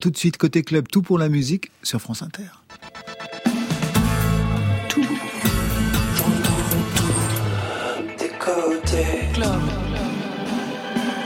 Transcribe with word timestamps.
Tout 0.00 0.08
de 0.10 0.16
suite, 0.16 0.38
côté 0.38 0.62
club, 0.62 0.88
tout 0.88 1.02
pour 1.02 1.18
la 1.18 1.28
musique 1.28 1.70
sur 1.82 2.00
France 2.00 2.22
Inter. 2.22 2.44
Tout. 4.88 5.04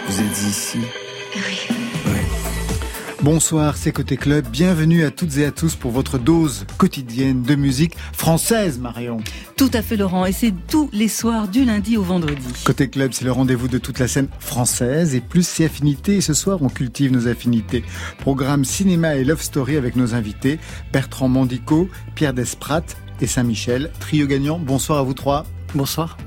Vous 0.06 0.20
êtes 0.20 0.42
ici. 0.42 0.80
Bonsoir, 3.24 3.78
c'est 3.78 3.90
Côté 3.90 4.18
Club. 4.18 4.46
Bienvenue 4.48 5.02
à 5.02 5.10
toutes 5.10 5.38
et 5.38 5.46
à 5.46 5.50
tous 5.50 5.76
pour 5.76 5.92
votre 5.92 6.18
dose 6.18 6.66
quotidienne 6.76 7.42
de 7.42 7.54
musique 7.54 7.96
française, 8.12 8.78
Marion. 8.78 9.16
Tout 9.56 9.70
à 9.72 9.80
fait, 9.80 9.96
Laurent. 9.96 10.26
Et 10.26 10.32
c'est 10.32 10.52
tous 10.68 10.90
les 10.92 11.08
soirs 11.08 11.48
du 11.48 11.64
lundi 11.64 11.96
au 11.96 12.02
vendredi. 12.02 12.44
Côté 12.66 12.90
Club, 12.90 13.12
c'est 13.14 13.24
le 13.24 13.32
rendez-vous 13.32 13.66
de 13.66 13.78
toute 13.78 13.98
la 13.98 14.08
scène 14.08 14.28
française 14.40 15.14
et 15.14 15.22
plus 15.22 15.46
ses 15.46 15.64
affinités. 15.64 16.16
Et 16.16 16.20
ce 16.20 16.34
soir, 16.34 16.58
on 16.60 16.68
cultive 16.68 17.12
nos 17.12 17.26
affinités. 17.26 17.82
Programme 18.18 18.66
cinéma 18.66 19.16
et 19.16 19.24
love 19.24 19.40
story 19.40 19.78
avec 19.78 19.96
nos 19.96 20.14
invités 20.14 20.58
Bertrand 20.92 21.28
Mandico, 21.28 21.88
Pierre 22.14 22.34
Desprat 22.34 22.84
et 23.22 23.26
Saint-Michel. 23.26 23.90
Trio 24.00 24.26
gagnant. 24.26 24.58
Bonsoir 24.58 24.98
à 24.98 25.02
vous 25.02 25.14
trois. 25.14 25.46
Bonsoir. 25.74 26.18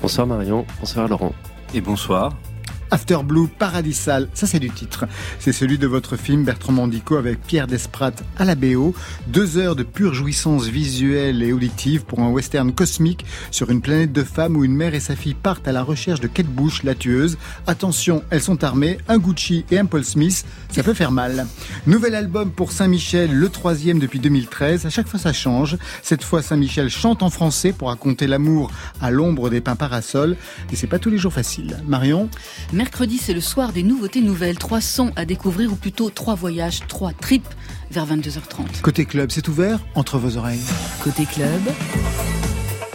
Bonsoir 0.00 0.26
Marion. 0.26 0.64
Bonsoir 0.80 1.06
Laurent. 1.06 1.34
Et 1.74 1.82
bonsoir. 1.82 2.32
After 2.94 3.18
Blue 3.24 3.48
Paradisal, 3.48 4.28
ça 4.34 4.46
c'est 4.46 4.60
du 4.60 4.70
titre. 4.70 5.06
C'est 5.40 5.50
celui 5.50 5.78
de 5.78 5.88
votre 5.88 6.16
film 6.16 6.44
Bertrand 6.44 6.70
Mandico 6.70 7.16
avec 7.16 7.40
Pierre 7.40 7.66
Desprat 7.66 8.12
à 8.38 8.44
la 8.44 8.54
BO. 8.54 8.94
Deux 9.26 9.58
heures 9.58 9.74
de 9.74 9.82
pure 9.82 10.14
jouissance 10.14 10.66
visuelle 10.66 11.42
et 11.42 11.52
auditive 11.52 12.04
pour 12.04 12.20
un 12.20 12.30
western 12.30 12.72
cosmique 12.72 13.26
sur 13.50 13.70
une 13.70 13.80
planète 13.80 14.12
de 14.12 14.22
femmes 14.22 14.56
où 14.56 14.62
une 14.62 14.76
mère 14.76 14.94
et 14.94 15.00
sa 15.00 15.16
fille 15.16 15.34
partent 15.34 15.66
à 15.66 15.72
la 15.72 15.82
recherche 15.82 16.20
de 16.20 16.28
Kate 16.28 16.46
Bush, 16.46 16.84
la 16.84 16.94
tueuse. 16.94 17.36
Attention, 17.66 18.22
elles 18.30 18.40
sont 18.40 18.62
armées, 18.62 18.98
un 19.08 19.18
Gucci 19.18 19.64
et 19.72 19.78
un 19.80 19.86
Paul 19.86 20.04
Smith, 20.04 20.46
ça 20.70 20.84
peut 20.84 20.94
faire 20.94 21.10
mal. 21.10 21.48
Nouvel 21.88 22.14
album 22.14 22.52
pour 22.52 22.70
Saint-Michel, 22.70 23.34
le 23.34 23.48
troisième 23.48 23.98
depuis 23.98 24.20
2013. 24.20 24.86
À 24.86 24.90
chaque 24.90 25.08
fois 25.08 25.18
ça 25.18 25.32
change. 25.32 25.78
Cette 26.00 26.22
fois 26.22 26.42
Saint-Michel 26.42 26.90
chante 26.90 27.24
en 27.24 27.30
français 27.30 27.72
pour 27.72 27.88
raconter 27.88 28.28
l'amour 28.28 28.70
à 29.00 29.10
l'ombre 29.10 29.50
des 29.50 29.60
pins 29.60 29.74
parasols. 29.74 30.36
Et 30.72 30.76
c'est 30.76 30.86
pas 30.86 31.00
tous 31.00 31.10
les 31.10 31.18
jours 31.18 31.32
facile. 31.32 31.82
Marion? 31.88 32.30
Mercredi, 32.84 33.16
c'est 33.16 33.32
le 33.32 33.40
soir 33.40 33.72
des 33.72 33.82
nouveautés 33.82 34.20
nouvelles. 34.20 34.58
Trois 34.58 34.82
sons 34.82 35.10
à 35.16 35.24
découvrir 35.24 35.72
ou 35.72 35.74
plutôt 35.74 36.10
trois 36.10 36.34
voyages, 36.34 36.80
trois 36.86 37.14
trips 37.14 37.48
vers 37.90 38.06
22h30. 38.06 38.82
Côté 38.82 39.06
club, 39.06 39.30
c'est 39.32 39.48
ouvert 39.48 39.80
entre 39.94 40.18
vos 40.18 40.36
oreilles. 40.36 40.60
Côté 41.02 41.24
club, 41.24 41.62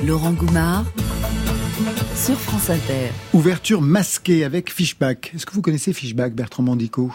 Laurent 0.06 0.34
Goumard 0.34 0.86
sur 2.16 2.40
France 2.40 2.70
Inter. 2.70 3.10
Ouverture 3.34 3.82
masquée 3.82 4.44
avec 4.44 4.72
Fishback. 4.72 5.32
Est-ce 5.34 5.48
que 5.48 5.54
vous 5.54 5.64
connaissez 5.64 5.92
Fishback, 5.92 6.36
Bertrand 6.36 6.62
Mandico 6.62 7.12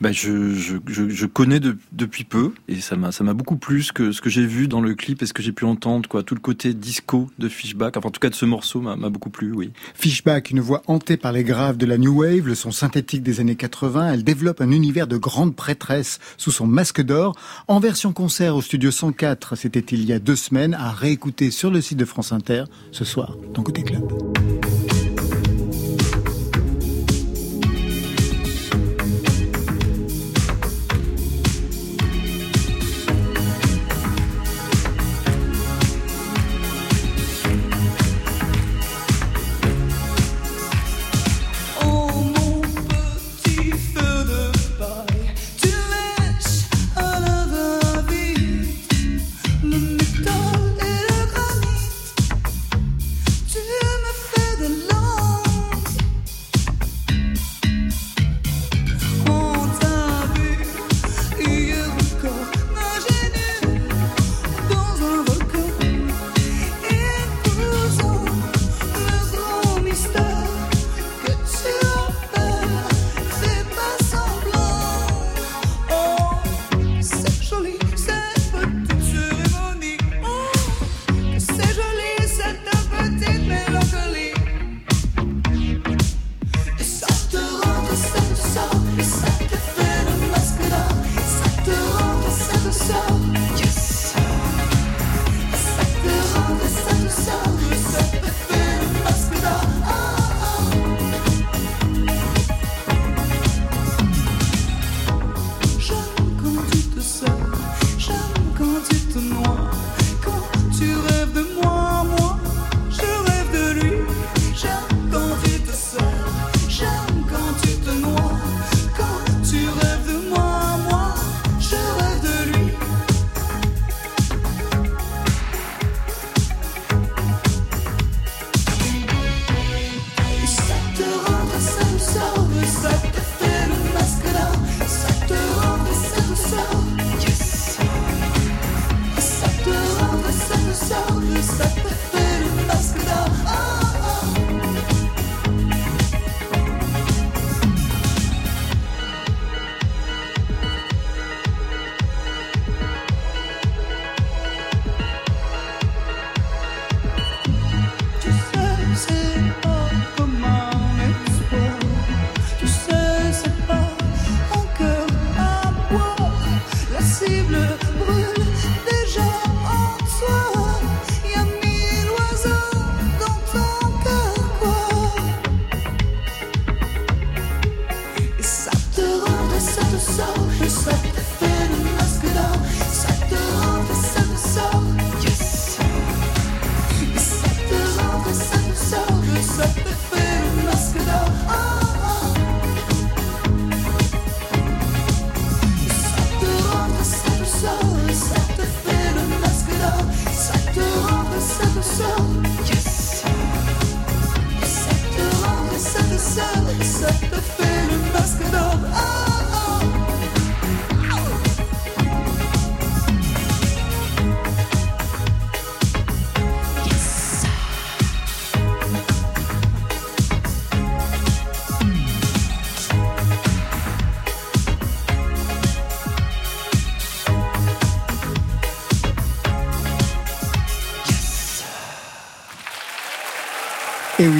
bah, 0.00 0.12
je, 0.12 0.54
je, 0.54 0.78
je, 0.86 1.26
connais 1.26 1.60
depuis 1.92 2.24
peu 2.24 2.52
et 2.68 2.80
ça 2.80 2.96
m'a 2.96 3.10
ça 3.10 3.24
m'a 3.24 3.34
beaucoup 3.34 3.56
plus 3.56 3.90
que 3.90 4.12
ce 4.12 4.20
que 4.20 4.30
j'ai 4.30 4.46
vu 4.46 4.68
dans 4.68 4.80
le 4.80 4.94
clip 4.94 5.22
et 5.22 5.26
ce 5.26 5.32
que 5.32 5.42
j'ai 5.42 5.52
pu 5.52 5.64
entendre 5.64 6.08
quoi. 6.08 6.22
Tout 6.22 6.34
le 6.34 6.40
côté 6.40 6.72
disco 6.72 7.28
de 7.38 7.48
Fishback 7.48 7.96
enfin 7.96 8.08
en 8.08 8.10
tout 8.12 8.20
cas 8.20 8.30
de 8.30 8.34
ce 8.34 8.44
morceau 8.44 8.80
m'a 8.80 8.96
beaucoup 9.08 9.30
plu 9.30 9.52
oui. 9.52 9.72
Fishback 9.94 10.50
une 10.50 10.60
voix 10.60 10.82
hantée 10.86 11.16
par 11.16 11.32
les 11.32 11.42
graves 11.42 11.76
de 11.76 11.86
la 11.86 11.98
new 11.98 12.22
wave 12.22 12.46
le 12.46 12.54
son 12.54 12.70
synthétique 12.70 13.22
des 13.22 13.40
années 13.40 13.56
80 13.56 14.12
elle 14.12 14.24
développe 14.24 14.60
un 14.60 14.70
univers 14.70 15.08
de 15.08 15.16
grande 15.16 15.56
prêtresse 15.56 16.20
sous 16.36 16.52
son 16.52 16.66
masque 16.66 17.02
d'or. 17.02 17.34
En 17.66 17.80
version 17.80 18.12
concert 18.12 18.54
au 18.54 18.62
studio 18.62 18.90
104 18.90 19.56
c'était 19.56 19.80
il 19.80 20.04
y 20.04 20.12
a 20.12 20.20
deux 20.20 20.36
semaines 20.36 20.74
à 20.74 20.92
réécouter 20.92 21.50
sur 21.50 21.70
le 21.70 21.80
site 21.80 21.98
de 21.98 22.04
France 22.04 22.32
Inter 22.32 22.64
ce 22.92 23.04
soir 23.04 23.36
dans 23.52 23.62
côté 23.62 23.82
club. 23.82 24.04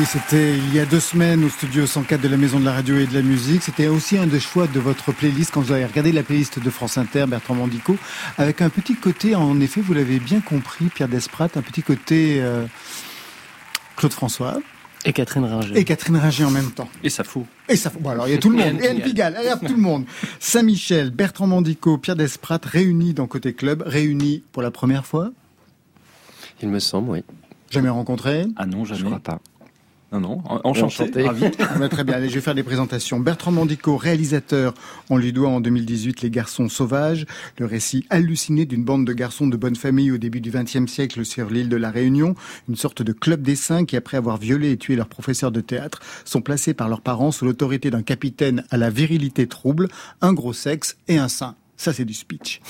C'était 0.08 0.56
il 0.56 0.74
y 0.74 0.80
a 0.80 0.86
deux 0.86 1.00
semaines 1.00 1.44
au 1.44 1.50
studio 1.50 1.86
104 1.86 2.22
de 2.22 2.28
la 2.28 2.38
Maison 2.38 2.58
de 2.58 2.64
la 2.64 2.72
Radio 2.72 2.96
et 2.96 3.06
de 3.06 3.12
la 3.12 3.20
Musique. 3.20 3.62
C'était 3.62 3.88
aussi 3.88 4.16
un 4.16 4.26
des 4.26 4.40
choix 4.40 4.66
de 4.66 4.80
votre 4.80 5.12
playlist 5.12 5.52
quand 5.52 5.60
vous 5.60 5.72
avez 5.72 5.84
regardé 5.84 6.12
la 6.12 6.22
playlist 6.22 6.58
de 6.58 6.70
France 6.70 6.96
Inter, 6.96 7.26
Bertrand 7.28 7.54
Mandico, 7.54 7.94
avec 8.38 8.62
un 8.62 8.70
petit 8.70 8.94
côté, 8.94 9.34
en 9.34 9.60
effet, 9.60 9.82
vous 9.82 9.92
l'avez 9.92 10.18
bien 10.18 10.40
compris, 10.40 10.86
Pierre 10.86 11.08
Desprat, 11.08 11.50
un 11.56 11.62
petit 11.62 11.82
côté 11.82 12.38
euh, 12.40 12.64
Claude 13.96 14.14
François. 14.14 14.58
Et 15.04 15.12
Catherine 15.12 15.44
Ringer. 15.44 15.78
Et 15.78 15.84
Catherine 15.84 16.16
Ringer 16.16 16.44
en 16.44 16.50
même 16.50 16.70
temps. 16.70 16.88
Et 17.04 17.10
ça 17.10 17.22
fout. 17.22 17.44
Et 17.68 17.76
ça 17.76 17.90
fout. 17.90 18.00
Bon, 18.00 18.08
alors 18.08 18.28
il 18.28 18.32
y 18.32 18.34
a 18.34 18.38
tout 18.38 18.50
le 18.50 18.56
monde. 18.56 18.80
Et 18.80 18.88
Anne 18.88 19.02
Pigalle. 19.02 19.36
Allez, 19.36 19.50
tout 19.60 19.74
le 19.74 19.82
monde. 19.82 20.06
Saint-Michel, 20.40 21.10
Bertrand 21.10 21.46
Mandico, 21.46 21.98
Pierre 21.98 22.16
Desprat 22.16 22.60
réunis 22.64 23.12
dans 23.12 23.26
Côté 23.26 23.52
Club, 23.52 23.82
réunis 23.84 24.42
pour 24.52 24.62
la 24.62 24.70
première 24.70 25.04
fois 25.04 25.32
Il 26.62 26.70
me 26.70 26.78
semble, 26.78 27.10
oui. 27.10 27.24
Jamais 27.70 27.90
rencontré 27.90 28.46
Ah 28.56 28.64
non, 28.64 28.86
jamais. 28.86 29.00
Je 29.00 29.04
crois 29.04 29.20
pas. 29.20 29.40
Non, 30.10 30.20
non, 30.20 30.42
enchanté, 30.64 30.82
Enchanté. 30.84 31.22
ravi. 31.22 31.44
Ah 31.58 31.88
très 31.90 32.02
bien, 32.02 32.14
allez, 32.14 32.30
je 32.30 32.34
vais 32.36 32.40
faire 32.40 32.54
des 32.54 32.62
présentations. 32.62 33.20
Bertrand 33.20 33.52
Mandico, 33.52 33.96
réalisateur, 33.98 34.72
on 35.10 35.18
lui 35.18 35.34
doit 35.34 35.50
en 35.50 35.60
2018 35.60 36.22
Les 36.22 36.30
Garçons 36.30 36.70
Sauvages, 36.70 37.26
le 37.58 37.66
récit 37.66 38.06
halluciné 38.08 38.64
d'une 38.64 38.84
bande 38.84 39.06
de 39.06 39.12
garçons 39.12 39.46
de 39.46 39.56
bonne 39.58 39.76
famille 39.76 40.10
au 40.10 40.16
début 40.16 40.40
du 40.40 40.50
XXe 40.50 40.90
siècle 40.90 41.26
sur 41.26 41.50
l'île 41.50 41.68
de 41.68 41.76
la 41.76 41.90
Réunion, 41.90 42.34
une 42.70 42.76
sorte 42.76 43.02
de 43.02 43.12
club 43.12 43.42
des 43.42 43.56
saints 43.56 43.84
qui, 43.84 43.96
après 43.96 44.16
avoir 44.16 44.38
violé 44.38 44.70
et 44.70 44.76
tué 44.78 44.96
leur 44.96 45.08
professeur 45.08 45.52
de 45.52 45.60
théâtre, 45.60 46.00
sont 46.24 46.40
placés 46.40 46.72
par 46.72 46.88
leurs 46.88 47.02
parents 47.02 47.30
sous 47.30 47.44
l'autorité 47.44 47.90
d'un 47.90 48.02
capitaine 48.02 48.64
à 48.70 48.78
la 48.78 48.88
virilité 48.88 49.46
trouble, 49.46 49.88
un 50.22 50.32
gros 50.32 50.54
sexe 50.54 50.96
et 51.08 51.18
un 51.18 51.28
saint. 51.28 51.54
Ça, 51.80 51.92
c'est 51.92 52.04
du 52.04 52.12
speech. 52.12 52.60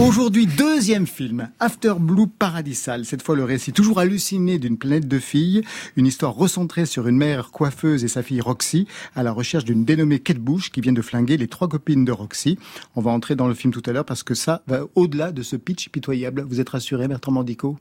Aujourd'hui, 0.00 0.46
deuxième 0.46 1.08
film, 1.08 1.50
After 1.58 1.94
Blue 1.98 2.28
Paradisal. 2.28 3.04
Cette 3.04 3.20
fois, 3.20 3.34
le 3.34 3.42
récit 3.42 3.72
toujours 3.72 3.98
halluciné 3.98 4.60
d'une 4.60 4.78
planète 4.78 5.08
de 5.08 5.18
filles. 5.18 5.62
Une 5.96 6.06
histoire 6.06 6.34
recentrée 6.34 6.86
sur 6.86 7.08
une 7.08 7.16
mère 7.16 7.50
coiffeuse 7.50 8.04
et 8.04 8.08
sa 8.08 8.22
fille 8.22 8.40
Roxy 8.40 8.86
à 9.16 9.24
la 9.24 9.32
recherche 9.32 9.64
d'une 9.64 9.84
dénommée 9.84 10.20
Kate 10.20 10.38
Bush 10.38 10.70
qui 10.70 10.80
vient 10.80 10.92
de 10.92 11.02
flinguer 11.02 11.36
les 11.36 11.48
trois 11.48 11.68
copines 11.68 12.04
de 12.04 12.12
Roxy. 12.12 12.56
On 12.94 13.00
va 13.00 13.10
entrer 13.10 13.34
dans 13.34 13.48
le 13.48 13.54
film 13.54 13.72
tout 13.72 13.82
à 13.86 13.92
l'heure 13.92 14.04
parce 14.04 14.22
que 14.22 14.34
ça 14.34 14.62
va 14.68 14.82
au-delà 14.94 15.32
de 15.32 15.42
ce 15.42 15.56
pitch 15.56 15.88
pitoyable. 15.88 16.46
Vous 16.48 16.60
êtes 16.60 16.68
rassuré, 16.68 17.08
Bertrand 17.08 17.32
Mandico 17.32 17.76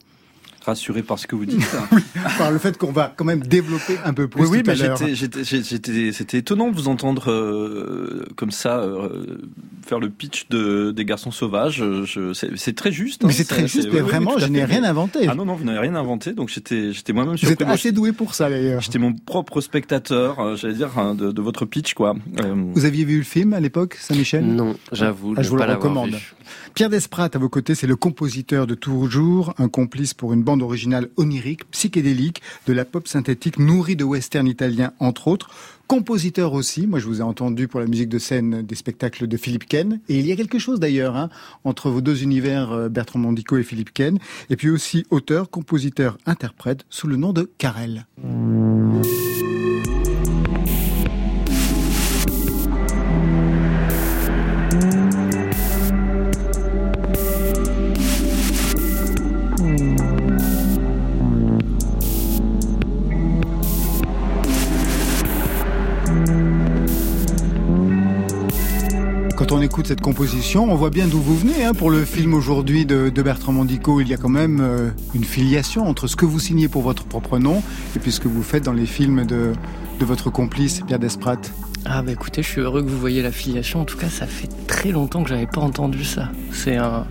Rassuré 0.65 1.04
par 1.04 1.19
ce 1.19 1.27
que 1.27 1.36
vous 1.36 1.45
dites. 1.45 1.60
Par 2.38 2.50
le 2.51 2.57
fait 2.57 2.77
qu'on 2.77 2.92
va 2.94 3.13
quand 3.15 3.25
même 3.25 3.42
développer 3.42 3.98
un 4.06 4.13
peu 4.13 4.30
plus 4.30 4.44
oui, 4.44 4.48
oui, 4.50 4.63
tout 4.63 4.71
à 4.71 4.75
mais 5.01 5.13
j'étais, 5.13 6.12
c'était 6.13 6.38
étonnant 6.38 6.69
de 6.71 6.75
vous 6.75 6.88
entendre 6.88 7.30
euh, 7.30 8.25
comme 8.38 8.51
ça 8.51 8.80
euh, 8.80 9.38
faire 9.86 10.00
le 10.00 10.10
pitch 10.10 10.48
de 10.50 10.92
des 10.92 11.04
garçons 11.04 11.31
sauvages. 11.31 11.83
Je, 12.06 12.31
c'est, 12.56 12.75
très 12.75 12.92
juste. 12.94 13.24
hein, 13.24 13.27
Mais 13.27 13.33
c'est 13.33 13.44
très 13.44 13.68
juste, 13.68 13.89
mais 13.89 13.95
oui, 13.95 14.01
oui, 14.04 14.10
vraiment, 14.10 14.38
je 14.38 14.48
n'ai 14.48 14.63
rien 14.63 14.83
inventé. 14.86 15.27
Ah 15.27 15.36
non, 15.36 15.44
non, 15.45 15.56
vous 15.56 15.65
n'avez 15.65 15.80
rien 15.80 15.95
inventé, 15.95 16.31
donc 16.33 16.48
j'étais, 16.50 16.94
j'étais 16.94 17.12
moi-même 17.12 17.36
Vous 17.36 17.51
êtes 17.51 17.62
assez 17.62 17.92
doué 17.92 18.13
pour 18.13 18.33
ça, 18.33 18.50
d'ailleurs. 18.50 18.81
J'étais 18.81 19.00
mon 19.00 19.13
propre 19.13 19.60
spectateur, 19.60 20.39
euh, 20.39 20.56
j'allais 20.56 20.75
dire, 20.75 20.98
hein, 20.98 21.13
de, 21.15 21.31
de 21.31 21.42
votre 21.42 21.65
pitch, 21.65 21.94
quoi. 21.94 22.15
Euh, 22.42 22.56
Vous 22.74 22.86
aviez 22.86 23.04
vu 23.04 23.18
le 23.18 23.24
film 23.24 23.54
à 23.54 23.60
l'époque, 23.60 23.95
Saint-Michel? 24.00 24.45
Non, 24.45 24.75
j'avoue, 24.94 25.33
Ah, 25.38 25.42
je 25.42 25.50
vous 25.50 25.57
le 25.57 25.63
recommande. 25.63 26.12
vu. 26.12 26.33
Pierre 26.74 26.89
Desprat, 26.89 27.30
à 27.33 27.38
vos 27.38 27.50
côtés, 27.50 27.75
c'est 27.75 27.88
le 27.88 27.95
compositeur 27.95 28.65
de 28.68 28.75
Toujours, 28.75 29.54
un 29.57 29.68
complice 29.69 30.13
pour 30.13 30.33
une 30.33 30.44
bande 30.44 30.52
originale 30.61 31.09
onirique, 31.17 31.69
psychédélique, 31.71 32.41
de 32.67 32.73
la 32.73 32.85
pop 32.85 33.07
synthétique 33.07 33.59
nourrie 33.59 33.95
de 33.95 34.03
western 34.03 34.47
italien, 34.47 34.94
entre 35.00 35.27
autres. 35.27 35.50
Compositeur 35.88 36.53
aussi, 36.53 36.88
moi 36.88 37.00
je 37.00 37.05
vous 37.05 37.19
ai 37.19 37.23
entendu 37.23 37.67
pour 37.67 37.79
la 37.79 37.85
musique 37.85 38.09
de 38.09 38.17
scène 38.17 38.61
des 38.61 38.75
spectacles 38.75 39.27
de 39.27 39.38
Philippe 39.38 39.67
Ken. 39.67 40.00
Et 40.07 40.17
il 40.17 40.25
y 40.25 40.31
a 40.31 40.35
quelque 40.35 40.59
chose 40.59 40.79
d'ailleurs 40.79 41.15
hein, 41.15 41.29
entre 41.65 41.89
vos 41.89 42.01
deux 42.01 42.23
univers, 42.23 42.71
euh, 42.71 42.89
Bertrand 42.89 43.19
Mandico 43.19 43.57
et 43.57 43.63
Philippe 43.63 43.94
Ken. 43.94 44.17
Et 44.50 44.55
puis 44.55 44.69
aussi 44.69 45.05
auteur, 45.09 45.50
compositeur, 45.50 46.17
interprète, 46.25 46.85
sous 46.89 47.07
le 47.07 47.17
nom 47.17 47.33
de 47.33 47.51
Carel. 47.57 48.05
Écoute 69.74 69.88
cette 69.88 70.02
composition, 70.02 70.72
on 70.72 70.75
voit 70.75 70.92
bien 70.92 71.08
d'où 71.08 71.18
vous 71.18 71.36
venez. 71.36 71.66
Hein, 71.66 71.74
pour 71.74 71.90
le 71.90 72.06
film 72.06 72.36
aujourd'hui 72.36 72.86
de, 72.86 73.10
de 73.10 73.22
Bertrand 73.24 73.54
Mandico, 73.54 74.02
il 74.02 74.08
y 74.08 74.14
a 74.14 74.18
quand 74.18 74.30
même 74.30 74.60
euh, 74.62 74.92
une 75.16 75.24
filiation 75.24 75.88
entre 75.88 76.06
ce 76.06 76.16
que 76.16 76.28
vous 76.28 76.40
signez 76.40 76.68
pour 76.68 76.84
votre 76.84 77.06
propre 77.06 77.40
nom 77.40 77.64
et 77.96 78.00
puis 78.00 78.12
ce 78.12 78.20
que 78.20 78.28
vous 78.28 78.44
faites 78.44 78.64
dans 78.64 78.72
les 78.72 78.86
films 78.86 79.25
de, 79.25 79.54
de 80.00 80.06
votre 80.06 80.30
complice, 80.30 80.81
Pierre 80.86 81.00
Desprat. 81.00 81.40
Ah 81.86 82.04
bah 82.04 82.12
écoutez, 82.12 82.44
je 82.44 82.50
suis 82.50 82.62
heureux 82.62 82.84
que 82.84 82.88
vous 82.88 83.00
voyez 83.00 83.24
l'affiliation. 83.24 83.81
En 83.81 83.86
tout 83.86 83.98
cas, 83.98 84.10
ça 84.10 84.28
fait 84.28 84.48
très 84.68 84.92
longtemps 84.92 85.24
que 85.24 85.30
j'avais 85.30 85.48
pas 85.48 85.62
entendu 85.62 86.04
ça. 86.04 86.30
C'est 86.52 86.78
un... 86.78 87.08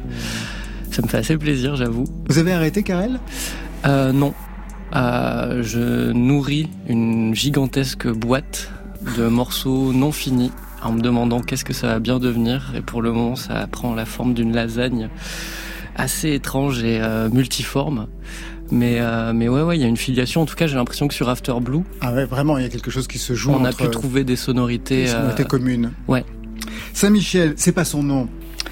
Ça 0.92 1.02
me 1.02 1.08
fait 1.08 1.18
assez 1.18 1.36
plaisir, 1.36 1.74
j'avoue. 1.74 2.04
Vous 2.28 2.38
avez 2.38 2.52
arrêté, 2.52 2.84
Karel? 2.84 3.18
Euh, 3.86 4.12
non. 4.12 4.34
Euh, 4.94 5.64
je 5.64 6.12
nourris 6.12 6.68
une 6.88 7.34
gigantesque 7.34 8.06
boîte 8.06 8.70
de 9.16 9.26
morceaux 9.26 9.92
non 9.92 10.12
finis 10.12 10.52
en 10.84 10.92
me 10.92 11.00
demandant 11.00 11.40
qu'est-ce 11.40 11.64
que 11.64 11.72
ça 11.72 11.86
va 11.88 11.98
bien 11.98 12.18
devenir. 12.18 12.72
Et 12.76 12.80
pour 12.80 13.02
le 13.02 13.12
moment, 13.12 13.36
ça 13.36 13.66
prend 13.66 13.94
la 13.94 14.04
forme 14.04 14.34
d'une 14.34 14.52
lasagne 14.54 15.08
assez 15.96 16.32
étrange 16.32 16.82
et 16.82 17.00
euh, 17.00 17.28
multiforme. 17.30 18.08
Mais, 18.70 18.96
euh, 19.00 19.32
mais 19.34 19.48
ouais, 19.48 19.62
ouais, 19.62 19.76
il 19.76 19.82
y 19.82 19.84
a 19.84 19.88
une 19.88 19.98
filiation. 19.98 20.40
En 20.40 20.46
tout 20.46 20.54
cas, 20.54 20.66
j'ai 20.66 20.76
l'impression 20.76 21.06
que 21.06 21.14
sur 21.14 21.28
After 21.28 21.52
Blue, 21.60 21.82
Ah 22.00 22.12
ouais, 22.14 22.24
vraiment, 22.24 22.56
il 22.56 22.62
y 22.62 22.66
a 22.66 22.70
quelque 22.70 22.90
chose 22.90 23.06
qui 23.06 23.18
se 23.18 23.34
joue 23.34 23.50
on 23.50 23.64
a 23.64 23.72
pu 23.72 23.88
trouver 23.90 24.24
des 24.24 24.36
sonorités. 24.36 25.02
des 25.02 25.08
sonorités 25.08 25.42
euh, 25.42 25.46
communes. 25.46 25.92
ouais. 26.08 26.24
Saint-Michel, 26.94 27.54
c'est 27.56 27.72
pas 27.72 27.84
son 27.84 28.02
nom. 28.02 28.28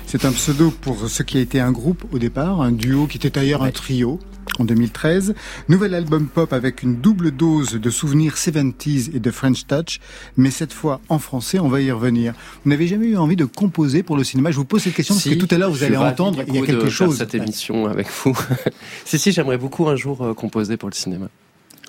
C'est 0.06 0.24
un 0.24 0.32
pseudo 0.32 0.70
pour 0.70 1.08
ce 1.08 1.22
qui 1.22 1.38
a 1.38 1.40
été 1.40 1.60
un 1.60 1.70
groupe 1.72 2.04
au 2.12 2.18
départ, 2.18 2.60
un 2.62 2.72
duo 2.72 3.06
qui 3.06 3.16
était 3.18 3.30
d'ailleurs 3.30 3.62
un 3.62 3.70
trio 3.70 4.18
en 4.60 4.64
2013. 4.64 5.34
Nouvel 5.68 5.94
album 5.94 6.26
pop 6.26 6.52
avec 6.52 6.82
une 6.82 6.96
double 6.96 7.30
dose 7.30 7.72
de 7.72 7.90
souvenirs 7.90 8.34
70s 8.34 9.14
et 9.16 9.20
de 9.20 9.30
French 9.30 9.66
Touch, 9.66 9.98
mais 10.36 10.50
cette 10.50 10.72
fois 10.72 11.00
en 11.08 11.18
français, 11.18 11.58
on 11.58 11.68
va 11.68 11.80
y 11.80 11.90
revenir. 11.90 12.34
Vous 12.64 12.70
n'avez 12.70 12.86
jamais 12.86 13.06
eu 13.08 13.16
envie 13.16 13.36
de 13.36 13.44
composer 13.44 14.02
pour 14.02 14.16
le 14.16 14.24
cinéma? 14.24 14.50
Je 14.50 14.56
vous 14.56 14.64
pose 14.64 14.82
cette 14.82 14.94
question 14.94 15.14
Si, 15.14 15.30
parce 15.30 15.40
que 15.40 15.46
tout 15.46 15.54
à 15.54 15.58
l'heure 15.58 15.70
vous 15.70 15.82
allez 15.82 15.96
entendre, 15.96 16.42
il 16.46 16.54
y 16.54 16.58
a 16.58 16.66
quelque 16.66 16.84
de 16.84 16.90
chose. 16.90 17.16
Faire 17.18 17.26
cette 17.26 17.34
émission 17.34 17.86
avec 17.86 18.06
vous. 18.24 18.38
si, 19.04 19.18
si, 19.18 19.32
j'aimerais 19.32 19.58
beaucoup 19.58 19.88
un 19.88 19.96
jour 19.96 20.22
euh, 20.22 20.34
composer 20.34 20.76
pour 20.76 20.88
le 20.88 20.94
cinéma. 20.94 21.28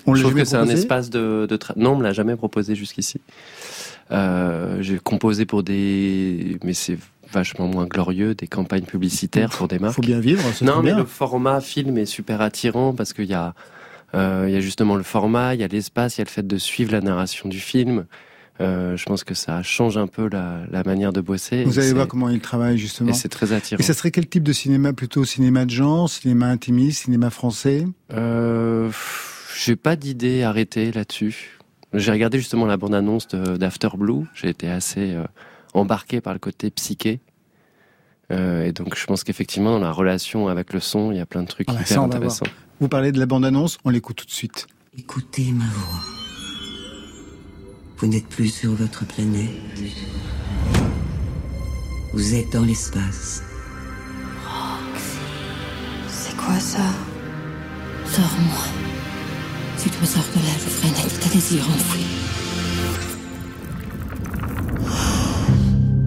On 0.06 0.14
je 0.16 0.22
trouve 0.22 0.34
que 0.34 0.44
c'est 0.44 0.56
un 0.56 0.68
espace 0.68 1.10
de, 1.10 1.46
de 1.48 1.56
tra- 1.56 1.74
Non, 1.76 1.92
on 1.92 1.96
me 1.96 2.02
l'a 2.02 2.12
jamais 2.12 2.34
proposé 2.34 2.74
jusqu'ici. 2.74 3.20
Euh, 4.10 4.78
j'ai 4.82 4.98
composé 4.98 5.46
pour 5.46 5.62
des, 5.62 6.58
mais 6.64 6.74
c'est 6.74 6.98
vachement 7.32 7.66
moins 7.66 7.86
glorieux, 7.86 8.34
des 8.34 8.46
campagnes 8.46 8.84
publicitaires 8.84 9.50
pour 9.50 9.68
des 9.68 9.78
marques. 9.78 9.94
Faut 9.96 10.02
bien 10.02 10.20
vivre, 10.20 10.42
c'est 10.54 10.64
Non, 10.64 10.76
mais 10.82 10.90
bien. 10.90 10.98
le 10.98 11.04
format 11.04 11.60
film 11.60 11.98
est 11.98 12.06
super 12.06 12.40
attirant 12.40 12.92
parce 12.94 13.12
qu'il 13.12 13.26
y 13.26 13.34
a, 13.34 13.54
euh, 14.14 14.44
il 14.48 14.54
y 14.54 14.56
a 14.56 14.60
justement 14.60 14.96
le 14.96 15.02
format, 15.02 15.54
il 15.54 15.60
y 15.60 15.64
a 15.64 15.68
l'espace, 15.68 16.16
il 16.16 16.20
y 16.20 16.22
a 16.22 16.24
le 16.24 16.30
fait 16.30 16.46
de 16.46 16.58
suivre 16.58 16.92
la 16.92 17.00
narration 17.00 17.48
du 17.48 17.58
film. 17.60 18.04
Euh, 18.60 18.96
je 18.98 19.04
pense 19.06 19.24
que 19.24 19.34
ça 19.34 19.62
change 19.62 19.96
un 19.96 20.06
peu 20.06 20.28
la, 20.30 20.58
la 20.70 20.84
manière 20.84 21.12
de 21.12 21.20
bosser. 21.22 21.64
Vous 21.64 21.78
allez 21.78 21.94
voir 21.94 22.06
comment 22.06 22.28
il 22.28 22.38
travaille 22.40 22.76
justement. 22.78 23.08
Et 23.10 23.14
c'est 23.14 23.30
très 23.30 23.52
attirant. 23.52 23.80
Et 23.80 23.82
ça 23.82 23.94
serait 23.94 24.10
quel 24.10 24.28
type 24.28 24.42
de 24.42 24.52
cinéma 24.52 24.92
Plutôt 24.92 25.24
cinéma 25.24 25.64
de 25.64 25.70
genre, 25.70 26.08
cinéma 26.08 26.46
intimiste, 26.48 27.04
cinéma 27.04 27.30
français? 27.30 27.86
Euh, 28.12 28.90
j'ai 29.64 29.74
pas 29.76 29.96
d'idée 29.96 30.42
arrêtée 30.42 30.92
là-dessus. 30.92 31.58
J'ai 31.94 32.10
regardé 32.12 32.38
justement 32.38 32.66
la 32.66 32.76
bande-annonce 32.76 33.26
de- 33.28 33.56
d'After 33.56 33.88
Blue. 33.96 34.26
J'ai 34.34 34.50
été 34.50 34.68
assez 34.70 35.12
euh, 35.14 35.24
embarqué 35.72 36.20
par 36.20 36.32
le 36.32 36.38
côté 36.38 36.70
psyché. 36.70 37.20
Euh, 38.30 38.64
et 38.64 38.72
donc 38.72 38.96
je 38.96 39.04
pense 39.06 39.24
qu'effectivement 39.24 39.72
dans 39.72 39.78
la 39.84 39.92
relation 39.92 40.48
avec 40.48 40.72
le 40.72 40.80
son, 40.80 41.12
il 41.12 41.18
y 41.18 41.20
a 41.20 41.26
plein 41.26 41.42
de 41.42 41.48
trucs 41.48 41.68
Ah 41.68 41.74
bah, 41.74 41.80
hyper 41.80 41.96
ça, 41.96 42.00
intéressants. 42.00 42.46
Vous 42.80 42.88
parlez 42.88 43.12
de 43.12 43.18
la 43.18 43.26
bande-annonce, 43.26 43.78
on 43.84 43.90
l'écoute 43.90 44.16
tout 44.16 44.26
de 44.26 44.30
suite. 44.30 44.66
Écoutez 44.98 45.52
ma 45.52 45.64
voix. 45.64 46.00
Vous 47.98 48.06
n'êtes 48.08 48.26
plus 48.26 48.48
sur 48.48 48.72
votre 48.72 49.06
planète. 49.06 49.50
Vous 52.12 52.34
êtes 52.34 52.52
dans 52.52 52.64
l'espace. 52.64 53.42
C'est 56.08 56.36
quoi 56.36 56.58
ça? 56.58 56.82
Sors-moi. 58.06 58.64
Si 59.76 59.88
tu 59.88 60.00
me 60.00 60.04
sors 60.06 60.22
de 60.22 60.40
là, 60.40 60.52
je 60.58 60.68
ferai 60.68 60.88
naître 60.90 61.18
tes 61.20 61.30
désirs 61.30 61.68
enfouis. 61.68 62.06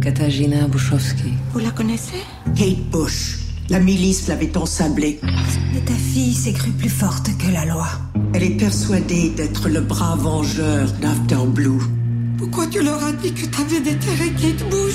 Katarzyna 0.05 0.67
Bouchowski. 0.67 1.33
Vous 1.51 1.57
la 1.57 1.71
connaissez? 1.71 2.21
Kate 2.55 2.91
Bush. 2.91 3.39
La 3.69 3.79
milice 3.79 4.27
l'avait 4.27 4.55
ensablée. 4.55 5.19
Mais 5.73 5.79
ta 5.79 5.95
fille 5.95 6.35
s'est 6.35 6.53
crue 6.53 6.69
plus 6.69 6.91
forte 6.91 7.31
que 7.39 7.51
la 7.51 7.65
loi. 7.65 7.87
Elle 8.35 8.43
est 8.43 8.55
persuadée 8.55 9.31
d'être 9.31 9.67
le 9.67 9.81
bras 9.81 10.15
vengeur 10.15 10.91
d'After 11.01 11.47
Blue. 11.47 11.81
Pourquoi 12.37 12.67
tu 12.67 12.83
leur 12.83 13.03
as 13.03 13.13
dit 13.13 13.33
que 13.33 13.47
t'avais 13.47 13.79
déterré 13.79 14.29
Kate 14.39 14.69
Bush? 14.69 14.93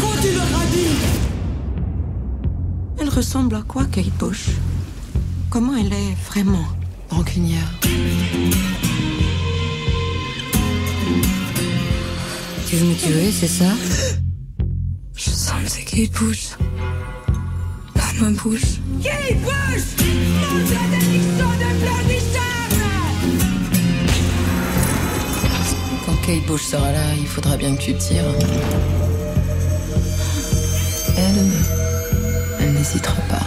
Pourquoi 0.00 0.20
tu 0.20 0.34
leur 0.34 0.60
as 0.60 0.66
dit? 0.72 0.96
Elle 2.98 3.10
ressemble 3.10 3.54
à 3.54 3.62
quoi, 3.62 3.84
Kate 3.84 4.10
Bush? 4.18 4.48
Comment 5.50 5.76
elle 5.76 5.92
est 5.92 6.16
vraiment 6.28 6.66
rancunière? 7.10 7.70
Tu 12.72 12.78
veux 12.78 12.86
me 12.86 12.94
tuer, 12.94 13.30
c'est 13.30 13.48
ça 13.48 13.70
Je 15.14 15.28
sens 15.28 15.52
ma 18.18 18.30
bouche. 18.30 18.78
Qui 19.02 19.34
bouge 19.34 19.84
Mange 20.40 20.70
la 20.72 20.84
dédiction 20.96 21.50
de 21.60 21.68
Quand 26.06 26.16
Kate 26.26 26.46
Bush 26.46 26.62
sera 26.62 26.92
là, 26.92 27.14
il 27.20 27.26
faudra 27.26 27.58
bien 27.58 27.76
que 27.76 27.82
tu 27.82 27.94
tires. 27.94 28.24
Elle, 31.18 31.46
elle 32.58 32.72
n'hésitera 32.72 33.20
pas. 33.28 33.46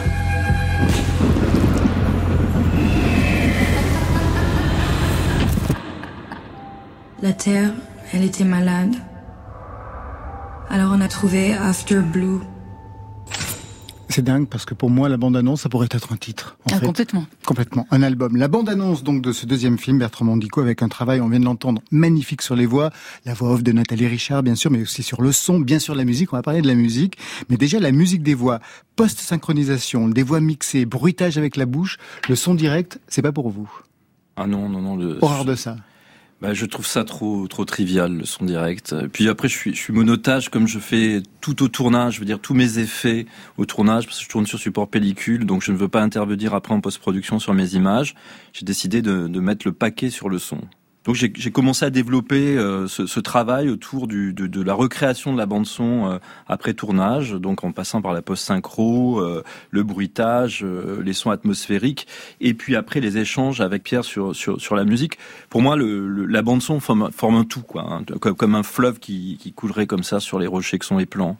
La 7.24 7.34
Terre, 7.34 7.72
elle 8.14 8.24
était 8.24 8.44
malade. 8.44 8.96
Alors 10.76 10.92
on 10.94 11.00
a 11.00 11.08
trouvé 11.08 11.54
After 11.54 12.02
Blue. 12.02 12.40
C'est 14.10 14.22
dingue 14.26 14.46
parce 14.50 14.66
que 14.66 14.74
pour 14.74 14.90
moi, 14.90 15.08
la 15.08 15.16
bande-annonce, 15.16 15.62
ça 15.62 15.70
pourrait 15.70 15.88
être 15.90 16.12
un 16.12 16.18
titre. 16.18 16.58
En 16.70 16.74
Ah, 16.76 16.80
fait. 16.80 16.86
complètement. 16.86 17.26
Complètement. 17.46 17.88
Un 17.92 18.04
album. 18.04 18.36
La 18.36 18.50
bande-annonce 18.50 19.02
donc 19.02 19.22
de 19.22 19.32
ce 19.32 19.46
deuxième 19.46 19.78
film, 19.78 20.00
Bertrand 20.00 20.26
Mandico, 20.26 20.60
avec 20.60 20.82
un 20.84 20.90
travail, 20.90 21.22
on 21.22 21.30
vient 21.30 21.40
de 21.40 21.46
l'entendre, 21.46 21.82
magnifique 21.92 22.42
sur 22.42 22.58
les 22.58 22.66
voix, 22.66 22.90
la 23.24 23.34
voix 23.34 23.52
off 23.52 23.64
de 23.64 23.72
Nathalie 23.72 24.08
Richard, 24.08 24.44
bien 24.44 24.56
sûr, 24.56 24.70
mais 24.70 24.82
aussi 24.82 25.02
sur 25.02 25.22
le 25.22 25.32
son, 25.32 25.62
bien 25.62 25.80
sûr 25.80 25.96
la 25.96 26.04
musique. 26.04 26.34
On 26.34 26.36
va 26.36 26.42
parler 26.44 26.62
de 26.62 26.68
la 26.68 26.76
musique, 26.76 27.18
mais 27.50 27.56
déjà 27.56 27.80
la 27.80 27.94
musique 27.94 28.22
des 28.22 28.34
voix, 28.34 28.60
post-synchronisation, 28.98 30.10
des 30.10 30.24
voix 30.24 30.42
mixées, 30.42 30.86
bruitage 30.86 31.38
avec 31.38 31.56
la 31.56 31.66
bouche, 31.66 31.98
le 32.28 32.36
son 32.36 32.54
direct, 32.54 33.00
c'est 33.08 33.22
pas 33.22 33.32
pour 33.32 33.50
vous. 33.50 33.72
Ah 34.36 34.46
non, 34.46 34.68
non, 34.68 34.82
non. 34.82 34.98
Le, 34.98 35.20
Horreur 35.22 35.46
de 35.46 35.56
ça. 35.56 35.78
Bah, 36.46 36.54
je 36.54 36.68
trouve 36.68 36.86
ça 36.86 37.04
trop 37.04 37.48
trop 37.48 37.66
trivial 37.66 38.14
le 38.14 38.24
son 38.24 38.46
direct. 38.46 38.96
Puis 39.12 39.28
après, 39.30 39.48
je 39.48 39.58
suis 39.58 39.74
je 39.74 39.80
suis 39.80 39.94
monotage 39.94 40.50
comme 40.50 40.68
je 40.68 40.78
fais 40.78 41.24
tout 41.42 41.64
au 41.64 41.68
tournage. 41.68 42.16
Je 42.16 42.20
veux 42.20 42.26
dire 42.26 42.40
tous 42.40 42.54
mes 42.54 42.78
effets 42.78 43.26
au 43.58 43.66
tournage 43.66 44.06
parce 44.06 44.20
que 44.20 44.24
je 44.26 44.30
tourne 44.30 44.46
sur 44.46 44.60
support 44.60 44.88
pellicule, 44.88 45.48
donc 45.48 45.64
je 45.64 45.72
ne 45.72 45.78
veux 45.78 45.88
pas 45.88 46.04
intervenir 46.04 46.54
après 46.54 46.76
en 46.76 46.82
post-production 46.82 47.40
sur 47.40 47.56
mes 47.56 47.74
images. 47.74 48.14
J'ai 48.54 48.64
décidé 48.64 49.02
de, 49.02 49.28
de 49.28 49.40
mettre 49.40 49.66
le 49.66 49.74
paquet 49.74 50.12
sur 50.12 50.30
le 50.30 50.38
son. 50.38 50.62
Donc 51.06 51.14
j'ai 51.16 51.30
commencé 51.52 51.86
à 51.86 51.92
développer 51.92 52.58
euh, 52.58 52.88
ce, 52.88 53.06
ce 53.06 53.20
travail 53.20 53.70
autour 53.70 54.08
du, 54.08 54.34
de, 54.34 54.48
de 54.48 54.62
la 54.64 54.74
recréation 54.74 55.34
de 55.34 55.38
la 55.38 55.46
bande 55.46 55.68
son 55.68 56.10
euh, 56.10 56.18
après 56.48 56.74
tournage, 56.74 57.34
donc 57.34 57.64
en 57.64 57.72
passant 57.72 58.02
par 58.02 58.12
la 58.12 58.24
post-synchro, 58.24 59.20
euh, 59.20 59.44
le 59.70 59.84
bruitage, 59.84 60.62
euh, 60.64 61.04
les 61.04 61.14
sons 61.14 61.30
atmosphériques, 61.30 62.08
et 62.42 62.56
puis 62.56 62.76
après 62.76 63.02
les 63.02 63.20
échanges 63.20 63.62
avec 63.62 63.84
Pierre 63.84 64.04
sur 64.04 64.36
sur, 64.36 64.60
sur 64.60 64.76
la 64.76 64.84
musique. 64.84 65.20
Pour 65.52 65.62
moi, 65.62 65.76
le, 65.76 66.08
le- 66.08 66.26
la 66.26 66.42
bande 66.42 66.64
son 66.64 66.80
forme, 66.80 67.12
forme 67.12 67.36
un 67.36 67.44
tout, 67.44 67.62
quoi, 67.62 67.84
hein, 67.84 68.04
comme, 68.20 68.36
comme 68.36 68.56
un 68.56 68.64
fleuve 68.64 68.98
qui, 69.00 69.38
qui 69.40 69.54
coulerait 69.54 69.86
comme 69.86 70.04
ça 70.04 70.20
sur 70.20 70.40
les 70.40 70.48
rochers 70.48 70.80
que 70.80 70.86
sont 70.86 70.98
les 70.98 71.06
plans. 71.06 71.38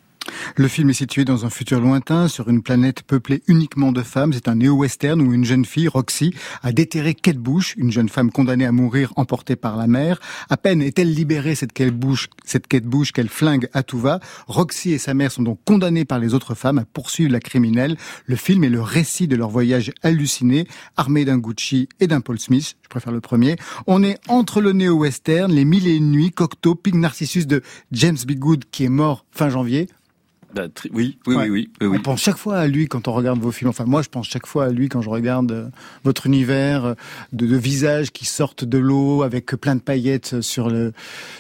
Le 0.56 0.68
film 0.68 0.90
est 0.90 0.94
situé 0.94 1.26
dans 1.26 1.46
un 1.46 1.50
futur 1.50 1.80
lointain, 1.80 2.28
sur 2.28 2.50
une 2.50 2.62
planète 2.62 3.04
peuplée 3.04 3.44
uniquement 3.48 3.92
de 3.92 4.02
femmes. 4.02 4.34
C'est 4.34 4.48
un 4.48 4.56
néo-western 4.56 5.22
où 5.22 5.34
une 5.34 5.46
jeune 5.46 5.66
fille, 5.66 5.88
Roxy, 5.88 6.34
a 6.64 6.72
déterré 6.72 7.14
Kate 7.14 7.38
Bush, 7.38 7.76
une 7.78 7.92
jeune 7.92 8.10
femme 8.10 8.32
condamnée 8.32 8.66
à 8.66 8.72
mourir 8.72 9.14
emportée 9.16 9.56
par 9.56 9.78
la 9.78 9.88
mer. 9.88 10.20
À 10.50 10.58
peine 10.58 10.82
est-elle 10.82 11.14
libérée, 11.14 11.56
cette 11.56 11.74
Kate 11.74 11.94
Bush, 11.94 12.30
cette 12.44 12.68
Kate 12.68 12.86
Bush 12.86 13.12
qu'elle 13.12 13.30
flingue 13.30 13.70
à 13.74 13.84
tout 13.84 14.00
va. 14.00 14.20
Roxy 14.48 14.92
et 14.92 14.98
sa 14.98 15.14
mère 15.14 15.32
sont 15.32 15.44
donc 15.44 15.60
condamnées 15.66 16.06
par 16.06 16.20
les 16.20 16.34
autres 16.34 16.56
femmes 16.56 16.78
à 16.78 16.86
poursuivre 16.86 17.32
la 17.32 17.40
criminelle. 17.40 17.98
Le 18.26 18.36
film 18.36 18.64
est 18.64 18.70
le 18.70 18.82
récit 18.82 19.28
de 19.28 19.36
leur 19.36 19.50
voyage 19.50 19.92
halluciné, 20.04 20.68
armé 20.98 21.26
d'un 21.26 21.38
Gucci 21.38 21.90
et 22.00 22.08
d'un 22.08 22.22
Paul 22.22 22.40
Smith. 22.40 22.76
Je 22.84 22.90
préfère 22.90 23.14
le 23.14 23.22
premier. 23.22 23.56
On 23.88 24.04
est 24.04 24.20
entre 24.28 24.62
le 24.62 24.72
néo-western, 24.74 25.52
les 25.52 25.66
mille 25.66 25.88
et 25.88 25.96
une 25.96 26.12
nuits, 26.12 26.32
Cocteau, 26.32 26.76
Pig 26.76 26.96
Narcissus 26.96 27.46
de 27.46 27.62
James 27.92 28.18
B. 28.28 28.34
Good 28.34 28.66
qui 28.72 28.86
est 28.86 28.90
mort 28.90 29.26
fin 29.32 29.50
janvier. 29.50 29.88
Bah, 30.56 30.70
tri- 30.74 30.90
oui, 30.94 31.18
oui, 31.28 31.36
Ouais. 31.36 31.50
oui, 31.50 31.70
oui. 31.82 31.88
On 31.92 32.02
pense 32.02 32.22
chaque 32.22 32.38
fois 32.38 32.56
à 32.58 32.68
lui 32.68 32.88
quand 32.88 33.10
on 33.10 33.14
regarde 33.14 33.40
vos 33.40 33.52
films. 33.52 33.70
Enfin, 33.70 33.84
moi, 33.86 34.02
je 34.02 34.08
pense 34.10 34.26
chaque 34.28 34.48
fois 34.48 34.66
à 34.66 34.70
lui 34.70 34.88
quand 34.88 35.02
je 35.02 35.10
regarde 35.10 35.52
euh, 35.52 35.68
votre 36.06 36.28
univers 36.28 36.86
euh, 36.86 36.94
de, 37.34 37.46
de 37.46 37.58
visages 37.58 38.12
qui 38.12 38.24
sortent 38.24 38.64
de 38.64 38.78
l'eau 38.78 39.24
avec 39.24 39.48
plein 39.48 39.76
de 39.76 39.82
paillettes 39.82 40.40
sur 40.42 40.70
le 40.70 40.94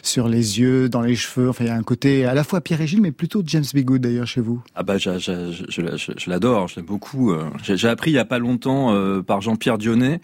sur 0.03 0.27
les 0.27 0.59
yeux, 0.59 0.89
dans 0.89 0.99
les 1.01 1.15
cheveux. 1.15 1.49
Enfin, 1.49 1.63
il 1.63 1.67
y 1.67 1.69
a 1.71 1.75
un 1.75 1.83
côté 1.83 2.25
à 2.25 2.33
la 2.33 2.43
fois 2.43 2.59
Pierre 2.59 2.81
et 2.81 2.87
Gilles, 2.87 3.01
mais 3.01 3.11
plutôt 3.13 3.41
James 3.45 3.63
B. 3.73 3.79
Good 3.79 4.01
d'ailleurs 4.01 4.27
chez 4.27 4.41
vous. 4.41 4.61
Ah 4.75 4.83
bah 4.83 4.97
je, 4.97 5.17
je, 5.17 5.51
je, 5.53 5.63
je- 5.69 5.95
je- 5.97 6.11
je 6.17 6.29
l'adore, 6.29 6.67
je 6.67 6.75
l'aime 6.75 6.85
beaucoup. 6.85 7.31
euh. 7.31 7.45
J'ai 7.63 7.77
j'ai 7.77 7.87
appris 7.87 8.11
il 8.11 8.15
y 8.15 8.19
a 8.19 8.25
pas 8.25 8.39
longtemps 8.39 8.93
euh, 8.93 9.21
par 9.21 9.39
Jean-Pierre 9.41 9.77
Dionnet 9.77 10.19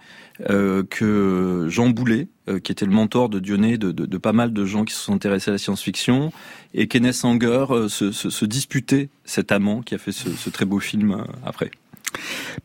euh, 0.50 0.84
que 0.90 1.68
Jean 1.70 1.90
Boulet, 1.90 2.28
euh, 2.50 2.60
qui 2.60 2.72
était 2.72 2.86
le 2.86 2.92
mentor 2.92 3.30
de 3.30 3.40
Dionnet, 3.40 3.78
de, 3.78 3.92
de, 3.92 4.06
de 4.06 4.18
pas 4.18 4.34
mal 4.34 4.54
de 4.54 4.66
gens 4.66 4.86
qui 4.86 4.94
se 4.94 5.02
sont 5.02 5.14
intéressés 5.14 5.50
à 5.50 5.54
la 5.54 5.58
science-fiction, 5.58 6.32
et 6.74 6.88
Kenneth 6.88 7.14
Sanger 7.14 7.66
euh, 7.70 7.90
se, 7.90 8.12
se, 8.12 8.30
se 8.30 8.46
disputait 8.46 9.10
cet 9.24 9.52
amant 9.52 9.82
qui 9.82 9.96
a 9.96 9.98
fait 9.98 10.12
ce, 10.12 10.30
ce 10.30 10.50
très 10.50 10.66
beau 10.66 10.80
film 10.80 11.26
après. 11.46 11.72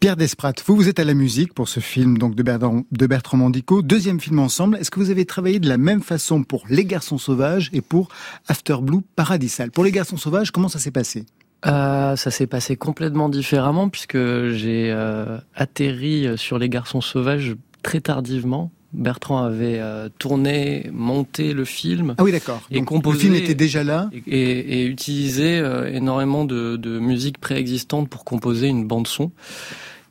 Pierre 0.00 0.16
Desprat, 0.16 0.54
vous 0.66 0.74
vous 0.74 0.88
êtes 0.88 0.98
à 0.98 1.04
la 1.04 1.14
musique 1.14 1.54
pour 1.54 1.68
ce 1.68 1.78
film 1.78 2.18
donc 2.18 2.34
de 2.34 2.42
Bertrand, 2.42 2.82
de 2.90 3.06
Bertrand 3.06 3.36
Mandico, 3.36 3.80
deuxième 3.80 4.20
film 4.20 4.40
ensemble. 4.40 4.76
Est-ce 4.76 4.90
que 4.90 4.98
vous 4.98 5.10
avez 5.10 5.24
travaillé 5.24 5.60
de 5.60 5.68
la 5.68 5.78
même 5.78 6.02
façon 6.02 6.42
pour 6.42 6.64
Les 6.68 6.84
Garçons 6.84 7.18
Sauvages 7.18 7.70
et 7.72 7.80
pour 7.80 8.08
After 8.48 8.78
Blue 8.82 9.02
Paradisal? 9.14 9.70
Pour 9.70 9.84
Les 9.84 9.92
Garçons 9.92 10.16
Sauvages, 10.16 10.50
comment 10.50 10.68
ça 10.68 10.80
s'est 10.80 10.90
passé? 10.90 11.26
Euh, 11.64 12.16
ça 12.16 12.30
s'est 12.30 12.46
passé 12.46 12.76
complètement 12.76 13.28
différemment 13.28 13.88
puisque 13.88 14.18
j'ai 14.50 14.90
euh, 14.90 15.38
atterri 15.54 16.26
sur 16.36 16.58
les 16.58 16.68
garçons 16.68 17.00
sauvages 17.00 17.54
très 17.86 18.00
tardivement. 18.00 18.70
Bertrand 18.92 19.38
avait 19.44 19.78
euh, 19.78 20.08
tourné, 20.18 20.88
monté 20.92 21.52
le 21.52 21.64
film 21.64 22.14
Ah 22.18 22.24
oui, 22.24 22.32
d'accord. 22.32 22.62
Et 22.70 22.78
Donc, 22.78 22.88
composé- 22.88 23.14
Le 23.14 23.18
film 23.20 23.34
était 23.34 23.54
déjà 23.54 23.84
là. 23.84 24.08
et, 24.12 24.22
et- 24.40 24.80
et 24.82 24.86
utilisé 24.86 25.58
euh, 25.58 25.92
énormément 25.92 26.44
de, 26.44 26.76
de 26.76 26.98
musique 26.98 27.38
préexistante 27.38 28.08
pour 28.08 28.24
composer 28.24 28.68
une 28.68 28.86
bande 28.86 29.06
son. 29.06 29.30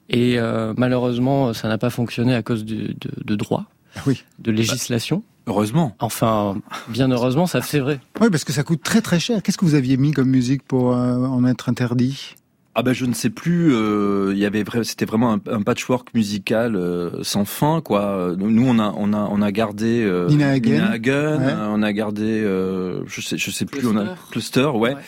Et 0.10 0.38
euh, 0.38 0.74
malheureusement, 0.78 1.54
ça 1.54 1.68
n'a 1.68 1.78
pas 1.78 1.90
fonctionné 1.90 2.36
à 2.36 2.44
cause 2.44 2.64
de, 2.64 2.76
de, 3.04 3.12
de 3.24 3.36
droit, 3.36 3.66
Ah 3.96 4.02
oui. 4.08 4.24
de 4.40 4.52
législation. 4.52 5.24
Heureusement. 5.48 5.96
Enfin, 6.00 6.58
bien 6.90 7.10
heureusement, 7.12 7.48
ça 7.48 7.62
c'est 7.62 7.80
vrai. 7.80 8.00
Oui, 8.22 8.30
parce 8.32 8.44
que 8.44 8.54
ça 8.54 8.64
coûte 8.64 8.84
très 8.84 9.02
très 9.02 9.20
cher. 9.20 9.42
Qu'est-ce 9.44 9.58
que 9.58 9.66
vous 9.66 9.76
aviez 9.76 9.98
mis 9.98 10.12
comme 10.12 10.30
musique 10.30 10.64
pour 10.64 10.94
euh, 10.94 11.18
en 11.18 11.44
être 11.46 11.70
interdit? 11.70 12.36
Ah 12.78 12.84
ben 12.84 12.92
je 12.94 13.06
ne 13.06 13.14
sais 13.14 13.30
plus. 13.30 13.74
euh, 13.74 14.32
Il 14.34 14.38
y 14.38 14.46
avait 14.46 14.64
vrai- 14.64 14.84
c'était 14.84 15.06
vraiment 15.06 15.32
un, 15.34 15.40
un 15.50 15.62
patchwork 15.62 16.14
musical 16.14 16.76
euh, 16.76 17.24
sans 17.24 17.46
fin 17.46 17.80
quoi. 17.82 18.34
Nous 18.38 18.68
on 18.68 18.80
a 18.80 18.94
on 18.98 19.14
a 19.14 19.28
on 19.32 19.42
a 19.42 19.52
gardé 19.54 20.04
euh, 20.04 20.28
Nina 20.28 20.50
Hagen. 20.50 20.82
Hagen, 20.92 21.38
Ouais. 21.40 21.54
euh, 21.54 21.68
on 21.72 21.82
a 21.82 21.94
gardé 21.94 22.24
euh, 22.44 23.00
je 23.08 23.22
sais 23.22 23.38
je 23.38 23.50
sais 23.50 23.66
plus 23.66 23.88
on 23.88 23.96
a 23.96 24.16
Cluster. 24.32 24.66
Ouais. 24.74 24.94
Ouais. 24.94 25.02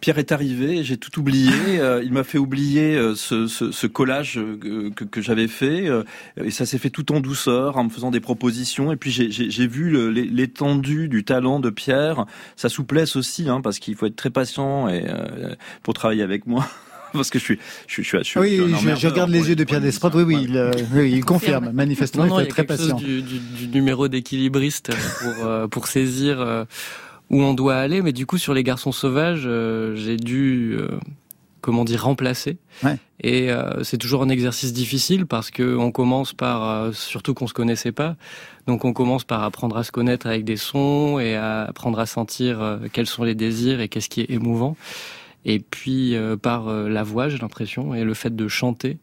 Pierre 0.00 0.18
est 0.18 0.30
arrivé, 0.30 0.84
j'ai 0.84 0.96
tout 0.96 1.18
oublié. 1.18 1.50
euh, 1.80 2.02
il 2.04 2.12
m'a 2.12 2.22
fait 2.22 2.38
oublier 2.38 2.94
euh, 2.94 3.16
ce, 3.16 3.48
ce, 3.48 3.72
ce 3.72 3.86
collage 3.88 4.38
euh, 4.38 4.90
que, 4.94 5.02
que 5.04 5.20
j'avais 5.20 5.48
fait, 5.48 5.88
euh, 5.88 6.04
et 6.36 6.52
ça 6.52 6.66
s'est 6.66 6.78
fait 6.78 6.90
tout 6.90 7.10
en 7.10 7.18
douceur, 7.18 7.76
en 7.78 7.82
me 7.84 7.88
faisant 7.88 8.12
des 8.12 8.20
propositions. 8.20 8.92
Et 8.92 8.96
puis 8.96 9.10
j'ai- 9.10 9.32
j'ai 9.32 9.50
j'ai 9.50 9.66
vu 9.66 10.12
l'étendue 10.12 11.08
du 11.08 11.24
talent 11.24 11.58
de 11.58 11.70
Pierre, 11.70 12.26
sa 12.54 12.68
souplesse 12.68 13.16
aussi, 13.16 13.48
hein, 13.48 13.60
parce 13.60 13.80
qu'il 13.80 13.96
faut 13.96 14.06
être 14.06 14.14
très 14.14 14.30
patient 14.30 14.88
et 14.88 15.04
euh, 15.08 15.54
pour 15.82 15.94
travailler 15.94 16.22
avec 16.22 16.46
moi. 16.46 16.64
Parce 17.12 17.30
que 17.30 17.38
je 17.38 17.44
suis, 17.44 17.58
je 17.86 17.92
suis, 17.94 18.02
je 18.04 18.08
suis, 18.08 18.18
je 18.18 18.22
suis 18.24 18.38
Oui, 18.40 18.60
un 18.74 18.76
je, 18.78 19.00
je 19.00 19.06
regarde 19.08 19.30
les 19.30 19.48
yeux 19.48 19.56
de 19.56 19.64
Pierre 19.64 19.80
Desprats. 19.80 20.10
Oui, 20.14 20.22
oui, 20.22 20.38
il, 20.48 20.56
euh, 20.56 20.70
oui, 20.94 21.12
il 21.12 21.24
confirme. 21.24 21.70
Manifestement, 21.72 22.24
Non, 22.26 22.34
non, 22.36 22.40
il 22.40 22.44
faut 22.44 22.46
être 22.46 22.50
a 22.60 22.64
très 22.64 22.66
quelque 22.66 22.78
patient. 22.82 22.98
chose 22.98 23.06
du, 23.06 23.22
du, 23.22 23.38
du 23.38 23.68
numéro 23.68 24.08
d'équilibriste 24.08 24.90
pour, 25.20 25.46
euh, 25.46 25.66
pour 25.68 25.86
saisir 25.86 26.40
euh, 26.40 26.64
où 27.30 27.42
on 27.42 27.54
doit 27.54 27.76
aller. 27.76 28.02
Mais 28.02 28.12
du 28.12 28.26
coup, 28.26 28.38
sur 28.38 28.54
les 28.54 28.62
garçons 28.62 28.92
sauvages, 28.92 29.44
euh, 29.46 29.94
j'ai 29.96 30.16
dû, 30.16 30.76
euh, 30.78 30.88
comment 31.60 31.84
dire, 31.84 32.04
remplacer. 32.04 32.58
Ouais. 32.82 32.96
Et 33.20 33.50
euh, 33.50 33.82
c'est 33.82 33.98
toujours 33.98 34.22
un 34.22 34.28
exercice 34.28 34.72
difficile 34.72 35.26
parce 35.26 35.50
que 35.50 35.76
on 35.76 35.90
commence 35.90 36.32
par, 36.32 36.68
euh, 36.68 36.92
surtout 36.92 37.34
qu'on 37.34 37.48
se 37.48 37.54
connaissait 37.54 37.90
pas, 37.90 38.14
donc 38.68 38.84
on 38.84 38.92
commence 38.92 39.24
par 39.24 39.42
apprendre 39.42 39.76
à 39.76 39.82
se 39.82 39.90
connaître 39.90 40.28
avec 40.28 40.44
des 40.44 40.56
sons 40.56 41.18
et 41.18 41.34
à 41.34 41.64
apprendre 41.64 41.98
à 41.98 42.06
sentir 42.06 42.62
euh, 42.62 42.76
quels 42.92 43.08
sont 43.08 43.24
les 43.24 43.34
désirs 43.34 43.80
et 43.80 43.88
qu'est-ce 43.88 44.08
qui 44.08 44.20
est 44.20 44.30
émouvant. 44.30 44.76
Et 45.48 45.60
puis 45.60 46.14
euh, 46.14 46.36
par 46.36 46.68
euh, 46.68 46.90
la 46.90 47.02
voix, 47.02 47.30
j'ai 47.30 47.38
l'impression, 47.38 47.94
et 47.94 48.04
le 48.04 48.12
fait 48.12 48.36
de 48.36 48.48
chanter 48.48 48.98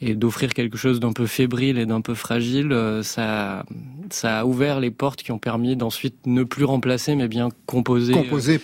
et 0.00 0.14
d'offrir 0.14 0.54
quelque 0.54 0.76
chose 0.76 1.00
d'un 1.00 1.12
peu 1.12 1.26
fébrile 1.26 1.76
et 1.76 1.86
d'un 1.86 2.00
peu 2.00 2.14
fragile, 2.14 2.72
euh, 2.72 3.02
ça, 3.02 3.64
ça 4.10 4.40
a 4.40 4.44
ouvert 4.44 4.78
les 4.78 4.92
portes 4.92 5.22
qui 5.22 5.32
ont 5.32 5.38
permis 5.38 5.74
d'ensuite 5.76 6.26
ne 6.26 6.44
plus 6.44 6.64
remplacer, 6.64 7.16
mais 7.16 7.26
bien 7.26 7.48
composer, 7.66 8.12
euh, 8.12 8.22
Composé 8.22 8.60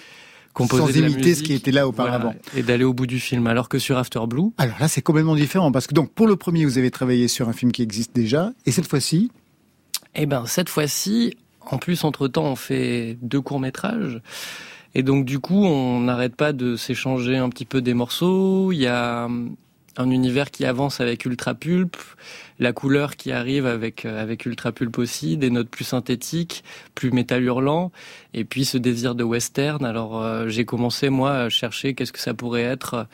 composer 0.52 0.92
sans 0.92 1.00
de 1.00 1.12
imiter 1.12 1.34
ce 1.34 1.42
qui 1.42 1.54
était 1.54 1.70
là 1.72 1.87
auparavant. 1.88 2.32
voilà, 2.32 2.38
et 2.56 2.62
d'aller 2.62 2.84
au 2.84 2.92
bout 2.92 3.06
du 3.06 3.18
film. 3.18 3.46
Alors 3.48 3.68
que 3.68 3.78
sur 3.80 3.98
After 3.98 4.20
Blue, 4.28 4.50
Alors 4.56 4.76
là, 4.78 4.87
c'est 4.88 5.02
complètement 5.02 5.37
différent 5.37 5.70
parce 5.72 5.87
que 5.88 5.94
donc 5.94 6.12
pour 6.12 6.26
le 6.28 6.37
premier, 6.37 6.64
vous 6.64 6.78
avez 6.78 6.90
travaillé 6.90 7.26
sur 7.26 7.48
un 7.48 7.52
film 7.52 7.72
qui 7.72 7.82
existe 7.82 8.14
déjà, 8.14 8.52
et 8.66 8.72
cette 8.72 8.88
fois-ci, 8.88 9.30
Eh 10.16 10.26
ben 10.26 10.46
cette 10.46 10.68
fois-ci, 10.68 11.37
en 11.68 11.78
plus 11.78 12.02
entre 12.04 12.28
temps, 12.28 12.46
on 12.46 12.56
fait 12.56 13.16
deux 13.22 13.40
courts 13.40 13.60
métrages. 13.60 14.20
Et 14.95 15.02
donc 15.02 15.25
du 15.25 15.38
coup, 15.38 15.64
on 15.64 16.00
n'arrête 16.00 16.35
pas 16.37 16.52
de 16.52 16.76
s'échanger 16.76 17.37
un 17.37 17.49
petit 17.50 17.66
peu 17.66 17.80
des 17.80 17.95
morceaux. 17.95 18.73
Il 18.73 18.78
y 18.78 18.87
a 18.87 19.28
un 19.99 20.11
univers 20.11 20.50
qui 20.50 20.64
avance 20.64 21.00
avec 21.00 21.25
Ultra 21.25 21.54
Pulp, 21.54 21.97
la 22.61 22.73
couleur 22.73 23.16
qui 23.16 23.33
arrive 23.33 23.66
avec 23.66 24.04
euh, 24.04 24.23
avec 24.23 24.47
Ultra 24.47 24.73
Pulp 24.73 24.97
aussi, 24.97 25.37
des 25.37 25.50
notes 25.50 25.68
plus 25.68 25.85
synthétiques, 25.85 26.62
plus 26.95 27.11
métal 27.11 27.42
hurlant, 27.42 27.90
et 28.33 28.45
puis 28.45 28.64
ce 28.64 28.78
désir 28.78 29.16
de 29.16 29.25
western. 29.25 29.85
Alors 29.85 30.23
euh, 30.23 30.49
j'ai 30.49 30.64
commencé 30.64 31.11
moi 31.11 31.33
à 31.33 31.49
chercher 31.49 31.95
qu'est-ce 31.95 32.12
que 32.12 32.21
ça 32.21 32.33
pourrait 32.33 32.62
être 32.62 33.07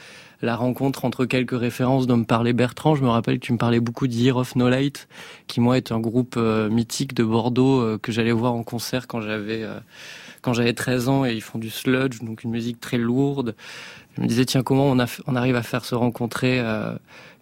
la 0.42 0.56
rencontre 0.56 1.06
entre 1.06 1.24
quelques 1.24 1.58
références 1.58 2.06
dont 2.06 2.18
me 2.18 2.24
parlait 2.24 2.52
Bertrand. 2.52 2.94
Je 2.94 3.02
me 3.02 3.08
rappelle 3.08 3.38
que 3.38 3.46
tu 3.46 3.54
me 3.54 3.58
parlais 3.58 3.80
beaucoup 3.80 4.06
d'Year 4.06 4.36
of 4.36 4.54
No 4.54 4.68
Light, 4.68 5.08
qui 5.46 5.60
moi 5.60 5.78
est 5.78 5.90
un 5.90 6.00
groupe 6.00 6.34
euh, 6.36 6.68
mythique 6.68 7.14
de 7.14 7.24
Bordeaux 7.24 7.98
que 7.98 8.12
j'allais 8.12 8.32
voir 8.32 8.52
en 8.52 8.62
concert 8.62 9.06
quand 9.06 9.22
j'avais 9.22 9.66
quand 10.44 10.52
j'avais 10.52 10.74
13 10.74 11.08
ans 11.08 11.24
et 11.24 11.32
ils 11.32 11.40
font 11.40 11.58
du 11.58 11.70
sludge, 11.70 12.20
donc 12.20 12.44
une 12.44 12.50
musique 12.50 12.78
très 12.78 12.98
lourde. 12.98 13.54
Je 14.14 14.20
me 14.22 14.26
disais 14.26 14.44
tiens 14.44 14.62
comment 14.62 14.90
on, 14.90 15.36
arrive 15.36 15.56
à 15.56 15.62
faire 15.62 15.86
se 15.86 15.94
rencontrer 15.94 16.60
euh, 16.60 16.94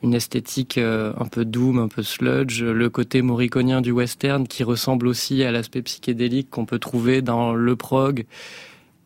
une 0.05 0.15
esthétique 0.15 0.79
euh, 0.79 1.13
un 1.19 1.27
peu 1.27 1.45
doom, 1.45 1.81
un 1.81 1.89
peu 1.89 2.05
sludge, 2.05 2.63
le 2.63 2.91
côté 2.91 3.21
moriconien 3.21 3.81
du 3.81 3.91
western 3.91 4.47
qui 4.47 4.63
ressemble 4.63 5.09
aussi 5.09 5.43
à 5.43 5.51
l'aspect 5.51 5.83
psychédélique 5.83 6.49
qu'on 6.49 6.65
peut 6.65 6.79
trouver 6.79 7.23
dans 7.23 7.55
le 7.55 7.75
prog. 7.75 8.25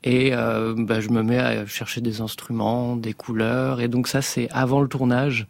Et 0.04 0.34
euh, 0.34 0.74
bah, 0.76 1.00
je 1.00 1.08
me 1.08 1.22
mets 1.22 1.38
à 1.38 1.64
chercher 1.64 2.02
des 2.02 2.20
instruments, 2.20 2.96
des 2.96 3.14
couleurs, 3.14 3.80
et 3.80 3.88
donc 3.88 4.08
ça 4.08 4.20
c'est 4.20 4.48
avant 4.50 4.82
le 4.82 4.88
tournage. 4.88 5.46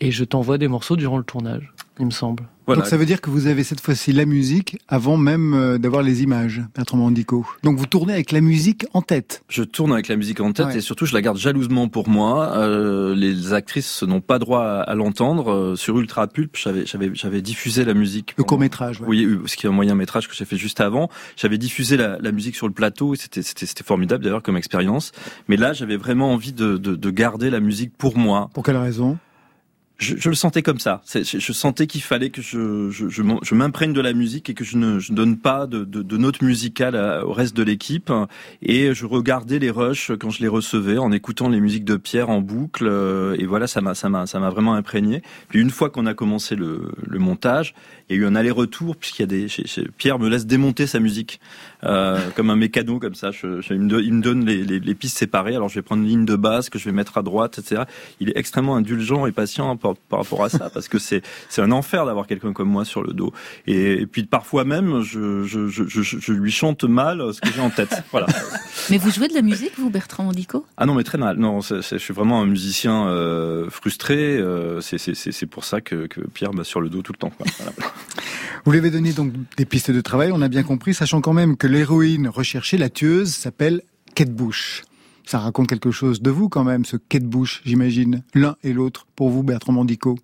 Et 0.00 0.10
je 0.10 0.24
t'envoie 0.24 0.58
des 0.58 0.68
morceaux 0.68 0.96
durant 0.96 1.18
le 1.18 1.24
tournage, 1.24 1.72
il 1.98 2.06
me 2.06 2.10
semble. 2.10 2.44
Donc 2.68 2.86
ça 2.86 2.96
veut 2.96 3.06
dire 3.06 3.20
que 3.20 3.30
vous 3.30 3.46
avez 3.48 3.64
cette 3.64 3.80
fois-ci 3.80 4.12
la 4.12 4.24
musique 4.24 4.78
avant 4.88 5.16
même 5.16 5.54
euh, 5.54 5.78
d'avoir 5.78 6.02
les 6.02 6.22
images, 6.22 6.62
Bertrand 6.74 6.96
Mandico. 6.96 7.44
Donc 7.62 7.76
vous 7.76 7.86
tournez 7.86 8.12
avec 8.12 8.32
la 8.32 8.40
musique 8.40 8.86
en 8.94 9.02
tête. 9.02 9.42
Je 9.48 9.62
tourne 9.62 9.92
avec 9.92 10.08
la 10.08 10.16
musique 10.16 10.40
en 10.40 10.52
tête 10.52 10.74
et 10.74 10.80
surtout 10.80 11.04
je 11.06 11.14
la 11.14 11.22
garde 11.22 11.38
jalousement 11.38 11.88
pour 11.88 12.08
moi. 12.08 12.56
Euh, 12.56 13.14
les 13.14 13.52
actrices 13.52 14.02
n'ont 14.02 14.20
pas 14.20 14.38
droit 14.38 14.62
à, 14.62 14.94
l'entendre. 14.94 15.52
Euh, 15.52 15.76
sur 15.76 15.98
Ultra 15.98 16.26
Pulp, 16.28 16.56
j'avais 16.56 16.86
j'avais 16.86 17.10
j'avais 17.14 17.42
diffusé 17.42 17.84
la 17.84 17.94
musique. 17.94 18.34
Le 18.36 18.44
court 18.44 18.58
métrage. 18.58 19.00
Oui, 19.06 19.26
ce 19.46 19.56
qui 19.56 19.66
est 19.66 19.68
un 19.68 19.72
moyen 19.72 19.94
métrage 19.94 20.28
que 20.28 20.34
j'ai 20.34 20.44
fait 20.44 20.56
juste 20.56 20.80
avant. 20.80 21.10
J'avais 21.36 21.58
diffusé 21.58 21.96
la, 21.96 22.18
la, 22.18 22.32
musique 22.32 22.56
sur 22.56 22.68
le 22.68 22.72
plateau 22.72 23.14
et 23.14 23.16
c'était 23.16 23.42
c'était 23.42 23.66
c'était 23.66 23.84
formidable 23.84 24.22
d'ailleurs 24.24 24.42
comme 24.42 24.56
expérience. 24.56 25.12
Mais 25.48 25.56
là, 25.56 25.72
j'avais 25.72 25.96
vraiment 25.96 26.32
envie 26.32 26.52
de, 26.52 26.76
de 26.76 26.94
de 26.94 27.10
garder 27.10 27.50
la 27.50 27.60
musique 27.60 27.92
pour 27.96 28.16
moi. 28.16 28.50
Pour 28.54 28.62
quelle 28.62 28.76
raison? 28.76 29.18
Je, 30.02 30.16
je, 30.16 30.28
le 30.28 30.34
sentais 30.34 30.62
comme 30.62 30.78
ça. 30.78 31.02
Je, 31.14 31.52
sentais 31.52 31.86
qu'il 31.86 32.02
fallait 32.02 32.30
que 32.30 32.42
je, 32.42 32.90
je, 32.90 33.54
m'imprègne 33.54 33.92
de 33.92 34.00
la 34.00 34.12
musique 34.12 34.50
et 34.50 34.54
que 34.54 34.64
je 34.64 34.76
ne 34.76 34.98
donne 35.12 35.36
pas 35.36 35.66
de, 35.66 35.84
de, 35.84 36.02
de 36.02 36.16
notes 36.16 36.42
musicales 36.42 36.96
au 37.24 37.32
reste 37.32 37.56
de 37.56 37.62
l'équipe. 37.62 38.12
Et 38.62 38.94
je 38.94 39.06
regardais 39.06 39.58
les 39.58 39.70
rushs 39.70 40.12
quand 40.18 40.30
je 40.30 40.40
les 40.40 40.48
recevais 40.48 40.98
en 40.98 41.12
écoutant 41.12 41.48
les 41.48 41.60
musiques 41.60 41.84
de 41.84 41.96
Pierre 41.96 42.30
en 42.30 42.40
boucle. 42.40 42.86
Et 43.38 43.46
voilà, 43.46 43.66
ça 43.66 43.80
m'a 43.80 43.94
ça 43.94 44.08
m'a 44.08 44.26
ça 44.26 44.40
m'a 44.40 44.50
vraiment 44.50 44.74
imprégné. 44.74 45.22
Puis 45.48 45.60
une 45.60 45.70
fois 45.70 45.90
qu'on 45.90 46.06
a 46.06 46.14
commencé 46.14 46.56
le, 46.56 46.92
le 47.06 47.18
montage, 47.18 47.74
il 48.08 48.16
y 48.16 48.18
a 48.18 48.22
eu 48.22 48.26
un 48.26 48.34
aller-retour 48.34 48.96
puisqu'il 48.96 49.22
y 49.22 49.24
a 49.24 49.26
des 49.26 49.46
Pierre 49.96 50.18
me 50.18 50.28
laisse 50.28 50.46
démonter 50.46 50.86
sa 50.86 51.00
musique 51.00 51.40
euh, 51.84 52.18
comme 52.34 52.50
un 52.50 52.56
mécano 52.56 52.98
comme 52.98 53.14
ça. 53.14 53.30
Je, 53.30 53.60
il, 53.70 53.80
me 53.80 54.20
donne 54.20 54.44
les, 54.44 54.64
les, 54.64 54.80
les, 54.80 54.94
pistes 54.94 55.18
séparées. 55.18 55.54
Alors 55.54 55.68
je 55.68 55.74
vais 55.76 55.82
prendre 55.82 56.02
une 56.02 56.08
ligne 56.08 56.24
de 56.24 56.36
basse 56.36 56.70
que 56.70 56.78
je 56.78 56.84
vais 56.84 56.92
mettre 56.92 57.18
à 57.18 57.22
droite, 57.22 57.58
etc. 57.58 57.82
Il 58.20 58.30
est 58.30 58.36
extrêmement 58.36 58.76
indulgent 58.76 59.26
et 59.26 59.32
patient 59.32 59.76
par, 59.76 59.96
par 59.96 60.20
rapport 60.20 60.44
à 60.44 60.48
ça 60.48 60.70
parce 60.70 60.88
que 60.88 60.98
c'est 60.98 61.22
c'est 61.48 61.62
un 61.62 61.72
enfer 61.72 62.06
d'avoir 62.06 62.26
quelqu'un 62.26 62.52
comme 62.52 62.68
moi 62.68 62.84
sur 62.84 63.02
le 63.02 63.12
dos. 63.12 63.32
Et, 63.66 64.06
puis 64.06 64.24
parfois 64.24 64.64
même, 64.64 65.02
je, 65.02 65.44
je, 65.44 65.68
je, 65.68 65.84
je, 65.86 66.32
lui 66.32 66.50
chante 66.50 66.84
mal 66.84 67.22
ce 67.32 67.40
que 67.40 67.50
j'ai 67.52 67.60
en 67.60 67.70
tête. 67.70 68.02
Voilà. 68.12 68.26
Mais 68.90 68.98
vous 68.98 69.10
jouez 69.10 69.28
de 69.28 69.34
la 69.34 69.42
musique, 69.42 69.72
vous, 69.78 69.88
Bertrand 69.88 70.24
Mandico 70.24 70.66
Ah 70.76 70.84
non, 70.84 70.94
mais 70.94 71.04
très 71.04 71.16
mal. 71.16 71.38
Non, 71.38 71.60
je 71.60 71.80
suis 71.80 72.12
vraiment 72.12 72.42
un 72.42 72.46
musicien 72.46 73.06
euh, 73.06 73.70
frustré. 73.70 74.36
Euh, 74.38 74.80
c'est 74.80 75.46
pour 75.46 75.64
ça 75.64 75.80
que, 75.80 76.06
que 76.06 76.20
Pierre 76.20 76.52
m'a 76.52 76.64
sur 76.64 76.80
le 76.80 76.90
dos 76.90 77.00
tout 77.00 77.12
le 77.12 77.18
temps. 77.18 77.32
Voilà. 77.38 77.72
Vous 78.64 78.70
lui 78.70 78.78
avez 78.78 78.92
donné 78.92 79.12
donc 79.12 79.32
des 79.56 79.64
pistes 79.64 79.90
de 79.90 80.00
travail, 80.00 80.30
on 80.32 80.40
a 80.40 80.46
bien 80.46 80.62
compris, 80.62 80.94
sachant 80.94 81.20
quand 81.20 81.32
même 81.32 81.56
que 81.56 81.66
l'héroïne 81.66 82.28
recherchée, 82.28 82.78
la 82.78 82.90
tueuse, 82.90 83.34
s'appelle 83.34 83.82
Kate 84.14 84.30
Bush. 84.30 84.84
Ça 85.26 85.40
raconte 85.40 85.68
quelque 85.68 85.90
chose 85.90 86.22
de 86.22 86.30
vous 86.30 86.48
quand 86.48 86.62
même, 86.62 86.84
ce 86.84 86.96
Kate 86.96 87.24
Bush, 87.24 87.60
j'imagine, 87.64 88.22
l'un 88.34 88.54
et 88.62 88.72
l'autre, 88.72 89.08
pour 89.16 89.30
vous, 89.30 89.42
Bertrand 89.42 89.72
Mandico. 89.72 90.16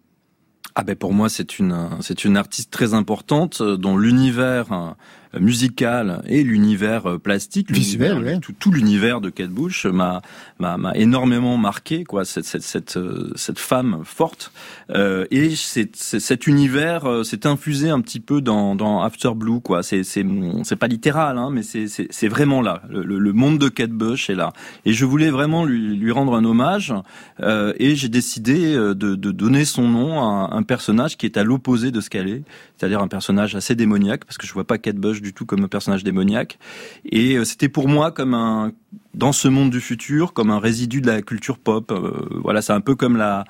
Ah 0.77 0.85
ben 0.85 0.95
pour 0.95 1.13
moi 1.13 1.29
c'est 1.29 1.59
une 1.59 1.89
c'est 2.01 2.25
une 2.25 2.37
artiste 2.37 2.71
très 2.71 2.95
importante 2.95 3.61
euh, 3.63 3.77
dont 3.77 3.97
l'univers 3.97 4.95
musical 5.39 6.23
et 6.27 6.43
l'univers 6.43 7.07
euh, 7.07 7.19
plastique, 7.19 7.71
visuel, 7.71 8.41
tout, 8.41 8.55
tout 8.59 8.71
l'univers 8.71 9.21
de 9.21 9.31
Kate 9.31 9.51
Bush 9.51 9.87
m'a 9.87 10.23
m'a 10.59 10.93
énormément 10.95 11.57
marqué 11.57 12.05
quoi 12.05 12.25
cette 12.25 12.45
cette 12.45 12.63
cette 12.63 12.97
euh, 12.97 13.31
cette 13.37 13.59
femme 13.59 14.03
forte. 14.05 14.53
Euh, 14.91 15.27
et 15.31 15.55
c'est 15.55 15.95
cet 15.97 16.47
univers 16.47 17.07
euh, 17.07 17.23
s'est 17.23 17.47
infusé 17.47 17.91
un 17.91 18.01
petit 18.01 18.21
peu 18.21 18.41
dans 18.41 18.75
dans 18.75 19.03
After 19.03 19.33
Blue 19.35 19.61
quoi. 19.61 19.83
C'est 19.83 20.03
c'est 20.05 20.25
c'est 20.65 20.77
pas 20.77 20.89
littéral 20.89 21.39
hein 21.39 21.51
mais 21.53 21.63
c'est 21.63 21.89
c'est 21.89 22.09
c'est 22.11 22.29
vraiment 22.29 22.63
là. 22.63 22.83
Le, 22.89 23.03
le, 23.03 23.33
monde 23.33 23.59
de 23.59 23.69
Kate 23.69 23.91
Bush 23.91 24.31
est 24.31 24.35
là. 24.35 24.53
Et 24.85 24.93
je 24.93 25.05
voulais 25.05 25.31
vraiment 25.31 25.65
lui 25.65 25.97
lui 25.97 26.13
rendre 26.13 26.35
un 26.35 26.45
hommage 26.45 26.95
euh, 27.41 27.73
et 27.79 27.95
j'ai 27.95 28.09
décidé 28.09 28.75
de 28.75 28.95
de 28.95 29.31
donner 29.31 29.65
son 29.65 29.89
nom 29.89 30.21
à 30.21 30.55
un 30.55 30.63
personnage 30.63 31.17
qui 31.17 31.27
est 31.27 31.37
à 31.37 31.45
l'opposé 31.45 31.91
de 31.91 32.01
ce 32.01 32.11
qu'elle 32.11 32.29
est 32.29 32.43
c'est-à-dire 32.77 33.01
un 33.01 33.09
personnage 33.09 33.55
assez 33.55 33.75
démoniaque 33.75 34.25
parce 34.25 34.39
que 34.39 34.47
je 34.47 34.53
vois 34.53 34.65
pas 34.65 34.79
Kate 34.79 34.97
Bush 34.97 35.18
du 35.23 35.33
tout 35.33 35.47
comme 35.47 35.65
un 35.65 35.69
personnage 35.69 36.05
démoniaque. 36.05 36.59
Et 37.11 37.37
euh, 37.37 37.45
c'était 37.45 37.69
pour 37.69 37.89
moi 37.89 38.13
comme 38.13 38.35
un 38.35 38.73
dans 39.15 39.33
ce 39.33 39.49
monde 39.49 39.71
du 39.71 39.81
futur, 39.81 40.33
comme 40.33 40.51
un 40.51 40.61
résidu 40.61 41.01
de 41.01 41.07
la 41.07 41.23
culture 41.23 41.59
pop. 41.59 41.91
Euh, 41.91 42.29
voilà, 42.43 42.63
c'est 42.63 42.73
un 42.73 42.81
peu 42.81 42.95
comme 42.95 43.17
la 43.17 43.45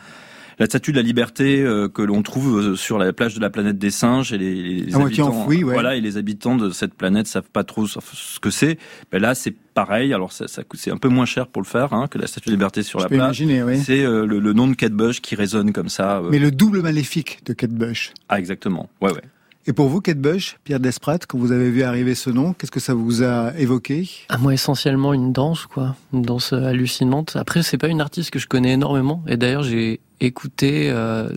la 0.58 0.66
statue 0.66 0.90
de 0.90 0.96
la 0.96 1.02
liberté 1.02 1.62
euh, 1.62 1.88
que 1.88 2.02
l'on 2.02 2.22
trouve 2.22 2.74
sur 2.74 2.98
la 2.98 3.12
plage 3.12 3.36
de 3.36 3.40
la 3.40 3.48
planète 3.48 3.78
des 3.78 3.92
singes 3.92 4.32
et 4.32 4.38
les, 4.38 4.80
les 4.80 4.94
habitants, 4.96 5.46
voilà, 5.62 5.94
et 5.94 6.00
les 6.00 6.16
habitants 6.16 6.56
de 6.56 6.70
cette 6.70 6.94
planète 6.94 7.28
savent 7.28 7.50
pas 7.52 7.62
trop 7.62 7.86
ce 7.86 8.40
que 8.40 8.50
c'est. 8.50 8.76
Ben 9.12 9.22
là, 9.22 9.36
c'est 9.36 9.54
pareil. 9.74 10.12
Alors 10.12 10.32
ça, 10.32 10.48
ça 10.48 10.62
c'est 10.74 10.90
un 10.90 10.96
peu 10.96 11.08
moins 11.08 11.26
cher 11.26 11.46
pour 11.46 11.62
le 11.62 11.66
faire 11.66 11.92
hein, 11.92 12.08
que 12.08 12.18
la 12.18 12.26
statue 12.26 12.48
de 12.48 12.54
liberté 12.54 12.82
sur 12.82 12.98
la 12.98 13.06
plage. 13.06 13.40
Oui. 13.40 13.78
C'est 13.78 14.02
le, 14.02 14.26
le, 14.26 14.52
nom 14.52 14.66
de 14.66 14.74
Kate 14.74 14.92
Bush 14.92 15.20
qui 15.20 15.36
résonne 15.36 15.72
comme 15.72 15.88
ça. 15.88 16.22
Mais 16.28 16.40
le 16.40 16.50
double 16.50 16.82
maléfique 16.82 17.38
de 17.44 17.52
Kate 17.52 17.70
Bush. 17.70 18.12
Ah 18.28 18.40
exactement. 18.40 18.90
Ouais 19.00 19.12
ouais. 19.12 19.22
Et 19.68 19.74
pour 19.74 19.88
vous, 19.88 20.00
Kate 20.00 20.18
Bush, 20.18 20.56
Pierre 20.64 20.80
Desprat, 20.80 21.18
quand 21.28 21.36
vous 21.36 21.52
avez 21.52 21.70
vu 21.70 21.82
arriver 21.82 22.14
ce 22.14 22.30
nom, 22.30 22.54
qu'est-ce 22.54 22.70
que 22.70 22.80
ça 22.80 22.94
vous 22.94 23.22
a 23.22 23.52
évoqué? 23.58 24.08
À 24.30 24.38
moi, 24.38 24.54
essentiellement 24.54 25.12
une 25.12 25.34
danse, 25.34 25.66
quoi, 25.66 25.94
une 26.14 26.22
danse 26.22 26.54
hallucinante. 26.54 27.36
Après, 27.36 27.62
c'est 27.62 27.76
pas 27.76 27.88
une 27.88 28.00
artiste 28.00 28.30
que 28.30 28.38
je 28.38 28.46
connais 28.46 28.72
énormément, 28.72 29.22
et 29.26 29.36
d'ailleurs, 29.36 29.64
j'ai 29.64 30.00
écouté 30.20 30.88
euh, 30.88 31.28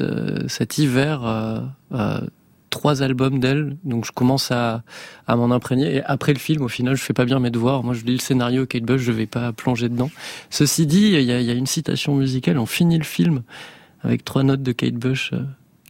euh, 0.00 0.38
cet 0.48 0.78
hiver 0.78 1.24
euh, 1.24 1.60
euh, 1.92 2.20
trois 2.70 3.04
albums 3.04 3.38
d'elle, 3.38 3.76
donc 3.84 4.06
je 4.06 4.10
commence 4.10 4.50
à, 4.50 4.82
à 5.28 5.36
m'en 5.36 5.52
imprégner. 5.52 5.98
Et 5.98 6.02
après 6.02 6.32
le 6.32 6.40
film, 6.40 6.62
au 6.64 6.68
final, 6.68 6.96
je 6.96 7.02
fais 7.02 7.14
pas 7.14 7.26
bien 7.26 7.38
mes 7.38 7.50
devoirs. 7.50 7.84
Moi, 7.84 7.94
je 7.94 8.04
lis 8.04 8.14
le 8.14 8.18
scénario 8.18 8.66
Kate 8.66 8.82
Bush, 8.82 9.02
je 9.02 9.12
vais 9.12 9.26
pas 9.26 9.52
plonger 9.52 9.88
dedans. 9.88 10.10
Ceci 10.50 10.84
dit, 10.84 11.12
il 11.12 11.22
y 11.22 11.30
a, 11.30 11.52
une 11.52 11.66
citation 11.66 12.16
musicale. 12.16 12.58
On 12.58 12.66
finit 12.66 12.98
le 12.98 13.04
film 13.04 13.42
avec 14.02 14.24
trois 14.24 14.42
notes 14.42 14.64
de 14.64 14.72
Kate 14.72 14.94
Bush 14.94 15.32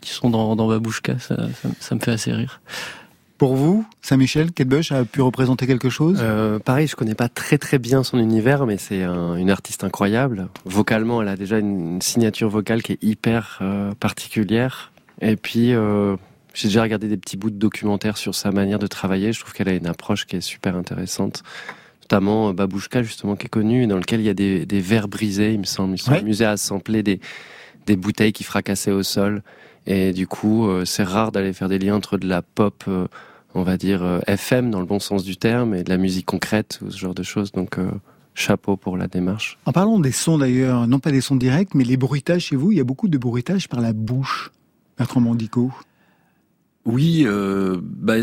qui 0.00 0.10
sont 0.10 0.30
dans, 0.30 0.56
dans 0.56 0.68
Babouchka, 0.68 1.18
ça, 1.18 1.36
ça, 1.36 1.68
ça, 1.80 1.94
me 1.94 2.00
fait 2.00 2.12
assez 2.12 2.32
rire. 2.32 2.60
Pour 3.38 3.54
vous, 3.54 3.86
Saint-Michel, 4.02 4.50
Kate 4.50 4.66
Bush 4.66 4.90
a 4.90 5.04
pu 5.04 5.20
représenter 5.20 5.68
quelque 5.68 5.90
chose? 5.90 6.18
Euh, 6.20 6.58
Pareil, 6.58 6.88
je 6.88 6.96
connais 6.96 7.14
pas 7.14 7.28
très 7.28 7.56
très 7.56 7.78
bien 7.78 8.02
son 8.02 8.18
univers, 8.18 8.66
mais 8.66 8.78
c'est 8.78 9.04
un, 9.04 9.36
une 9.36 9.50
artiste 9.50 9.84
incroyable. 9.84 10.48
Vocalement, 10.64 11.22
elle 11.22 11.28
a 11.28 11.36
déjà 11.36 11.58
une 11.58 12.02
signature 12.02 12.48
vocale 12.48 12.82
qui 12.82 12.94
est 12.94 13.02
hyper 13.02 13.58
euh, 13.60 13.92
particulière. 13.94 14.90
Et 15.20 15.36
puis, 15.36 15.72
euh, 15.72 16.16
j'ai 16.52 16.66
déjà 16.66 16.82
regardé 16.82 17.06
des 17.06 17.16
petits 17.16 17.36
bouts 17.36 17.50
de 17.50 17.58
documentaires 17.58 18.16
sur 18.16 18.34
sa 18.34 18.50
manière 18.50 18.80
de 18.80 18.88
travailler. 18.88 19.32
Je 19.32 19.38
trouve 19.38 19.52
qu'elle 19.52 19.68
a 19.68 19.74
une 19.74 19.86
approche 19.86 20.26
qui 20.26 20.34
est 20.34 20.40
super 20.40 20.74
intéressante. 20.74 21.44
Notamment 22.02 22.48
euh, 22.48 22.52
Babouchka, 22.52 23.04
justement, 23.04 23.36
qui 23.36 23.46
est 23.46 23.50
connu, 23.50 23.86
dans 23.86 23.98
lequel 23.98 24.18
il 24.18 24.26
y 24.26 24.30
a 24.30 24.34
des, 24.34 24.66
des 24.66 24.80
verres 24.80 25.06
brisés, 25.06 25.52
il 25.52 25.60
me 25.60 25.64
semble. 25.64 25.94
Ils 25.94 25.98
sont 25.98 26.10
ouais. 26.10 26.18
amusés 26.18 26.44
à 26.44 26.50
assembler 26.50 27.04
des, 27.04 27.20
des 27.86 27.94
bouteilles 27.94 28.32
qui 28.32 28.42
fracassaient 28.42 28.90
au 28.90 29.04
sol. 29.04 29.42
Et 29.88 30.12
du 30.12 30.26
coup, 30.26 30.68
euh, 30.68 30.84
c'est 30.84 31.02
rare 31.02 31.32
d'aller 31.32 31.54
faire 31.54 31.70
des 31.70 31.78
liens 31.78 31.96
entre 31.96 32.18
de 32.18 32.28
la 32.28 32.42
pop, 32.42 32.84
euh, 32.88 33.08
on 33.54 33.62
va 33.62 33.78
dire 33.78 34.02
euh, 34.04 34.20
FM 34.26 34.70
dans 34.70 34.80
le 34.80 34.86
bon 34.86 35.00
sens 35.00 35.24
du 35.24 35.38
terme, 35.38 35.74
et 35.74 35.82
de 35.82 35.88
la 35.88 35.96
musique 35.96 36.26
concrète 36.26 36.78
ou 36.84 36.90
ce 36.90 36.98
genre 36.98 37.14
de 37.14 37.22
choses. 37.22 37.52
Donc 37.52 37.78
chapeau 38.34 38.76
pour 38.76 38.98
la 38.98 39.08
démarche. 39.08 39.58
En 39.64 39.72
parlant 39.72 39.98
des 39.98 40.12
sons 40.12 40.36
d'ailleurs, 40.36 40.86
non 40.86 40.98
pas 41.00 41.10
des 41.10 41.22
sons 41.22 41.36
directs, 41.36 41.74
mais 41.74 41.84
les 41.84 41.96
bruitages 41.96 42.42
chez 42.42 42.56
vous, 42.56 42.70
il 42.70 42.76
y 42.76 42.80
a 42.80 42.84
beaucoup 42.84 43.08
de 43.08 43.16
bruitages 43.16 43.66
par 43.66 43.80
la 43.80 43.94
bouche, 43.94 44.52
Bertrand 44.98 45.22
Mandico. 45.22 45.72
Oui, 46.90 47.24
euh, 47.26 47.76
bah, 47.82 48.14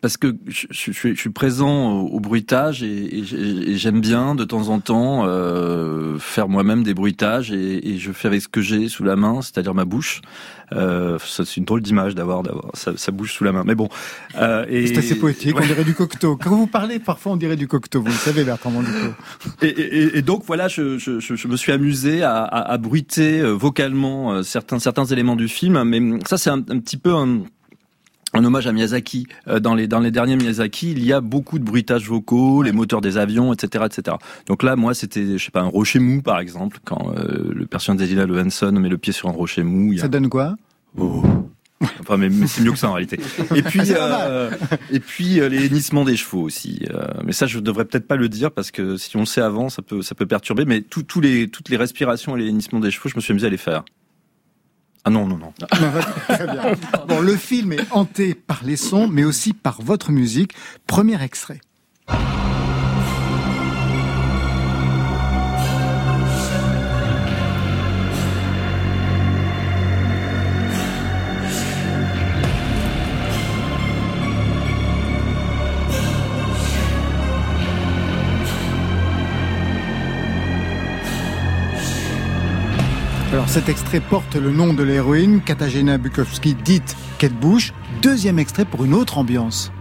parce 0.00 0.16
que 0.16 0.36
je, 0.48 0.66
je, 0.70 0.90
je, 0.90 1.14
suis 1.14 1.30
présent 1.30 2.00
au, 2.00 2.18
bruitage 2.18 2.82
et, 2.82 3.20
et 3.20 3.76
j'aime 3.76 4.00
bien 4.00 4.34
de 4.34 4.42
temps 4.42 4.70
en 4.70 4.80
temps 4.80 5.22
euh, 5.24 6.18
faire 6.18 6.48
moi-même 6.48 6.82
des 6.82 6.94
bruitages 6.94 7.52
et, 7.52 7.90
et, 7.90 7.98
je 7.98 8.10
fais 8.10 8.26
avec 8.26 8.42
ce 8.42 8.48
que 8.48 8.60
j'ai 8.60 8.88
sous 8.88 9.04
la 9.04 9.14
main, 9.14 9.40
c'est-à-dire 9.40 9.72
ma 9.72 9.84
bouche. 9.84 10.20
Euh, 10.72 11.16
c'est 11.24 11.58
une 11.58 11.64
drôle 11.64 11.80
d'image 11.80 12.16
d'avoir 12.16 12.42
d'avoir 12.42 12.72
sa, 12.74 13.12
bouche 13.12 13.34
sous 13.34 13.44
la 13.44 13.52
main, 13.52 13.62
mais 13.64 13.76
bon. 13.76 13.88
Euh, 14.34 14.66
c'est 14.68 14.98
assez 14.98 15.14
poétique. 15.14 15.56
On 15.56 15.64
dirait 15.64 15.84
du 15.84 15.94
cocteau. 15.94 16.36
Quand 16.36 16.50
vous 16.50 16.66
parlez, 16.66 16.98
parfois 16.98 17.32
on 17.32 17.36
dirait 17.36 17.56
du 17.56 17.68
cocteau. 17.68 18.00
Vous 18.00 18.08
le 18.08 18.12
savez, 18.12 18.42
Bertrand 18.42 18.72
Mandico. 18.72 19.14
Et, 19.62 20.18
et, 20.18 20.22
donc 20.22 20.42
voilà, 20.44 20.66
je, 20.66 20.98
je, 20.98 21.20
je, 21.20 21.48
me 21.48 21.56
suis 21.56 21.70
amusé 21.70 22.24
à, 22.24 22.42
à, 22.42 22.72
à 22.72 22.78
bruiter 22.78 23.40
euh, 23.40 23.52
vocalement 23.52 24.32
euh, 24.32 24.42
certains 24.42 24.80
certains 24.80 25.04
éléments 25.04 25.36
du 25.36 25.46
film, 25.46 25.84
mais 25.84 26.00
ça 26.26 26.36
c'est 26.36 26.50
un, 26.50 26.58
un 26.58 26.80
petit 26.80 26.96
peu 26.96 27.14
un 27.14 27.44
un 28.34 28.44
hommage 28.44 28.66
à 28.66 28.72
Miyazaki. 28.72 29.26
Euh, 29.46 29.60
dans 29.60 29.74
les 29.74 29.86
dans 29.86 30.00
les 30.00 30.10
derniers 30.10 30.36
Miyazaki, 30.36 30.92
il 30.92 31.04
y 31.04 31.12
a 31.12 31.20
beaucoup 31.20 31.58
de 31.58 31.64
bruitages 31.64 32.08
vocaux, 32.08 32.62
les 32.62 32.72
moteurs 32.72 33.00
des 33.00 33.16
avions, 33.16 33.52
etc., 33.52 33.84
etc. 33.86 34.16
Donc 34.46 34.62
là, 34.62 34.76
moi, 34.76 34.94
c'était, 34.94 35.38
je 35.38 35.44
sais 35.44 35.50
pas, 35.50 35.60
un 35.60 35.68
rocher 35.68 35.98
mou, 35.98 36.22
par 36.22 36.38
exemple, 36.38 36.78
quand 36.84 37.12
euh, 37.16 37.52
le 37.54 37.66
personnage 37.66 38.00
d'Edina 38.00 38.26
Levenson 38.26 38.72
met 38.72 38.88
le 38.88 38.98
pied 38.98 39.12
sur 39.12 39.28
un 39.28 39.32
rocher 39.32 39.62
mou. 39.62 39.96
Ça 39.96 40.08
donne 40.08 40.28
quoi? 40.28 40.56
Oh. 40.96 41.22
Enfin, 42.00 42.16
mais, 42.16 42.28
c'est 42.48 42.62
mieux 42.62 42.72
que 42.72 42.78
ça 42.78 42.90
en 42.90 42.94
réalité. 42.94 43.20
Et 43.54 43.62
puis, 43.62 43.80
euh, 43.90 44.50
et 44.90 44.98
puis 44.98 45.34
les 45.48 45.66
hennissements 45.66 46.04
des 46.04 46.16
chevaux 46.16 46.42
aussi. 46.42 46.84
mais 47.24 47.32
ça, 47.32 47.46
je 47.46 47.60
devrais 47.60 47.84
peut-être 47.84 48.08
pas 48.08 48.16
le 48.16 48.28
dire 48.28 48.50
parce 48.50 48.72
que 48.72 48.96
si 48.96 49.16
on 49.16 49.20
le 49.20 49.26
sait 49.26 49.40
avant, 49.40 49.68
ça 49.68 49.80
peut, 49.82 50.02
ça 50.02 50.16
peut 50.16 50.26
perturber. 50.26 50.64
Mais 50.64 50.80
tous 50.80 51.20
les, 51.20 51.48
toutes 51.48 51.68
les 51.68 51.76
respirations 51.76 52.36
et 52.36 52.40
les 52.40 52.48
hennissements 52.48 52.80
des 52.80 52.90
chevaux, 52.90 53.08
je 53.08 53.14
me 53.14 53.20
suis 53.20 53.30
amusé 53.30 53.46
à 53.46 53.50
les 53.50 53.58
faire. 53.58 53.84
Ah 55.08 55.10
non, 55.10 55.26
non, 55.26 55.38
non. 55.38 55.54
Très 56.28 56.46
bien. 56.46 56.74
Bon, 57.08 57.20
le 57.20 57.34
film 57.34 57.72
est 57.72 57.80
hanté 57.92 58.34
par 58.34 58.60
les 58.62 58.76
sons, 58.76 59.08
mais 59.08 59.24
aussi 59.24 59.54
par 59.54 59.80
votre 59.80 60.12
musique. 60.12 60.52
Premier 60.86 61.22
extrait. 61.22 61.62
Cet 83.48 83.70
extrait 83.70 84.00
porte 84.00 84.36
le 84.36 84.50
nom 84.50 84.74
de 84.74 84.82
l'héroïne, 84.82 85.40
Katarzyna 85.40 85.96
Bukowski, 85.96 86.54
dite 86.54 86.94
Kate 87.16 87.32
Bush. 87.32 87.72
Deuxième 88.02 88.38
extrait 88.38 88.66
pour 88.66 88.84
une 88.84 88.92
autre 88.92 89.16
ambiance. 89.16 89.72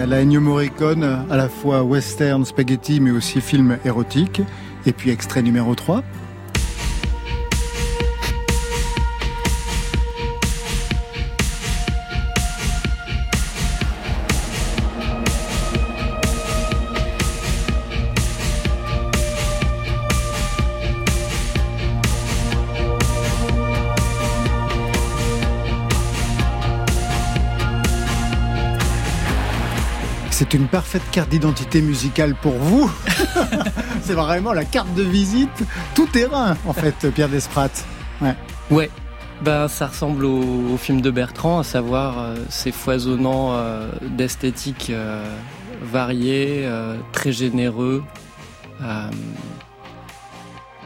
À 0.00 0.06
la 0.06 0.22
Ennio 0.22 0.40
Morricone, 0.40 1.24
à 1.30 1.36
la 1.36 1.48
fois 1.48 1.82
western, 1.82 2.44
spaghetti, 2.44 3.00
mais 3.00 3.10
aussi 3.10 3.40
film 3.40 3.78
érotique. 3.84 4.40
Et 4.86 4.92
puis 4.92 5.10
extrait 5.10 5.42
numéro 5.42 5.74
3. 5.74 6.02
Une 30.56 30.68
parfaite 30.68 31.02
carte 31.12 31.28
d'identité 31.28 31.82
musicale 31.82 32.34
pour 32.34 32.54
vous. 32.54 32.90
c'est 34.02 34.14
vraiment 34.14 34.54
la 34.54 34.64
carte 34.64 34.92
de 34.94 35.02
visite 35.02 35.64
tout 35.94 36.06
terrain, 36.06 36.56
en 36.66 36.72
fait, 36.72 37.10
Pierre 37.14 37.28
Desprats. 37.28 37.84
Ouais. 38.22 38.34
Ouais. 38.70 38.90
Ben, 39.42 39.68
ça 39.68 39.88
ressemble 39.88 40.24
au, 40.24 40.78
film 40.78 41.02
de 41.02 41.10
Bertrand, 41.10 41.58
à 41.58 41.62
savoir 41.62 42.18
euh, 42.18 42.36
ces 42.48 42.72
foisonnants 42.72 43.52
euh, 43.52 43.90
d'esthétique 44.00 44.88
euh, 44.88 45.22
variés, 45.82 46.66
très 47.12 47.32
généreux. 47.32 48.02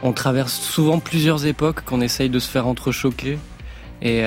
on 0.03 0.11
traverse 0.11 0.59
souvent 0.59 0.99
plusieurs 0.99 1.45
époques 1.45 1.85
qu'on 1.85 2.01
essaye 2.01 2.29
de 2.29 2.39
se 2.39 2.49
faire 2.49 2.67
entrechoquer. 2.67 3.39
Et, 4.01 4.25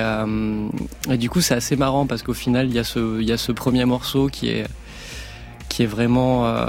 du 1.18 1.28
coup, 1.28 1.42
c'est 1.42 1.54
assez 1.54 1.76
marrant 1.76 2.07
parce 2.07 2.22
qu'au 2.22 2.33
final, 2.33 2.68
il 2.68 2.74
y 2.74 2.78
a 3.33 3.37
ce 3.37 3.52
premier 3.52 3.85
morceau 3.85 4.28
qui 4.28 4.48
est 4.48 4.64
qui 5.74 5.82
est 5.82 5.87
vraiment 5.87 6.46
euh, 6.46 6.66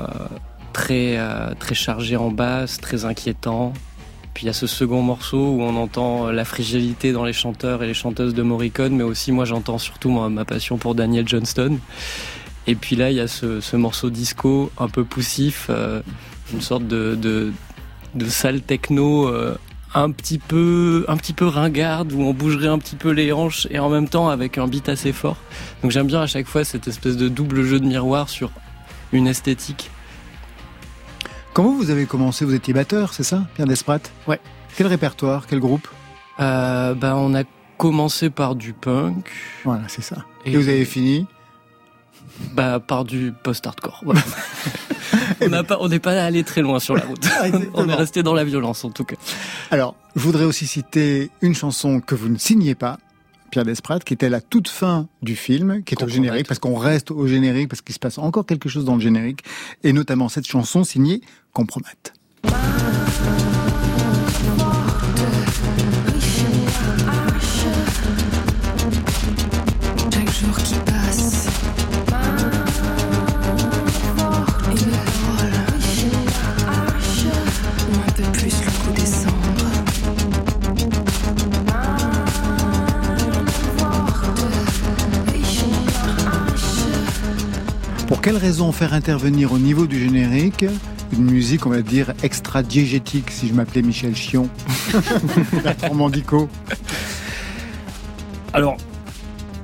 très, 0.73 1.17
euh, 1.17 1.53
très 1.59 1.75
chargé 1.75 2.15
en 2.15 2.31
basse, 2.31 2.79
très 2.79 3.05
inquiétant. 3.05 3.71
Puis 4.33 4.45
il 4.45 4.47
y 4.47 4.49
a 4.49 4.53
ce 4.53 4.65
second 4.65 5.03
morceau 5.03 5.37
où 5.37 5.61
on 5.61 5.75
entend 5.75 6.25
euh, 6.25 6.31
la 6.31 6.43
fragilité 6.43 7.11
dans 7.11 7.23
les 7.23 7.31
chanteurs 7.31 7.83
et 7.83 7.87
les 7.87 7.93
chanteuses 7.93 8.33
de 8.33 8.41
Morricone, 8.41 8.95
mais 8.95 9.03
aussi 9.03 9.31
moi 9.31 9.45
j'entends 9.45 9.77
surtout 9.77 10.09
ma 10.09 10.43
passion 10.43 10.77
pour 10.77 10.95
Daniel 10.95 11.27
Johnston. 11.27 11.77
Et 12.65 12.73
puis 12.73 12.95
là 12.95 13.11
il 13.11 13.17
y 13.17 13.19
a 13.19 13.27
ce, 13.27 13.75
morceau 13.75 14.09
disco 14.09 14.71
un 14.79 14.89
peu 14.89 15.03
poussif, 15.03 15.69
une 16.51 16.61
sorte 16.61 16.87
de, 16.87 17.13
de, 17.13 17.53
de 18.15 18.25
salle 18.25 18.61
techno 18.61 19.31
un 19.93 20.09
petit 20.09 20.39
peu 20.39 21.05
un 21.07 21.15
petit 21.15 21.33
peu 21.33 21.45
ringarde 21.45 22.11
où 22.11 22.21
on 22.21 22.33
bougerait 22.33 22.69
un 22.69 22.79
petit 22.79 22.95
peu 22.95 23.11
les 23.11 23.31
hanches 23.31 23.67
et 23.69 23.77
en 23.77 23.89
même 23.89 24.09
temps 24.09 24.29
avec 24.29 24.57
un 24.57 24.67
beat 24.67 24.89
assez 24.89 25.13
fort. 25.13 25.37
Donc 25.83 25.91
j'aime 25.91 26.07
bien 26.07 26.21
à 26.21 26.27
chaque 26.27 26.47
fois 26.47 26.63
cette 26.63 26.87
espèce 26.87 27.17
de 27.17 27.29
double 27.29 27.61
jeu 27.61 27.79
de 27.79 27.85
miroir 27.85 28.29
sur 28.29 28.49
une 29.11 29.27
esthétique. 29.27 29.89
Comment 31.53 31.71
vous 31.71 31.89
avez 31.89 32.05
commencé? 32.05 32.43
Vous 32.45 32.53
étiez 32.53 32.73
batteur, 32.73 33.13
c'est 33.13 33.23
ça, 33.23 33.45
Pierre 33.55 33.67
Desprat 33.67 34.01
Ouais. 34.27 34.39
Quel 34.75 34.87
répertoire? 34.87 35.47
Quel 35.47 35.59
groupe? 35.59 35.87
Euh, 36.39 36.93
bah, 36.93 37.15
On 37.15 37.33
a 37.33 37.43
commencé 37.77 38.29
par 38.29 38.55
du 38.55 38.73
punk. 38.73 39.31
Voilà, 39.63 39.83
c'est 39.87 40.01
ça. 40.01 40.25
Et, 40.45 40.55
vous 40.55 40.67
avez 40.67 40.85
fini? 40.85 41.27
Bah, 42.53 42.79
par 42.79 43.05
du 43.05 43.33
post-hardcore. 43.43 44.03
on 45.79 45.87
n'est 45.87 45.99
pas 45.99 46.23
allé 46.23 46.43
très 46.43 46.61
loin 46.61 46.79
sur 46.79 46.95
la 46.95 47.05
route. 47.05 47.25
Ah, 47.39 47.45
on 47.73 47.87
est 47.87 47.93
resté 47.93 48.23
dans 48.23 48.33
la 48.33 48.43
violence 48.43 48.83
en 48.83 48.89
tout 48.89 49.05
cas. 49.05 49.15
Alors, 49.71 49.95
je 50.15 50.21
voudrais 50.21 50.43
aussi 50.43 50.67
citer 50.67 51.31
une 51.41 51.55
chanson 51.55 52.01
que 52.01 52.15
vous 52.15 52.29
ne 52.29 52.37
signez 52.37 52.75
pas, 52.75 52.97
Pierre 53.55 53.63
Desprat, 53.63 53.99
qui 53.99 54.13
était 54.13 54.27
la 54.27 54.41
toute 54.41 54.67
fin 54.67 55.07
du 55.21 55.37
film, 55.37 55.81
qui 55.85 55.95
est 55.95 56.03
au 56.03 56.09
générique, 56.09 56.45
parce 56.45 56.59
qu'on 56.59 56.75
reste 56.75 57.09
au 57.09 57.25
générique, 57.25 57.69
parce 57.69 57.81
qu'il 57.81 57.95
se 57.95 57.99
passe 57.99 58.17
encore 58.17 58.45
quelque 58.45 58.67
chose 58.67 58.83
dans 58.83 58.95
le 58.95 58.99
générique, 58.99 59.45
et 59.85 59.93
notamment 59.93 60.27
cette 60.27 60.45
chanson 60.45 60.83
signée 60.83 61.21
Compromate. 61.53 62.11
Quelle 88.25 88.37
raison 88.37 88.71
faire 88.71 88.95
intervenir 88.95 89.53
au 89.53 89.59
niveau 89.59 89.85
du 89.85 89.99
générique 89.99 90.65
une 91.13 91.29
musique, 91.29 91.67
on 91.67 91.69
va 91.69 91.83
dire, 91.83 92.11
extra-diégétique, 92.23 93.29
si 93.29 93.47
je 93.47 93.53
m'appelais 93.53 93.83
Michel 93.83 94.15
Chion 94.15 94.49
Mandico 95.93 96.49
Alors, 98.51 98.77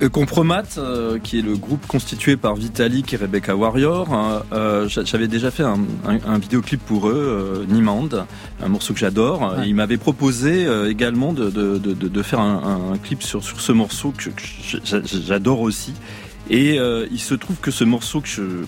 euh, 0.03 0.09
Compromat, 0.09 0.77
euh, 0.77 1.17
qui 1.17 1.39
est 1.39 1.41
le 1.41 1.57
groupe 1.57 1.87
constitué 1.87 2.37
par 2.37 2.53
Vitalik 2.53 3.11
et 3.15 3.17
Rebecca 3.17 3.55
Warrior, 3.55 4.13
hein, 4.13 4.43
euh, 4.53 4.87
j'avais 4.87 5.27
déjà 5.27 5.49
fait 5.49 5.63
un, 5.63 6.37
vidéoclip 6.37 6.85
pour 6.85 7.09
eux, 7.09 7.65
Niemand, 7.67 8.09
un 8.61 8.67
morceau 8.67 8.93
que 8.93 8.99
j'adore. 8.99 9.55
Il 9.65 9.73
m'avait 9.73 9.97
proposé 9.97 10.67
également 10.87 11.33
de, 11.33 12.21
faire 12.21 12.41
un, 12.41 12.93
clip 13.01 13.23
sur, 13.23 13.43
sur 13.43 13.59
ce 13.59 13.71
morceau 13.71 14.13
que 14.15 14.29
j'adore 15.25 15.61
aussi. 15.61 15.95
Et 16.49 16.79
euh, 16.79 17.07
il 17.11 17.19
se 17.19 17.33
trouve 17.33 17.57
que 17.57 17.71
ce 17.71 17.83
morceau 17.83 18.21
que 18.21 18.65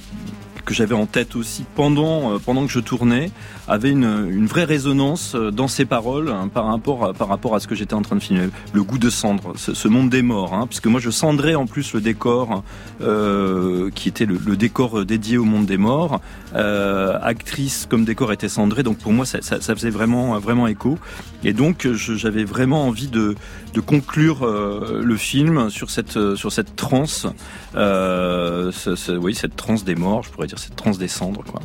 que 0.66 0.74
j'avais 0.74 0.96
en 0.96 1.08
tête 1.08 1.36
aussi 1.36 1.66
pendant, 1.76 2.40
pendant 2.40 2.66
que 2.66 2.72
je 2.72 2.80
tournais 2.80 3.32
avait 3.68 3.92
une, 3.92 4.28
une 4.30 4.46
vraie 4.46 4.64
résonance 4.64 5.36
dans 5.36 5.68
ses 5.68 5.86
paroles 5.86 6.30
hein, 6.30 6.50
par, 6.54 6.66
rapport 6.66 7.14
par 7.14 7.28
rapport 7.28 7.56
à 7.56 7.60
ce 7.60 7.68
que 7.68 7.76
j'étais 7.76 7.94
en 7.94 8.02
train 8.02 8.16
de 8.16 8.22
filmer. 8.22 8.50
Le 8.74 8.84
goût 8.84 8.98
de 8.98 9.10
cendre, 9.10 9.54
ce, 9.56 9.88
monde 9.88 10.10
des 10.10 10.22
morts, 10.22 10.54
hein, 10.54 10.68
puisque 10.68 10.88
moi 10.88 11.00
je 11.00 11.10
cendrais 11.10 11.56
en 11.56 11.66
plus 11.66 11.94
le 11.94 12.02
décor 12.02 12.64
qui 13.00 14.10
était 14.10 14.26
le, 14.26 14.40
le, 14.46 14.56
décor 14.56 15.06
dédié 15.06 15.38
au 15.38 15.46
monde 15.46 15.66
des 15.66 15.78
morts. 15.78 16.22
actrice 16.54 17.88
comme 17.90 18.06
décor 18.06 18.32
était 18.32 18.50
cendré, 18.50 18.84
donc 18.84 18.98
pour 18.98 19.14
moi 19.14 19.26
ça, 19.26 19.42
ça, 19.42 19.62
ça 19.62 19.76
faisait 19.76 19.90
vraiment, 19.90 20.40
vraiment 20.40 20.68
écho. 20.68 20.98
Et 21.44 21.54
donc 21.54 21.88
j'avais 21.94 22.44
vraiment 22.44 22.88
envie 22.88 23.08
de, 23.08 23.36
de 23.74 23.80
conclure 23.82 24.46
le 24.46 25.18
film 25.18 25.70
sur 25.70 25.90
cette, 25.90 26.36
sur 26.36 26.52
cette 26.52 26.76
transe, 26.76 27.28
euh, 27.76 28.72
oui, 29.22 29.34
cette 29.34 29.56
transe 29.56 29.84
des 29.84 29.96
morts, 29.96 30.24
je 30.24 30.30
pourrais 30.30 30.48
dire 30.48 30.60
cette 30.60 30.76
transe 30.76 30.98
des 30.98 31.08
cendres, 31.08 31.44
quoi. 31.44 31.62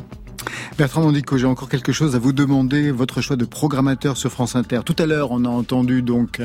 Bertrand 0.77 1.01
Mandico, 1.01 1.37
j'ai 1.37 1.45
encore 1.45 1.69
quelque 1.69 1.91
chose 1.91 2.15
à 2.15 2.19
vous 2.19 2.33
demander, 2.33 2.91
votre 2.91 3.21
choix 3.21 3.35
de 3.35 3.45
programmateur 3.45 4.17
sur 4.17 4.31
France 4.31 4.55
Inter. 4.55 4.81
Tout 4.85 4.95
à 4.97 5.05
l'heure, 5.05 5.31
on 5.31 5.45
a 5.45 5.49
entendu 5.49 6.01
donc 6.01 6.41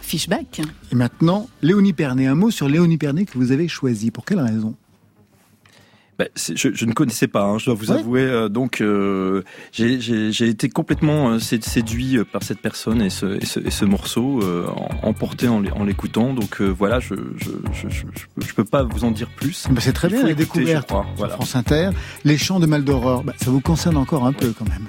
Fishback. 0.00 0.60
Et 0.90 0.94
maintenant, 0.94 1.48
Léonie 1.62 1.92
Pernet. 1.92 2.26
Un 2.26 2.34
mot 2.34 2.50
sur 2.50 2.68
Léonie 2.68 2.98
Pernet 2.98 3.24
que 3.24 3.38
vous 3.38 3.52
avez 3.52 3.68
choisi. 3.68 4.10
Pour 4.10 4.24
quelle 4.24 4.40
raison? 4.40 4.74
Bah, 6.20 6.26
je, 6.36 6.68
je, 6.74 6.84
ne 6.84 6.92
connaissais 6.92 7.28
pas, 7.28 7.44
hein, 7.44 7.56
je 7.56 7.64
dois 7.64 7.74
vous 7.74 7.92
avouer. 7.92 8.20
Euh, 8.20 8.50
donc, 8.50 8.82
euh, 8.82 9.42
j'ai 9.72 10.48
été 10.48 10.68
complètement 10.68 11.30
euh, 11.30 11.38
séduit 11.38 12.18
par 12.30 12.42
cette 12.42 12.60
personne 12.60 13.00
et 13.00 13.08
ce, 13.08 13.40
et 13.40 13.46
ce, 13.46 13.58
et 13.58 13.70
ce 13.70 13.86
morceau, 13.86 14.42
emporté 15.02 15.48
en, 15.48 15.64
en 15.64 15.84
l'écoutant. 15.84 16.34
Donc 16.34 16.60
voilà, 16.60 17.00
je, 17.00 17.14
je, 17.38 18.54
peux 18.54 18.64
pas 18.64 18.82
vous 18.82 19.04
en 19.04 19.12
dire 19.12 19.30
plus. 19.30 19.66
Bah, 19.70 19.80
c'est 19.80 19.94
très 19.94 20.08
bien 20.08 20.22
la 20.22 20.34
découverte. 20.34 20.92
Voilà. 21.16 21.36
France 21.36 21.56
Inter, 21.56 21.88
les 22.24 22.36
chants 22.36 22.60
de 22.60 22.66
Maldoror. 22.66 23.24
Bah, 23.24 23.32
ça 23.40 23.50
vous 23.50 23.62
concerne 23.62 23.96
encore 23.96 24.26
un 24.26 24.34
peu 24.34 24.52
quand 24.52 24.68
même. 24.68 24.86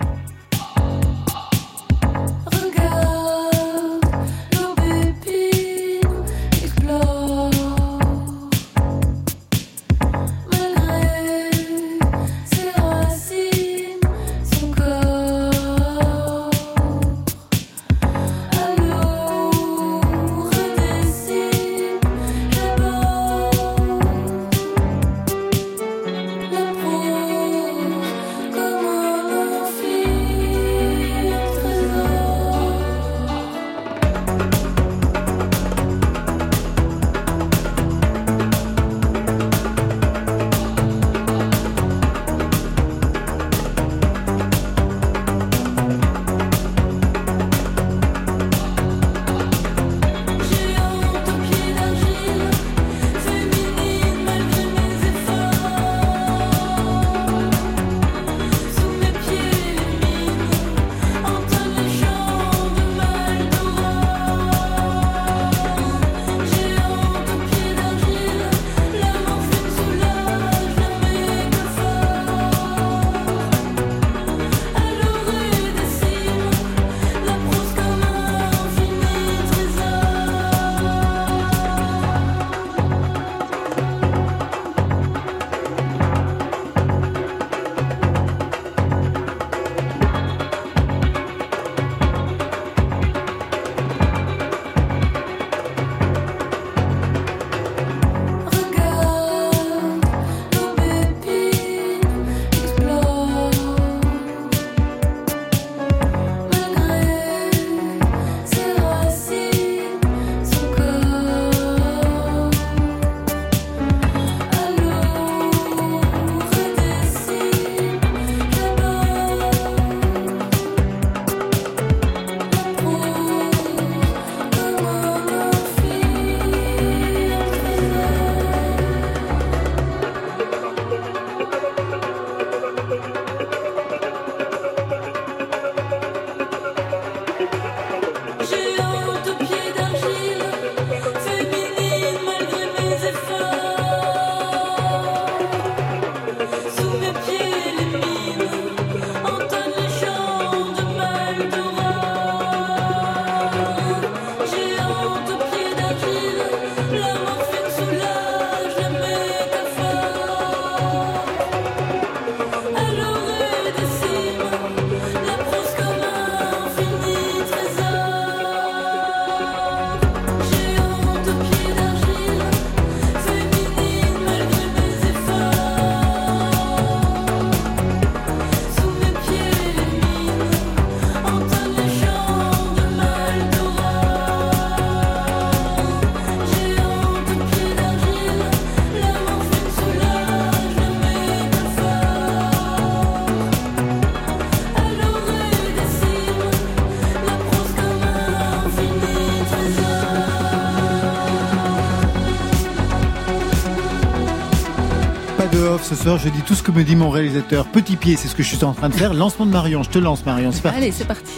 Ce 206.01 206.07
soir, 206.07 206.17
je 206.17 206.29
dis 206.29 206.41
tout 206.41 206.55
ce 206.55 206.63
que 206.63 206.71
me 206.71 206.83
dit 206.83 206.95
mon 206.95 207.11
réalisateur. 207.11 207.67
Petit 207.67 207.95
pied, 207.95 208.15
c'est 208.15 208.27
ce 208.27 208.33
que 208.33 208.41
je 208.41 208.47
suis 208.55 208.63
en 208.63 208.73
train 208.73 208.89
de 208.89 208.95
faire. 208.95 209.13
Lancement 209.13 209.45
de 209.45 209.51
Marion, 209.51 209.83
je 209.83 209.89
te 209.89 209.99
lance 209.99 210.25
Marion, 210.25 210.51
c'est 210.51 210.65
Allez, 210.65 210.91
c'est 210.91 211.05
parti. 211.05 211.33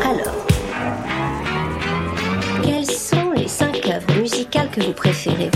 Alors, 0.00 0.46
quelles 2.62 2.86
sont 2.86 3.32
les 3.34 3.48
cinq 3.48 3.84
œuvres 3.88 4.20
musicales 4.20 4.70
que 4.70 4.80
vous 4.80 4.92
préférez? 4.92 5.50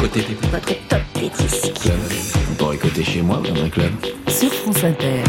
Côté 0.00 0.24
Votre 0.50 0.88
top 0.88 1.00
des 1.14 1.28
disques. 1.28 1.90
Vous 2.48 2.54
pourrez 2.54 2.78
côté 2.78 3.04
chez 3.04 3.20
moi 3.20 3.42
dans 3.46 3.62
un 3.62 3.68
club? 3.68 3.92
Sur 4.28 4.50
France 4.50 4.84
Inter. 4.84 5.22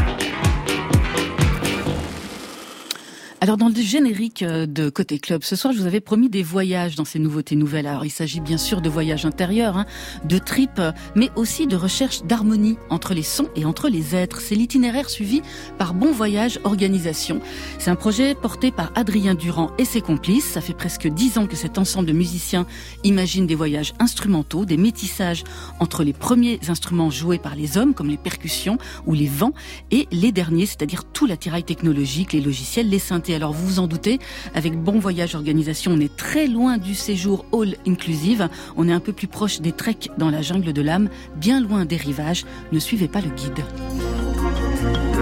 Alors 3.42 3.56
dans 3.56 3.70
le 3.70 3.76
générique 3.76 4.44
euh, 4.44 4.66
de 4.66 4.90
Côté 4.90 5.18
Club, 5.18 5.44
ce 5.44 5.56
soir, 5.56 5.74
je 5.74 5.80
vous 5.80 5.86
avais 5.86 6.02
promis 6.02 6.28
des 6.28 6.44
voyages 6.44 6.98
dans 6.98 7.06
ces 7.06 7.20
nouveautés 7.20 7.56
nouvelles. 7.56 7.88
Alors 7.88 8.04
il 8.04 8.10
s'agit 8.10 8.42
bien 8.42 8.58
sûr 8.58 8.82
de 8.82 8.90
voyages 8.90 9.26
intérieurs, 9.26 9.78
hein, 9.78 9.86
de 10.26 10.38
tripes, 10.38 10.82
mais 11.16 11.30
aussi 11.38 11.66
de 11.66 11.78
recherche 11.78 12.24
d'harmonie 12.24 12.78
entre 12.90 13.14
les 13.14 13.24
sons 13.24 13.48
et 13.56 13.64
entre 13.64 13.88
les 13.88 14.14
êtres. 14.14 14.42
C'est 14.42 14.56
l'itinéraire 14.56 15.10
suivi 15.10 15.42
par 15.78 15.94
Bon 15.94 16.12
Voyage 16.12 16.60
Organisation. 16.66 17.40
C'est 17.78 17.90
un 17.90 17.96
projet 17.96 18.36
porté 18.36 18.72
par 18.72 18.92
Adrien 18.96 19.36
Durand 19.36 19.72
et 19.78 19.86
ses 19.86 20.02
complices. 20.02 20.44
Ça 20.44 20.60
fait 20.60 20.74
presque 20.74 21.08
dix 21.08 21.38
ans 21.38 21.48
que 21.48 21.56
cet 21.56 21.78
ensemble 21.78 22.10
de 22.10 22.14
musiciens 22.14 22.66
imagine 23.06 23.48
des 23.48 23.56
voyages 23.56 23.94
instrumentaux, 24.00 24.66
des 24.66 24.76
métissages 24.76 25.46
entre 25.80 26.04
les 26.04 26.14
premiers 26.14 26.60
instruments 26.68 27.10
joués 27.10 27.40
par 27.40 27.56
les 27.56 27.78
hommes, 27.78 27.94
comme 27.94 28.10
les 28.10 28.18
percussions 28.18 28.78
ou 29.06 29.14
les 29.14 29.28
vents, 29.28 29.54
et 29.92 30.10
les 30.12 30.34
derniers, 30.34 30.66
c'est-à-dire 30.66 31.06
tout 31.06 31.26
l'attirail 31.26 31.64
technologique, 31.64 32.34
les 32.34 32.42
logiciels, 32.42 32.90
les 32.90 33.00
synthés 33.00 33.29
alors 33.36 33.54
vous 33.54 33.68
vous 33.68 33.80
en 33.80 33.88
doutez, 33.88 34.20
avec 34.54 34.76
Bon 34.76 35.00
Voyage 35.00 35.36
Organisation, 35.36 35.92
on 35.94 36.00
est 36.00 36.16
très 36.16 36.48
loin 36.48 36.78
du 36.78 36.96
séjour 36.96 37.46
all 37.54 37.76
inclusive. 37.88 38.50
On 38.78 38.88
est 38.88 38.94
un 38.94 39.00
peu 39.00 39.14
plus 39.14 39.28
proche 39.28 39.62
des 39.62 39.72
treks 39.72 40.10
dans 40.18 40.30
la 40.30 40.42
jungle 40.42 40.74
de 40.74 40.82
l'âme, 40.82 41.10
bien 41.36 41.62
loin 41.62 41.86
des 41.86 41.98
rivages. 41.98 42.46
Ne 42.72 42.80
suivez 42.80 43.08
pas 43.08 43.22
le 43.22 43.30
guide. 43.30 45.19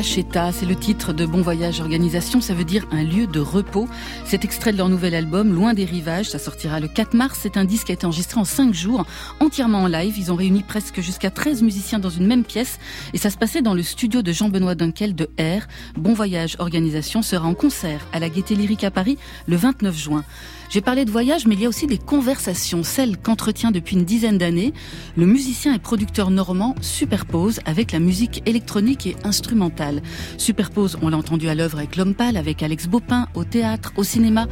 C'est 0.00 0.64
le 0.64 0.76
titre 0.76 1.12
de 1.12 1.26
Bon 1.26 1.42
Voyage 1.42 1.80
Organisation, 1.80 2.40
ça 2.40 2.54
veut 2.54 2.64
dire 2.64 2.86
un 2.92 3.02
lieu 3.02 3.26
de 3.26 3.40
repos. 3.40 3.88
C'est 4.24 4.44
extrait 4.44 4.70
de 4.70 4.76
leur 4.76 4.88
nouvel 4.88 5.12
album, 5.12 5.52
Loin 5.52 5.74
des 5.74 5.84
rivages, 5.84 6.30
ça 6.30 6.38
sortira 6.38 6.78
le 6.78 6.86
4 6.86 7.14
mars. 7.14 7.40
C'est 7.42 7.56
un 7.56 7.64
disque 7.64 7.86
qui 7.86 7.92
a 7.92 7.94
été 7.94 8.06
enregistré 8.06 8.38
en 8.38 8.44
5 8.44 8.72
jours, 8.72 9.06
entièrement 9.40 9.82
en 9.82 9.86
live. 9.88 10.14
Ils 10.16 10.30
ont 10.30 10.36
réuni 10.36 10.62
presque 10.62 11.00
jusqu'à 11.00 11.30
13 11.30 11.62
musiciens 11.62 11.98
dans 11.98 12.10
une 12.10 12.28
même 12.28 12.44
pièce 12.44 12.78
et 13.12 13.18
ça 13.18 13.28
se 13.28 13.36
passait 13.36 13.60
dans 13.60 13.74
le 13.74 13.82
studio 13.82 14.22
de 14.22 14.30
Jean-Benoît 14.30 14.76
Dunkel 14.76 15.16
de 15.16 15.24
R. 15.40 15.66
Bon 15.96 16.14
Voyage 16.14 16.54
Organisation 16.60 17.20
sera 17.22 17.48
en 17.48 17.54
concert 17.54 18.06
à 18.12 18.20
la 18.20 18.28
Gaîté 18.28 18.54
Lyrique 18.54 18.84
à 18.84 18.92
Paris 18.92 19.18
le 19.48 19.56
29 19.56 19.96
juin. 19.96 20.24
J'ai 20.70 20.82
parlé 20.82 21.06
de 21.06 21.10
voyage, 21.10 21.46
mais 21.46 21.54
il 21.54 21.62
y 21.62 21.64
a 21.64 21.68
aussi 21.68 21.86
des 21.86 21.96
conversations, 21.96 22.82
celles 22.82 23.16
qu'entretient 23.16 23.70
depuis 23.70 23.96
une 23.96 24.04
dizaine 24.04 24.36
d'années 24.36 24.74
le 25.16 25.24
musicien 25.24 25.72
et 25.72 25.78
producteur 25.78 26.30
normand 26.30 26.74
Superpose 26.82 27.60
avec 27.64 27.92
la 27.92 28.00
musique 28.00 28.42
électronique 28.44 29.06
et 29.06 29.16
instrumentale. 29.24 30.02
Superpose, 30.36 30.98
on 31.00 31.08
l'a 31.08 31.16
entendu 31.16 31.48
à 31.48 31.54
l'œuvre 31.54 31.78
avec 31.78 31.96
L'Homme 31.96 32.14
Pâle, 32.14 32.36
avec 32.36 32.62
Alex 32.62 32.86
Bopin, 32.86 33.28
au 33.34 33.44
théâtre, 33.44 33.94
au 33.96 34.04
cinéma. 34.04 34.46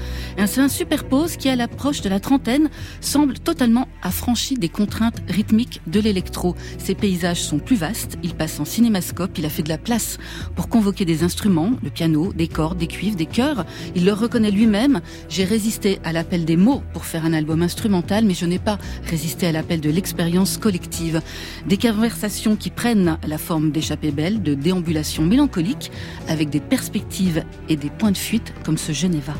C'est 0.46 0.62
un 0.62 0.70
Superpose 0.70 1.36
qui, 1.36 1.50
à 1.50 1.56
l'approche 1.56 2.00
de 2.00 2.08
la 2.08 2.18
trentaine, 2.18 2.70
semble 3.02 3.38
totalement 3.38 3.86
affranchi 4.02 4.54
des 4.54 4.70
contraintes 4.70 5.22
rythmiques 5.28 5.82
de 5.86 6.00
l'électro. 6.00 6.56
Ses 6.78 6.94
paysages 6.94 7.42
sont 7.42 7.58
plus 7.58 7.76
vastes, 7.76 8.16
il 8.22 8.34
passe 8.34 8.58
en 8.58 8.64
cinémascope, 8.64 9.36
il 9.36 9.44
a 9.44 9.50
fait 9.50 9.62
de 9.62 9.68
la 9.68 9.76
place 9.76 10.16
pour 10.54 10.70
convoquer 10.70 11.04
des 11.04 11.24
instruments, 11.24 11.72
le 11.82 11.90
piano, 11.90 12.32
des 12.32 12.48
cordes, 12.48 12.78
des 12.78 12.86
cuivres, 12.86 13.16
des 13.16 13.26
chœurs. 13.26 13.66
Il 13.94 14.06
le 14.06 14.14
reconnaît 14.14 14.50
lui-même. 14.50 15.02
J'ai 15.28 15.44
résisté 15.44 15.98
à 16.06 16.12
l'appel 16.12 16.44
des 16.44 16.56
mots 16.56 16.82
pour 16.92 17.04
faire 17.04 17.24
un 17.24 17.32
album 17.32 17.62
instrumental, 17.62 18.24
mais 18.24 18.34
je 18.34 18.46
n'ai 18.46 18.60
pas 18.60 18.78
résisté 19.10 19.48
à 19.48 19.52
l'appel 19.52 19.80
de 19.80 19.90
l'expérience 19.90 20.56
collective. 20.56 21.20
Des 21.66 21.76
conversations 21.76 22.54
qui 22.54 22.70
prennent 22.70 23.18
la 23.26 23.38
forme 23.38 23.72
d'échappées 23.72 24.12
belles, 24.12 24.40
de 24.40 24.54
déambulations 24.54 25.24
mélancoliques, 25.24 25.90
avec 26.28 26.48
des 26.48 26.60
perspectives 26.60 27.42
et 27.68 27.74
des 27.74 27.90
points 27.90 28.12
de 28.12 28.16
fuite 28.16 28.54
comme 28.64 28.78
ce 28.78 28.92
Geneva. 28.92 29.34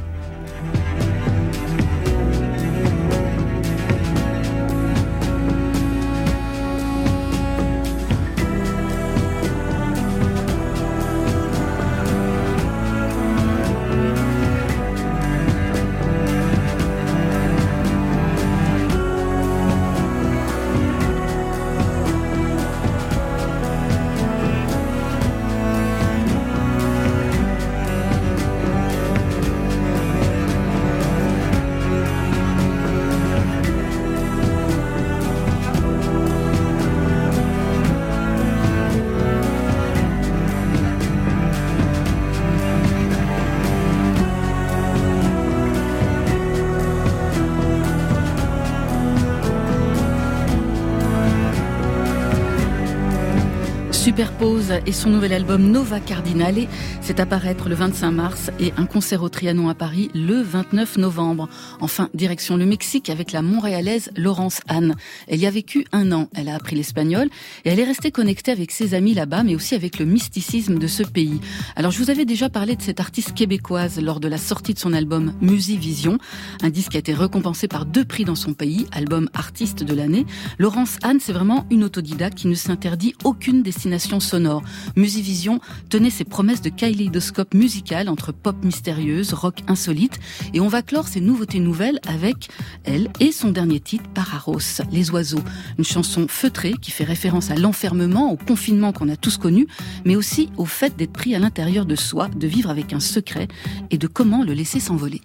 Superpose 54.16 54.72
et 54.86 54.92
son 54.92 55.10
nouvel 55.10 55.34
album 55.34 55.70
Nova 55.70 56.00
Cardinale. 56.00 56.68
C'est 57.02 57.20
à 57.20 57.26
paraître 57.26 57.68
le 57.68 57.74
25 57.74 58.10
mars 58.12 58.50
et 58.58 58.72
un 58.78 58.86
concert 58.86 59.22
au 59.22 59.28
Trianon 59.28 59.68
à 59.68 59.74
Paris 59.74 60.10
le 60.14 60.40
29 60.40 60.96
novembre. 60.96 61.50
Enfin, 61.80 62.08
direction 62.14 62.56
le 62.56 62.64
Mexique 62.64 63.10
avec 63.10 63.32
la 63.32 63.42
montréalaise 63.42 64.10
Laurence 64.16 64.62
Anne. 64.68 64.94
Elle 65.28 65.40
y 65.40 65.46
a 65.46 65.50
vécu 65.50 65.84
un 65.92 66.12
an. 66.12 66.30
Elle 66.34 66.48
a 66.48 66.54
appris 66.54 66.76
l'espagnol 66.76 67.28
et 67.66 67.68
elle 67.68 67.78
est 67.78 67.84
restée 67.84 68.10
connectée 68.10 68.52
avec 68.52 68.70
ses 68.70 68.94
amis 68.94 69.12
là-bas, 69.12 69.42
mais 69.42 69.54
aussi 69.54 69.74
avec 69.74 69.98
le 69.98 70.06
mysticisme 70.06 70.78
de 70.78 70.86
ce 70.86 71.02
pays. 71.02 71.38
Alors, 71.74 71.90
je 71.90 72.02
vous 72.02 72.08
avais 72.08 72.24
déjà 72.24 72.48
parlé 72.48 72.74
de 72.74 72.80
cette 72.80 73.00
artiste 73.00 73.34
québécoise 73.34 74.00
lors 74.00 74.20
de 74.20 74.28
la 74.28 74.38
sortie 74.38 74.72
de 74.72 74.78
son 74.78 74.94
album 74.94 75.34
Musivision, 75.42 76.16
un 76.62 76.70
disque 76.70 76.92
qui 76.92 76.96
a 76.96 77.00
été 77.00 77.12
récompensé 77.12 77.68
par 77.68 77.84
deux 77.84 78.06
prix 78.06 78.24
dans 78.24 78.34
son 78.34 78.54
pays, 78.54 78.86
album 78.92 79.28
artiste 79.34 79.84
de 79.84 79.94
l'année. 79.94 80.24
Laurence 80.58 80.96
Anne, 81.02 81.18
c'est 81.20 81.34
vraiment 81.34 81.66
une 81.70 81.84
autodidacte 81.84 82.38
qui 82.38 82.48
ne 82.48 82.54
s'interdit 82.54 83.12
aucune 83.22 83.62
destination 83.62 84.05
sonore. 84.20 84.62
Musivision 84.96 85.60
tenait 85.88 86.10
ses 86.10 86.24
promesses 86.24 86.62
de 86.62 86.70
kaléidoscope 86.70 87.54
musical 87.54 88.08
entre 88.08 88.32
pop 88.32 88.56
mystérieuse, 88.64 89.32
rock 89.32 89.60
insolite, 89.68 90.18
et 90.54 90.60
on 90.60 90.68
va 90.68 90.82
clore 90.82 91.08
ses 91.08 91.20
nouveautés 91.20 91.60
nouvelles 91.60 92.00
avec 92.06 92.48
elle 92.84 93.08
et 93.20 93.32
son 93.32 93.50
dernier 93.50 93.80
titre, 93.80 94.04
Pararos, 94.14 94.82
Les 94.90 95.10
oiseaux. 95.10 95.42
Une 95.78 95.84
chanson 95.84 96.26
feutrée 96.28 96.74
qui 96.80 96.90
fait 96.90 97.04
référence 97.04 97.50
à 97.50 97.54
l'enfermement, 97.54 98.32
au 98.32 98.36
confinement 98.36 98.92
qu'on 98.92 99.08
a 99.08 99.16
tous 99.16 99.36
connu, 99.38 99.66
mais 100.04 100.16
aussi 100.16 100.50
au 100.56 100.64
fait 100.64 100.96
d'être 100.96 101.12
pris 101.12 101.34
à 101.34 101.38
l'intérieur 101.38 101.86
de 101.86 101.96
soi, 101.96 102.28
de 102.28 102.46
vivre 102.46 102.70
avec 102.70 102.92
un 102.92 103.00
secret 103.00 103.48
et 103.90 103.98
de 103.98 104.06
comment 104.06 104.44
le 104.44 104.52
laisser 104.52 104.80
s'envoler. 104.80 105.20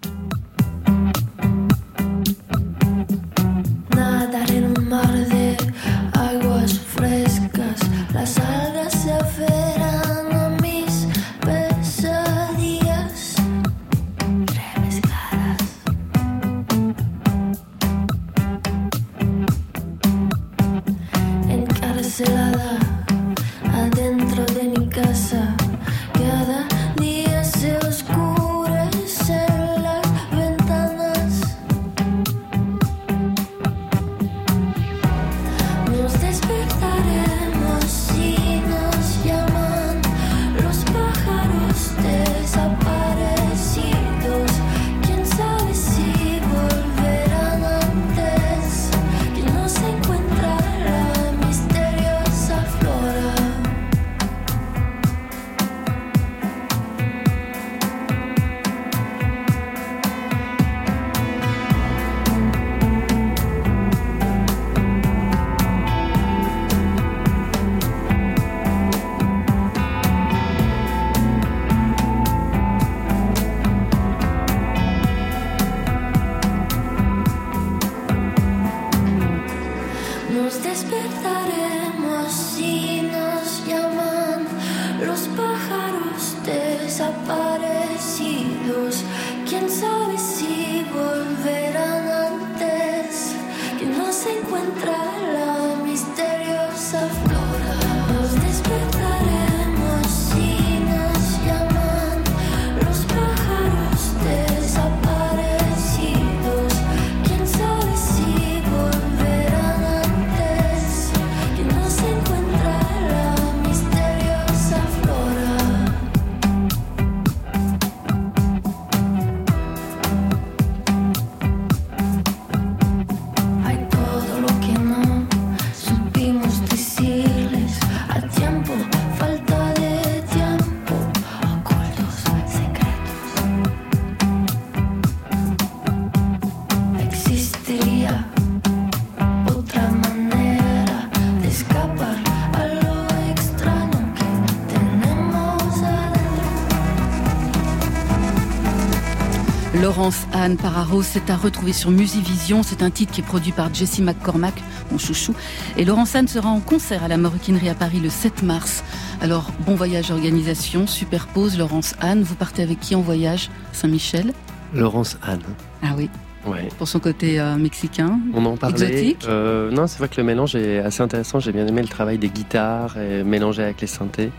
Anne 150.42 150.58
Pararo, 150.58 151.04
c'est 151.04 151.30
à 151.30 151.36
retrouver 151.38 151.72
sur 151.72 151.92
Musivision. 151.92 152.64
C'est 152.64 152.82
un 152.82 152.90
titre 152.90 153.12
qui 153.14 153.22
est 153.22 153.24
produit 153.24 153.52
par 153.52 153.72
Jesse 153.72 154.00
McCormack, 154.00 154.56
mon 154.92 154.98
chouchou. 154.98 155.36
Et 155.78 155.86
Laurence 155.86 156.16
Anne 156.16 156.28
sera 156.28 156.50
en 156.50 156.60
concert 156.60 157.04
à 157.04 157.08
la 157.08 157.18
Maroquinerie 157.18 157.70
à 157.70 157.76
Paris 157.76 158.00
le 158.00 158.10
7 158.10 158.42
mars. 158.42 158.84
Alors, 159.22 159.52
bon 159.68 159.76
voyage 159.76 160.10
organisation, 160.10 160.88
superpose 160.88 161.60
Laurence 161.60 161.94
Anne. 162.02 162.24
Vous 162.24 162.34
partez 162.34 162.64
avec 162.64 162.80
qui 162.80 162.96
en 162.96 163.02
voyage? 163.02 163.52
Saint-Michel? 163.72 164.34
Laurence 164.74 165.16
Anne. 165.22 165.44
Ah 165.84 165.94
oui, 165.96 166.10
Ouais. 166.48 166.70
pour 166.80 166.88
son 166.88 167.00
côté 167.00 167.40
euh, 167.40 167.56
mexicain. 167.58 168.20
On 168.34 168.44
en 168.48 168.58
parlait. 168.58 168.82
Exotique 168.84 169.26
Euh, 169.28 169.70
non, 169.70 169.86
c'est 169.86 170.00
vrai 170.00 170.08
que 170.10 170.18
le 170.20 170.24
mélange 170.24 170.56
est 170.56 170.80
assez 170.80 171.04
intéressant. 171.04 171.40
J'ai 171.40 171.52
bien 171.52 171.68
aimé 171.68 171.84
le 171.84 171.88
travail 171.88 172.18
des 172.18 172.30
guitares 172.30 172.98
et 172.98 173.24
mélangé 173.24 173.62
avec 173.62 173.82
les 173.82 173.88
synthés. 173.88 174.32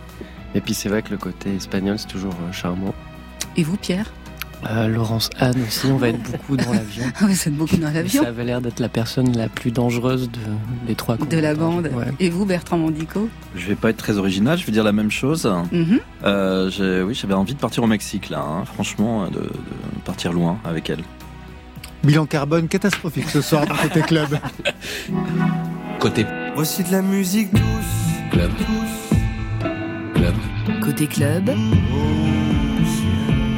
Et 0.57 0.61
puis 0.61 0.75
c'est 0.75 0.89
vrai 0.89 1.03
que 1.03 1.11
le 1.11 1.17
côté 1.19 1.55
espagnol, 1.55 1.97
c'est 1.97 2.09
toujours 2.09 2.35
euh, 2.35 2.53
charmant. 2.53 2.93
Et 3.57 3.63
vous, 3.63 3.77
Pierre? 3.77 4.11
Euh, 4.71 4.87
Laurence 4.87 5.29
Anne 5.41 5.61
aussi, 5.67 5.87
on 5.87 5.97
va 5.97 6.11
être 6.11 6.23
beaucoup 6.31 6.57
dans 6.57 6.73
l'avion. 6.73 7.05
Oui, 7.23 7.35
c'est 7.35 7.51
beaucoup 7.51 7.77
dans 7.77 7.91
l'avion. 7.91 8.23
Ça 8.23 8.29
avait 8.29 8.45
l'air 8.45 8.61
d'être 8.61 8.79
la 8.81 8.89
personne 8.89 9.37
la 9.37 9.49
plus 9.49 9.73
dangereuse 9.73 10.31
de, 10.31 10.39
des 10.87 10.95
trois 10.95 11.17
De 11.17 11.39
la 11.39 11.55
bande. 11.55 11.91
Ouais. 11.93 12.07
Et 12.21 12.31
vous, 12.31 12.47
Bertrand 12.47 12.79
Mandico 12.79 13.29
Je 13.57 13.67
vais 13.67 13.75
pas 13.75 13.91
être 13.91 13.97
très 13.97 14.19
original, 14.19 14.57
je 14.59 14.65
vais 14.65 14.73
dire 14.73 14.85
la 14.85 14.93
même 14.93 15.11
chose. 15.11 15.53
Mhm. 15.73 15.99
Euh, 16.25 16.71
j'ai- 16.71 17.03
oui, 17.03 17.15
j'avais 17.15 17.35
envie 17.35 17.55
de 17.55 17.59
partir 17.61 17.83
au 17.83 17.87
Mexique 17.89 18.31
là, 18.31 18.41
hein, 18.41 18.65
franchement, 18.65 19.27
de, 19.29 19.41
de 19.41 19.51
partir 20.05 20.33
loin 20.33 20.59
avec 20.65 20.91
elle. 20.91 21.03
Bilan 22.05 22.27
carbone 22.27 22.69
catastrophique 22.69 23.29
ce 23.31 23.41
soir 23.41 23.67
dans 23.67 23.75
Côté 23.77 24.01
Club. 24.03 24.39
Côté 25.99 26.27
Voici 26.55 26.83
de 26.85 26.93
la 26.93 27.03
musique 27.03 27.53
douce. 27.53 27.63
club. 28.31 28.51
Club. 30.15 30.35
Côté 30.83 31.07
club, 31.07 31.51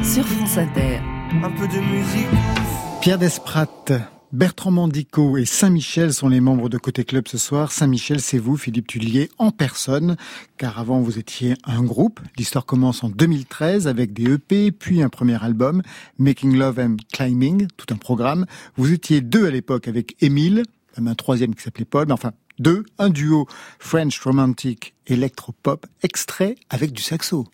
sur 0.05 0.25
France 0.25 0.57
Inter. 0.57 0.99
Un 1.43 1.49
peu 1.51 1.67
de 1.67 1.79
musique 1.79 2.29
douce. 2.29 3.01
Pierre 3.01 3.17
Desprat, 3.17 3.91
Bertrand 4.31 4.69
Mandico 4.69 5.37
et 5.37 5.45
Saint-Michel 5.45 6.13
sont 6.13 6.29
les 6.29 6.41
membres 6.41 6.69
de 6.69 6.77
Côté 6.77 7.03
Club 7.03 7.27
ce 7.27 7.39
soir. 7.39 7.71
Saint-Michel, 7.71 8.21
c'est 8.21 8.37
vous, 8.37 8.55
Philippe 8.55 8.85
Tullier, 8.85 9.29
en 9.39 9.49
personne, 9.49 10.15
car 10.57 10.77
avant 10.77 10.99
vous 11.01 11.17
étiez 11.17 11.55
un 11.63 11.83
groupe. 11.83 12.19
L'histoire 12.37 12.65
commence 12.65 13.03
en 13.03 13.09
2013 13.09 13.87
avec 13.87 14.13
des 14.13 14.33
EP, 14.33 14.71
puis 14.71 15.01
un 15.01 15.09
premier 15.09 15.43
album, 15.43 15.81
Making 16.19 16.55
Love 16.55 16.79
and 16.79 16.97
Climbing, 17.11 17.67
tout 17.75 17.91
un 17.91 17.97
programme. 17.97 18.45
Vous 18.75 18.93
étiez 18.93 19.21
deux 19.21 19.47
à 19.47 19.51
l'époque 19.51 19.87
avec 19.87 20.15
Émile, 20.21 20.63
même 20.97 21.07
un 21.07 21.15
troisième 21.15 21.55
qui 21.55 21.63
s'appelait 21.63 21.85
Paul, 21.85 22.05
mais 22.05 22.13
enfin 22.13 22.31
deux, 22.59 22.85
un 22.97 23.09
duo 23.09 23.47
French 23.79 24.19
Romantic 24.19 24.93
Electro-Pop, 25.07 25.85
extrait 26.03 26.55
avec 26.69 26.91
du 26.91 27.01
saxo. 27.01 27.47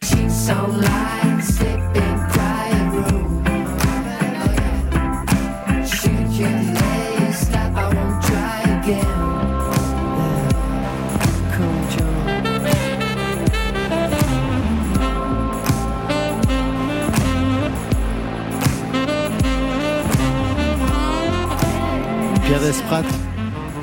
Pierre 22.44 23.21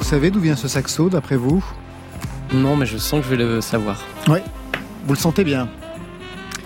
savez 0.08 0.30
d'où 0.30 0.40
vient 0.40 0.56
ce 0.56 0.68
saxo 0.68 1.08
d'après 1.10 1.36
vous 1.36 1.62
Non, 2.54 2.76
mais 2.76 2.86
je 2.86 2.96
sens 2.98 3.20
que 3.20 3.26
je 3.26 3.30
vais 3.36 3.44
le 3.44 3.60
savoir. 3.60 4.02
Oui, 4.28 4.38
vous 5.06 5.12
le 5.14 5.18
sentez 5.18 5.44
bien. 5.44 5.68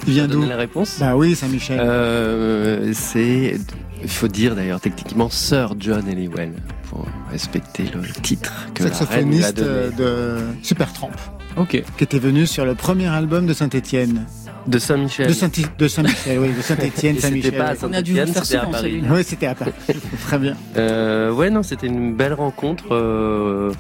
Il 0.07 0.13
vient 0.15 0.29
d'où 0.29 0.43
la 0.43 0.57
réponse 0.57 0.99
Bah 1.01 1.17
oui, 1.17 1.35
Saint-Michel. 1.35 1.81
Euh, 1.81 2.93
c'est, 2.95 3.59
il 4.03 4.09
faut 4.11 4.29
dire 4.29 4.55
d'ailleurs 4.55 4.81
techniquement 4.81 5.29
Sir 5.31 5.75
John 5.79 6.09
Eliwell 6.09 6.53
pour 6.89 7.07
respecter 7.31 7.85
le 7.93 8.03
titre 8.23 8.69
que 8.75 8.85
la 8.85 8.91
reine 8.91 9.31
lui 9.31 9.39
a 9.39 9.49
saxophoniste 9.49 9.57
donné. 9.57 9.97
de 9.97 10.37
Supertramp, 10.63 11.11
Ok. 11.57 11.83
qui 11.97 12.05
était 12.05 12.19
venu 12.19 12.47
sur 12.47 12.65
le 12.65 12.75
premier 12.75 13.07
album 13.09 13.47
de 13.47 13.55
Saint-Étienne. 13.55 14.25
De 14.67 14.79
Saint-Michel. 14.79 15.27
De 15.27 15.33
Saint 15.33 15.51
de 15.79 15.89
Saint-Michel, 15.89 16.39
oui, 16.39 16.53
de 16.57 16.63
Saint-Étienne, 16.63 17.17
Et 17.17 17.21
c'était 17.21 17.29
Saint-Michel. 17.29 17.57
pas 17.59 17.65
à 17.71 17.75
On 17.83 17.93
a 17.93 18.03
dû 18.03 18.15
Saint-Étienne, 18.15 18.27
faire 18.35 18.45
c'était 18.45 18.59
à 18.59 18.65
souvent, 18.65 18.79
celui-là. 18.79 19.09
Oui, 19.11 19.25
c'était 19.25 19.47
à 19.47 19.55
Paris. 19.55 19.73
Très 20.27 20.39
bien. 20.39 20.57
Euh, 20.77 21.33
ouais, 21.33 21.51
non, 21.51 21.63
c'était 21.63 21.87
une 21.89 22.15
belle 22.15 22.35
rencontre. 22.35 22.85
Euh, 22.95 23.73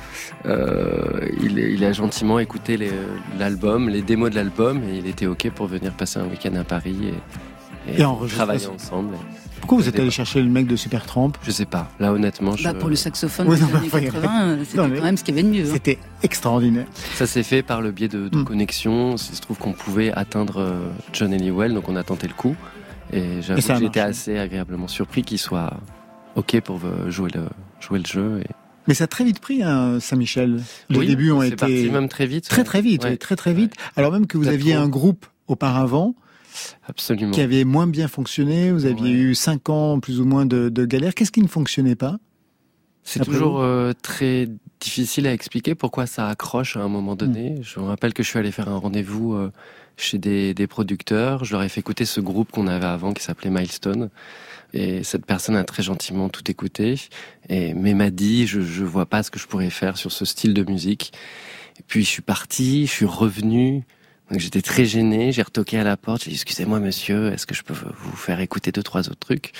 euh, 0.46 1.28
il, 1.42 1.58
il 1.58 1.84
a 1.84 1.92
gentiment 1.92 2.38
écouté 2.38 2.76
les- 2.76 2.90
l'album, 3.38 3.88
les 3.88 4.02
démos 4.02 4.30
de 4.30 4.34
l'album, 4.36 4.82
et 4.88 4.98
il 4.98 5.06
était 5.06 5.26
ok 5.26 5.50
pour 5.54 5.66
venir 5.66 5.92
passer 5.92 6.18
un 6.18 6.24
week-end 6.26 6.54
à 6.56 6.64
Paris 6.64 6.96
et, 7.88 8.00
Et 8.00 8.04
travailler 8.28 8.66
ensemble. 8.66 9.14
Pourquoi 9.62 9.78
vous 9.78 9.88
êtes 9.88 9.98
allé 9.98 10.10
chercher 10.10 10.42
le 10.42 10.48
mec 10.50 10.66
de 10.66 10.76
Supertramp 10.76 11.32
Je 11.42 11.50
sais 11.50 11.64
pas. 11.64 11.90
Là, 12.00 12.12
honnêtement, 12.12 12.56
je... 12.56 12.64
Bah, 12.64 12.74
pour 12.74 12.88
le 12.90 12.96
saxophone 12.96 13.46
Oui, 13.48 13.56
des 13.56 13.62
non, 13.62 13.68
mais 13.72 13.76
années 13.78 13.86
enfin, 13.86 14.00
80, 14.00 14.58
c'était 14.64 14.76
quand 14.76 14.88
même 15.04 15.16
ce 15.16 15.24
qu'il 15.24 15.34
y 15.34 15.38
avait 15.38 15.48
de 15.48 15.54
mieux. 15.54 15.64
hein. 15.64 15.72
C'était 15.72 15.98
extraordinaire. 16.22 16.86
ça 17.14 17.26
s'est 17.26 17.42
fait 17.42 17.62
par 17.62 17.80
le 17.80 17.90
biais 17.92 18.08
de, 18.08 18.28
de 18.28 18.38
Mm. 18.38 18.44
connexions. 18.44 19.14
Il 19.14 19.18
se 19.36 19.40
trouve 19.40 19.56
qu'on 19.58 19.72
pouvait 19.72 20.12
atteindre 20.12 20.58
euh, 20.60 20.88
John 21.12 21.32
Eliwell, 21.32 21.72
donc 21.72 21.88
on 21.88 21.96
a 21.96 22.02
tenté 22.02 22.26
le 22.28 22.34
coup. 22.34 22.54
Et 23.12 23.40
j'avoue 23.40 23.60
que 23.62 23.78
j'étais 23.78 24.00
assez 24.00 24.38
agréablement 24.38 24.88
surpris 24.88 25.22
qu'il 25.22 25.38
soit 25.38 25.72
ok 26.34 26.60
pour 26.62 26.80
euh, 26.84 27.10
jouer 27.10 27.30
le, 27.34 27.44
jouer 27.80 27.98
le 28.00 28.06
jeu. 28.06 28.40
Et... 28.44 28.48
Mais 28.88 28.94
ça 28.94 29.04
a 29.04 29.06
très 29.06 29.22
vite 29.22 29.38
pris, 29.38 29.62
hein, 29.62 29.98
Saint-Michel. 30.00 30.60
Les 30.90 30.98
Oui, 30.98 31.06
débuts 31.06 31.30
ont 31.30 31.42
été 31.42 31.54
parti 31.56 31.88
même 31.90 32.08
très 32.08 32.26
vite. 32.26 32.48
très 32.48 32.58
ouais. 32.58 32.64
très 32.64 32.80
vite, 32.82 33.04
Ouais, 33.04 33.16
très 33.16 33.36
très 33.36 33.54
vite. 33.54 33.74
Alors 33.96 34.10
même 34.12 34.26
que 34.26 34.36
vous 34.38 34.48
aviez 34.48 34.74
trop. 34.74 34.82
un 34.82 34.88
groupe 34.88 35.26
auparavant 35.46 36.14
Absolument. 36.86 37.30
qui 37.32 37.40
avait 37.40 37.64
moins 37.64 37.86
bien 37.86 38.08
fonctionné, 38.08 38.72
vous 38.72 38.84
aviez 38.86 39.04
Ouais. 39.12 39.18
eu 39.18 39.34
cinq 39.34 39.68
ans 39.68 40.00
plus 40.00 40.20
ou 40.20 40.24
moins 40.24 40.46
de, 40.46 40.68
de 40.68 40.84
galères. 40.84 41.14
Qu'est-ce 41.14 41.32
qui 41.32 41.42
ne 41.42 41.48
fonctionnait 41.48 41.96
pas 41.96 42.18
C'est 43.04 43.24
toujours 43.24 43.60
euh, 43.60 43.92
très 44.02 44.48
difficile 44.80 45.26
à 45.26 45.32
expliquer 45.32 45.74
pourquoi 45.74 46.06
ça 46.06 46.28
accroche 46.28 46.76
à 46.76 46.80
un 46.80 46.88
moment 46.88 47.16
donné. 47.16 47.56
Je 47.62 47.80
me 47.80 47.84
rappelle 47.86 48.12
que 48.14 48.22
je 48.22 48.28
suis 48.28 48.38
allé 48.38 48.52
faire 48.52 48.68
un 48.68 48.76
rendez-vous 48.78 49.34
euh, 49.34 49.50
chez 49.96 50.18
des, 50.18 50.54
des 50.54 50.66
producteurs. 50.66 51.44
Je 51.44 51.52
leur 51.52 51.62
ai 51.62 51.68
fait 51.68 51.80
écouter 51.80 52.04
ce 52.04 52.20
groupe 52.20 52.50
qu'on 52.52 52.66
avait 52.66 52.86
avant 52.86 53.12
qui 53.12 53.22
s'appelait 53.22 53.50
Milestone. 53.50 54.10
Et 54.74 55.04
cette 55.04 55.26
personne 55.26 55.54
a 55.56 55.64
très 55.64 55.82
gentiment 55.82 56.28
tout 56.30 56.50
écouté. 56.50 56.94
Et, 57.48 57.74
mais 57.74 57.92
m'a 57.94 58.10
dit, 58.10 58.46
je, 58.46 58.60
je 58.62 58.84
vois 58.84 59.06
pas 59.06 59.22
ce 59.22 59.30
que 59.30 59.38
je 59.38 59.46
pourrais 59.46 59.68
faire 59.70 59.96
sur 59.98 60.10
ce 60.12 60.24
style 60.24 60.54
de 60.54 60.64
musique. 60.64 61.12
Et 61.78 61.82
puis 61.86 62.02
je 62.04 62.08
suis 62.08 62.22
parti, 62.22 62.86
je 62.86 62.90
suis 62.92 63.04
revenu. 63.06 63.82
Donc 64.32 64.40
j'étais 64.40 64.62
très 64.62 64.86
gêné, 64.86 65.30
j'ai 65.30 65.42
retoqué 65.42 65.78
à 65.78 65.84
la 65.84 65.98
porte, 65.98 66.24
j'ai 66.24 66.30
dit 66.30 66.36
excusez-moi 66.36 66.80
monsieur, 66.80 67.30
est-ce 67.34 67.44
que 67.44 67.54
je 67.54 67.62
peux 67.62 67.74
vous 67.74 68.16
faire 68.16 68.40
écouter 68.40 68.72
deux 68.72 68.82
trois 68.82 69.10
autres 69.10 69.18
trucs? 69.18 69.52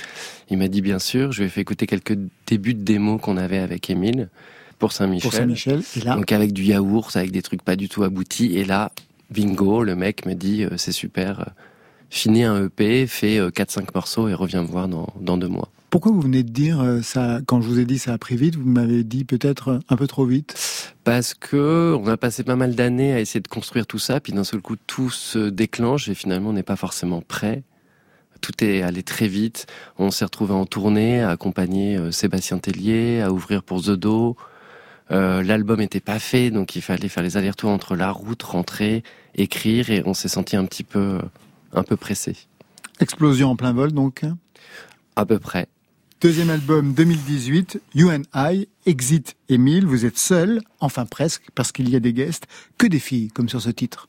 Il 0.48 0.56
m'a 0.56 0.68
dit 0.68 0.80
bien 0.80 0.98
sûr, 0.98 1.30
je 1.30 1.40
lui 1.40 1.46
ai 1.46 1.50
fait 1.50 1.60
écouter 1.60 1.86
quelques 1.86 2.18
débuts 2.46 2.72
de 2.72 2.82
démos 2.82 3.20
qu'on 3.20 3.36
avait 3.36 3.58
avec 3.58 3.90
Émile 3.90 4.30
pour 4.78 4.92
Saint-Michel. 4.92 5.28
pour 5.28 5.38
Saint-Michel 5.38 5.82
Et 5.96 6.00
là, 6.00 6.16
Donc 6.16 6.32
avec 6.32 6.54
du 6.54 6.64
yaourt, 6.64 7.14
avec 7.16 7.32
des 7.32 7.42
trucs 7.42 7.62
pas 7.62 7.76
du 7.76 7.90
tout 7.90 8.02
aboutis. 8.02 8.56
Et 8.56 8.64
là, 8.64 8.92
bingo, 9.30 9.84
le 9.84 9.94
mec 9.94 10.24
me 10.24 10.32
dit 10.32 10.64
euh, 10.64 10.78
c'est 10.78 10.90
super, 10.90 11.40
euh, 11.40 11.44
finis 12.08 12.44
un 12.44 12.64
EP, 12.64 13.06
fais 13.06 13.38
euh, 13.38 13.50
4-5 13.50 13.88
morceaux 13.94 14.28
et 14.28 14.34
reviens 14.34 14.62
me 14.62 14.68
voir 14.68 14.88
dans, 14.88 15.12
dans 15.20 15.36
deux 15.36 15.48
mois. 15.48 15.68
Pourquoi 15.92 16.10
vous 16.10 16.22
venez 16.22 16.42
de 16.42 16.50
dire 16.50 16.80
euh, 16.80 17.02
ça 17.02 17.40
Quand 17.46 17.60
je 17.60 17.68
vous 17.68 17.78
ai 17.78 17.84
dit 17.84 17.98
ça 17.98 18.14
a 18.14 18.18
pris 18.18 18.34
vite, 18.34 18.56
vous 18.56 18.68
m'avez 18.68 19.04
dit 19.04 19.24
peut-être 19.24 19.68
euh, 19.68 19.78
un 19.88 19.96
peu 19.96 20.08
trop 20.08 20.24
vite? 20.24 20.56
parce 21.04 21.34
que 21.34 21.96
on 21.98 22.06
a 22.06 22.16
passé 22.16 22.44
pas 22.44 22.56
mal 22.56 22.74
d'années 22.74 23.12
à 23.12 23.20
essayer 23.20 23.40
de 23.40 23.48
construire 23.48 23.86
tout 23.86 23.98
ça, 23.98 24.20
puis 24.20 24.32
d'un 24.32 24.44
seul 24.44 24.60
coup 24.60 24.76
tout 24.86 25.10
se 25.10 25.50
déclenche 25.50 26.08
et 26.08 26.14
finalement 26.14 26.50
on 26.50 26.52
n'est 26.54 26.62
pas 26.62 26.76
forcément 26.76 27.20
prêt. 27.20 27.62
Tout 28.40 28.64
est 28.64 28.82
allé 28.82 29.04
très 29.04 29.28
vite. 29.28 29.66
On 29.98 30.10
s'est 30.10 30.24
retrouvé 30.24 30.52
en 30.52 30.66
tournée, 30.66 31.20
à 31.20 31.30
accompagner 31.30 31.96
euh, 31.96 32.10
Sébastien 32.10 32.58
Tellier, 32.58 33.20
à 33.20 33.30
ouvrir 33.30 33.62
pour 33.62 33.82
The 33.82 33.90
Do. 33.90 34.36
Euh, 35.12 35.42
L'album 35.42 35.78
n'était 35.78 36.00
pas 36.00 36.18
fait, 36.18 36.50
donc 36.50 36.74
il 36.74 36.82
fallait 36.82 37.08
faire 37.08 37.22
les 37.22 37.36
allers-retours 37.36 37.70
entre 37.70 37.94
la 37.94 38.10
route, 38.10 38.42
rentrer, 38.42 39.04
écrire, 39.36 39.90
et 39.90 40.02
on 40.06 40.14
s'est 40.14 40.28
senti 40.28 40.56
un 40.56 40.64
petit 40.64 40.82
peu, 40.82 41.20
un 41.72 41.82
peu 41.84 41.96
pressé. 41.96 42.34
Explosion 42.98 43.50
en 43.50 43.56
plein 43.56 43.72
vol, 43.72 43.92
donc? 43.92 44.24
À 45.14 45.24
peu 45.24 45.38
près. 45.38 45.68
Deuxième 46.22 46.50
album 46.50 46.94
2018, 46.94 47.80
You 47.96 48.08
and 48.08 48.22
I, 48.32 48.68
Exit 48.86 49.34
Emile, 49.48 49.86
vous 49.86 50.06
êtes 50.06 50.18
seul, 50.18 50.60
enfin 50.78 51.04
presque, 51.04 51.42
parce 51.56 51.72
qu'il 51.72 51.88
y 51.88 51.96
a 51.96 52.00
des 52.00 52.12
guests, 52.12 52.46
que 52.78 52.86
des 52.86 53.00
filles, 53.00 53.26
comme 53.32 53.48
sur 53.48 53.60
ce 53.60 53.70
titre. 53.70 54.06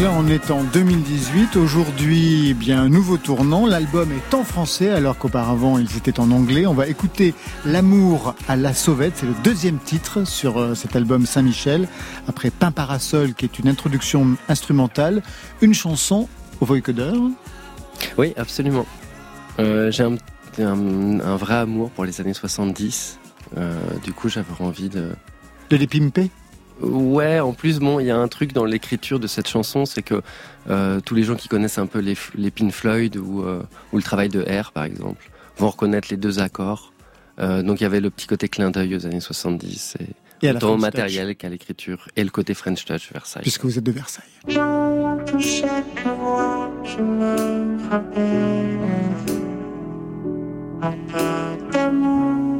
Là, 0.00 0.10
on 0.16 0.26
est 0.28 0.50
en 0.50 0.64
2018. 0.64 1.56
Aujourd'hui, 1.56 2.48
eh 2.50 2.54
bien, 2.54 2.82
un 2.82 2.88
nouveau 2.88 3.16
tournant. 3.18 3.66
L'album 3.66 4.10
est 4.12 4.34
en 4.34 4.44
français, 4.44 4.90
alors 4.90 5.18
qu'auparavant, 5.18 5.78
ils 5.78 5.96
étaient 5.96 6.18
en 6.20 6.30
anglais. 6.30 6.66
On 6.66 6.74
va 6.74 6.86
écouter 6.86 7.34
L'amour 7.66 8.34
à 8.48 8.56
la 8.56 8.72
sauvette. 8.72 9.14
C'est 9.16 9.26
le 9.26 9.34
deuxième 9.44 9.78
titre 9.78 10.24
sur 10.26 10.58
euh, 10.58 10.74
cet 10.74 10.96
album 10.96 11.26
Saint-Michel. 11.26 11.88
Après 12.28 12.50
Pain 12.50 12.70
Parasol, 12.72 13.34
qui 13.34 13.44
est 13.44 13.58
une 13.58 13.68
introduction 13.68 14.36
instrumentale. 14.48 15.22
Une 15.60 15.74
chanson 15.74 16.28
au 16.60 16.66
vocodeur. 16.66 17.14
Oui, 18.16 18.32
absolument. 18.36 18.86
Euh, 19.58 19.90
J'ai 19.90 20.04
un, 20.04 20.14
un- 20.58 21.20
un 21.20 21.36
vrai 21.36 21.54
amour 21.56 21.90
pour 21.90 22.04
les 22.04 22.20
années 22.20 22.34
70. 22.34 23.18
Euh, 23.56 23.78
du 24.04 24.12
coup, 24.12 24.28
j'avais 24.28 24.46
envie 24.60 24.88
de. 24.88 25.10
De 25.68 25.76
les 25.76 25.86
pimper? 25.86 26.30
Ouais, 26.80 27.40
en 27.40 27.52
plus, 27.52 27.78
bon, 27.78 28.00
il 28.00 28.06
y 28.06 28.10
a 28.10 28.16
un 28.16 28.28
truc 28.28 28.52
dans 28.52 28.64
l'écriture 28.64 29.20
de 29.20 29.26
cette 29.26 29.48
chanson, 29.48 29.84
c'est 29.84 30.02
que 30.02 30.22
euh, 30.68 31.00
tous 31.00 31.14
les 31.14 31.22
gens 31.22 31.34
qui 31.34 31.48
connaissent 31.48 31.78
un 31.78 31.86
peu 31.86 31.98
les, 31.98 32.16
les 32.34 32.50
Pink 32.50 32.72
Floyd 32.72 33.16
ou, 33.16 33.42
euh, 33.42 33.62
ou 33.92 33.96
le 33.96 34.02
travail 34.02 34.28
de 34.28 34.40
R, 34.42 34.72
par 34.72 34.84
exemple, 34.84 35.30
vont 35.58 35.68
reconnaître 35.68 36.08
les 36.10 36.16
deux 36.16 36.40
accords. 36.40 36.92
Euh, 37.38 37.62
donc 37.62 37.80
il 37.80 37.84
y 37.84 37.86
avait 37.86 38.00
le 38.00 38.10
petit 38.10 38.26
côté 38.26 38.48
clin 38.48 38.70
d'œil 38.70 38.96
aux 38.96 39.06
années 39.06 39.20
70, 39.20 39.96
et, 40.42 40.50
autant 40.50 40.74
au 40.74 40.76
matériel 40.76 41.36
qu'à 41.36 41.48
l'écriture, 41.48 42.08
et 42.16 42.24
le 42.24 42.30
côté 42.30 42.54
French 42.54 42.84
Touch 42.84 43.12
Versailles. 43.12 43.42
puisque 43.42 43.64
vous 43.64 43.78
êtes 43.78 43.84
de 43.84 43.92
Versailles. 43.92 44.24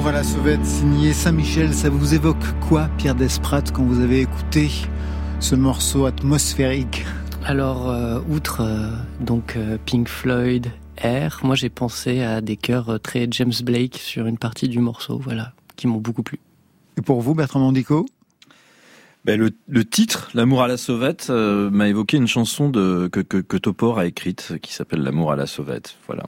L'amour 0.00 0.16
à 0.16 0.18
la 0.18 0.24
sauvette, 0.24 0.64
signé 0.64 1.12
Saint-Michel, 1.12 1.74
ça 1.74 1.90
vous 1.90 2.14
évoque 2.14 2.58
quoi, 2.66 2.88
Pierre 2.96 3.14
Desprat, 3.14 3.64
quand 3.70 3.82
vous 3.82 4.00
avez 4.00 4.22
écouté 4.22 4.70
ce 5.40 5.54
morceau 5.54 6.06
atmosphérique 6.06 7.04
Alors, 7.44 7.90
euh, 7.90 8.18
outre 8.30 8.62
euh, 8.62 8.88
donc 9.20 9.56
euh, 9.56 9.76
Pink 9.84 10.08
Floyd, 10.08 10.68
Air, 10.96 11.40
moi 11.42 11.54
j'ai 11.54 11.68
pensé 11.68 12.22
à 12.22 12.40
des 12.40 12.56
chœurs 12.56 12.88
euh, 12.88 12.98
très 12.98 13.28
James 13.30 13.52
Blake 13.62 13.98
sur 13.98 14.24
une 14.24 14.38
partie 14.38 14.68
du 14.68 14.78
morceau, 14.78 15.18
voilà, 15.18 15.52
qui 15.76 15.86
m'ont 15.86 15.98
beaucoup 15.98 16.22
plu. 16.22 16.38
Et 16.96 17.02
pour 17.02 17.20
vous, 17.20 17.34
Bertrand 17.34 17.60
Mandico 17.60 18.06
Ben, 19.26 19.38
le, 19.38 19.50
le 19.68 19.84
titre, 19.84 20.30
L'amour 20.32 20.62
à 20.62 20.68
la 20.68 20.78
sauvette, 20.78 21.26
euh, 21.28 21.68
m'a 21.68 21.88
évoqué 21.88 22.16
une 22.16 22.28
chanson 22.28 22.70
de, 22.70 23.06
que, 23.12 23.20
que, 23.20 23.36
que 23.36 23.58
Topor 23.58 23.98
a 23.98 24.06
écrite 24.06 24.54
qui 24.62 24.72
s'appelle 24.72 25.02
L'amour 25.02 25.30
à 25.30 25.36
la 25.36 25.46
sauvette. 25.46 25.96
Voilà. 26.06 26.22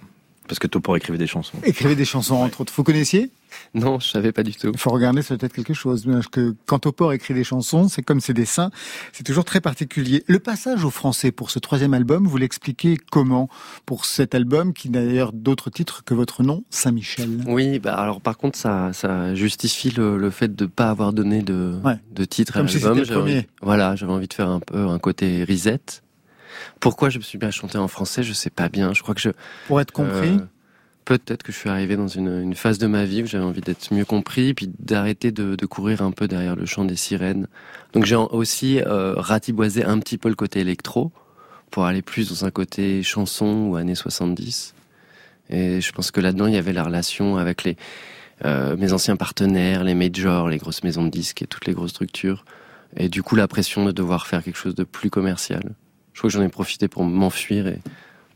Parce 0.46 0.58
que 0.58 0.66
Topor 0.66 0.98
écrivait 0.98 1.16
des 1.16 1.26
chansons. 1.26 1.56
Écrivez 1.64 1.96
des 1.96 2.04
chansons, 2.04 2.34
entre 2.34 2.60
autres. 2.60 2.74
Vous 2.76 2.84
connaissiez? 2.84 3.30
Non, 3.74 3.98
je 4.00 4.08
savais 4.08 4.32
pas 4.32 4.42
du 4.42 4.54
tout. 4.54 4.70
Il 4.72 4.78
faut 4.78 4.90
regarder, 4.90 5.22
c'est 5.22 5.36
peut-être 5.36 5.52
quelque 5.54 5.74
chose. 5.74 6.04
Parce 6.06 6.26
que 6.28 6.54
quand 6.66 6.80
Topor 6.80 7.12
écrit 7.12 7.34
des 7.34 7.44
chansons, 7.44 7.88
c'est 7.88 8.02
comme 8.02 8.20
ses 8.20 8.34
dessins, 8.34 8.70
c'est 9.12 9.24
toujours 9.24 9.44
très 9.44 9.60
particulier. 9.60 10.22
Le 10.26 10.38
passage 10.38 10.84
au 10.84 10.90
français 10.90 11.32
pour 11.32 11.50
ce 11.50 11.58
troisième 11.58 11.94
album, 11.94 12.26
vous 12.26 12.36
l'expliquez 12.36 12.96
comment? 13.10 13.48
Pour 13.86 14.04
cet 14.04 14.34
album, 14.34 14.72
qui 14.72 14.90
n'a 14.90 15.02
d'ailleurs 15.04 15.32
d'autres 15.32 15.70
titres 15.70 16.04
que 16.04 16.14
votre 16.14 16.42
nom, 16.42 16.64
Saint-Michel. 16.70 17.40
Oui, 17.46 17.78
bah 17.78 17.94
alors 17.94 18.20
par 18.20 18.36
contre, 18.38 18.58
ça, 18.58 18.92
ça 18.92 19.34
justifie 19.34 19.90
le, 19.90 20.18
le 20.18 20.30
fait 20.30 20.54
de 20.54 20.66
pas 20.66 20.90
avoir 20.90 21.12
donné 21.12 21.42
de, 21.42 21.74
Ouais. 21.84 21.96
de 22.12 22.24
titre 22.24 22.52
Comme 22.54 22.66
à 22.66 22.68
si 22.68 22.78
l'album. 22.80 23.22
envie- 23.22 23.46
Voilà, 23.62 23.96
j'avais 23.96 24.12
envie 24.12 24.28
de 24.28 24.34
faire 24.34 24.48
un 24.48 24.60
peu 24.60 24.86
un 24.88 24.98
côté 24.98 25.44
risette. 25.44 26.02
Pourquoi 26.80 27.08
je 27.10 27.18
me 27.18 27.22
suis 27.22 27.38
bien 27.38 27.50
chanté 27.50 27.78
en 27.78 27.88
français, 27.88 28.22
je 28.22 28.32
sais 28.32 28.50
pas 28.50 28.68
bien. 28.68 28.92
Je 28.92 29.02
crois 29.02 29.14
que 29.14 29.20
je 29.20 29.30
Pour 29.66 29.80
être 29.80 29.92
compris, 29.92 30.30
Euh, 30.38 30.46
Peut-être 31.04 31.42
que 31.42 31.52
je 31.52 31.58
suis 31.58 31.68
arrivé 31.68 31.96
dans 31.96 32.08
une, 32.08 32.40
une 32.40 32.54
phase 32.54 32.78
de 32.78 32.86
ma 32.86 33.04
vie 33.04 33.22
où 33.22 33.26
j'avais 33.26 33.44
envie 33.44 33.60
d'être 33.60 33.92
mieux 33.92 34.04
compris, 34.04 34.54
puis 34.54 34.70
d'arrêter 34.78 35.32
de, 35.32 35.56
de 35.56 35.66
courir 35.66 36.02
un 36.02 36.12
peu 36.12 36.28
derrière 36.28 36.54
le 36.54 36.64
chant 36.64 36.84
des 36.84 36.96
sirènes. 36.96 37.48
Donc 37.92 38.04
j'ai 38.04 38.14
aussi 38.14 38.80
euh, 38.80 39.14
ratiboisé 39.16 39.84
un 39.84 39.98
petit 39.98 40.16
peu 40.18 40.28
le 40.28 40.36
côté 40.36 40.60
électro 40.60 41.10
pour 41.70 41.86
aller 41.86 42.02
plus 42.02 42.28
dans 42.28 42.44
un 42.44 42.50
côté 42.50 43.02
chanson 43.02 43.68
ou 43.68 43.76
années 43.76 43.94
70. 43.94 44.74
Et 45.50 45.80
je 45.80 45.92
pense 45.92 46.10
que 46.10 46.20
là-dedans, 46.20 46.46
il 46.46 46.54
y 46.54 46.58
avait 46.58 46.72
la 46.72 46.84
relation 46.84 47.36
avec 47.36 47.64
les 47.64 47.76
euh, 48.44 48.76
mes 48.76 48.92
anciens 48.92 49.16
partenaires, 49.16 49.84
les 49.84 49.94
majors, 49.94 50.48
les 50.48 50.58
grosses 50.58 50.82
maisons 50.82 51.04
de 51.04 51.10
disques 51.10 51.42
et 51.42 51.46
toutes 51.46 51.66
les 51.66 51.74
grosses 51.74 51.90
structures. 51.90 52.44
Et 52.96 53.08
du 53.08 53.22
coup, 53.22 53.36
la 53.36 53.46
pression 53.46 53.84
de 53.84 53.92
devoir 53.92 54.26
faire 54.26 54.42
quelque 54.42 54.56
chose 54.56 54.74
de 54.74 54.84
plus 54.84 55.10
commercial. 55.10 55.74
Je 56.12 56.18
crois 56.18 56.28
que 56.28 56.34
j'en 56.34 56.42
ai 56.42 56.48
profité 56.48 56.88
pour 56.88 57.04
m'enfuir 57.04 57.68
et 57.68 57.78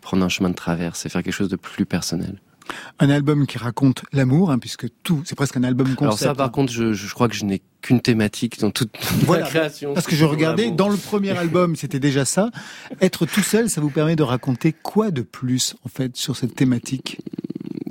prendre 0.01 0.25
un 0.25 0.29
chemin 0.29 0.51
de 0.51 0.55
traverse 0.55 1.05
et 1.05 1.09
faire 1.09 1.23
quelque 1.23 1.35
chose 1.35 1.49
de 1.49 1.57
plus 1.57 1.87
personnel. 1.87 2.37
Un 2.99 3.11
album 3.11 3.47
qui 3.47 3.59
raconte 3.59 4.03
l'amour, 4.13 4.51
hein, 4.51 4.59
puisque 4.59 4.87
tout, 5.03 5.23
c'est 5.25 5.35
presque 5.35 5.57
un 5.57 5.65
album 5.65 5.95
concept. 5.95 6.03
Alors 6.03 6.19
ça, 6.19 6.35
par 6.35 6.51
contre, 6.51 6.73
je, 6.73 6.93
je 6.93 7.15
crois 7.15 7.29
que 7.29 7.35
je 7.35 7.45
n'ai 7.45 7.63
qu'une 7.83 8.01
thématique 8.01 8.59
dans 8.59 8.71
toute 8.71 8.91
Voilà, 9.25 9.45
ma 9.45 9.49
création. 9.49 9.95
Parce 9.95 10.07
que 10.07 10.17
je 10.17 10.25
regardais, 10.25 10.71
dans 10.71 10.89
le 10.89 10.97
premier 10.97 11.37
album, 11.37 11.77
c'était 11.77 12.01
déjà 12.01 12.25
ça. 12.25 12.51
Être 13.01 13.27
tout 13.27 13.43
seul, 13.43 13.71
ça 13.71 13.81
vous 13.81 13.91
permet 13.91 14.17
de 14.17 14.23
raconter 14.23 14.73
quoi 14.73 15.11
de 15.11 15.23
plus, 15.23 15.77
en 15.85 15.89
fait, 15.89 16.17
sur 16.17 16.37
cette 16.37 16.55
thématique? 16.55 17.19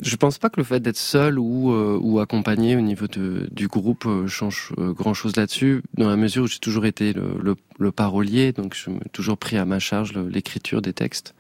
Je 0.02 0.16
pense 0.18 0.38
pas 0.38 0.50
que 0.50 0.60
le 0.60 0.64
fait 0.64 0.80
d'être 0.80 0.98
seul 0.98 1.40
ou, 1.40 1.72
euh, 1.72 1.98
ou 2.00 2.20
accompagné 2.20 2.76
au 2.76 2.82
niveau 2.82 3.08
de, 3.08 3.48
du 3.52 3.68
groupe 3.68 4.06
euh, 4.06 4.28
change 4.28 4.72
euh, 4.78 4.94
grand 4.94 5.16
chose 5.16 5.36
là-dessus, 5.36 5.82
dans 5.96 6.08
la 6.08 6.16
mesure 6.16 6.44
où 6.44 6.48
j'ai 6.48 6.60
toujours 6.60 6.86
été 6.86 7.12
le, 7.12 7.40
le, 7.42 7.56
le 7.80 7.92
parolier, 7.92 8.52
donc 8.52 8.76
je 8.76 8.92
me 8.92 9.00
toujours 9.12 9.38
pris 9.38 9.58
à 9.58 9.66
ma 9.66 9.80
charge 9.80 10.14
l'écriture 10.14 10.84
des 10.84 10.94
textes. 10.94 11.34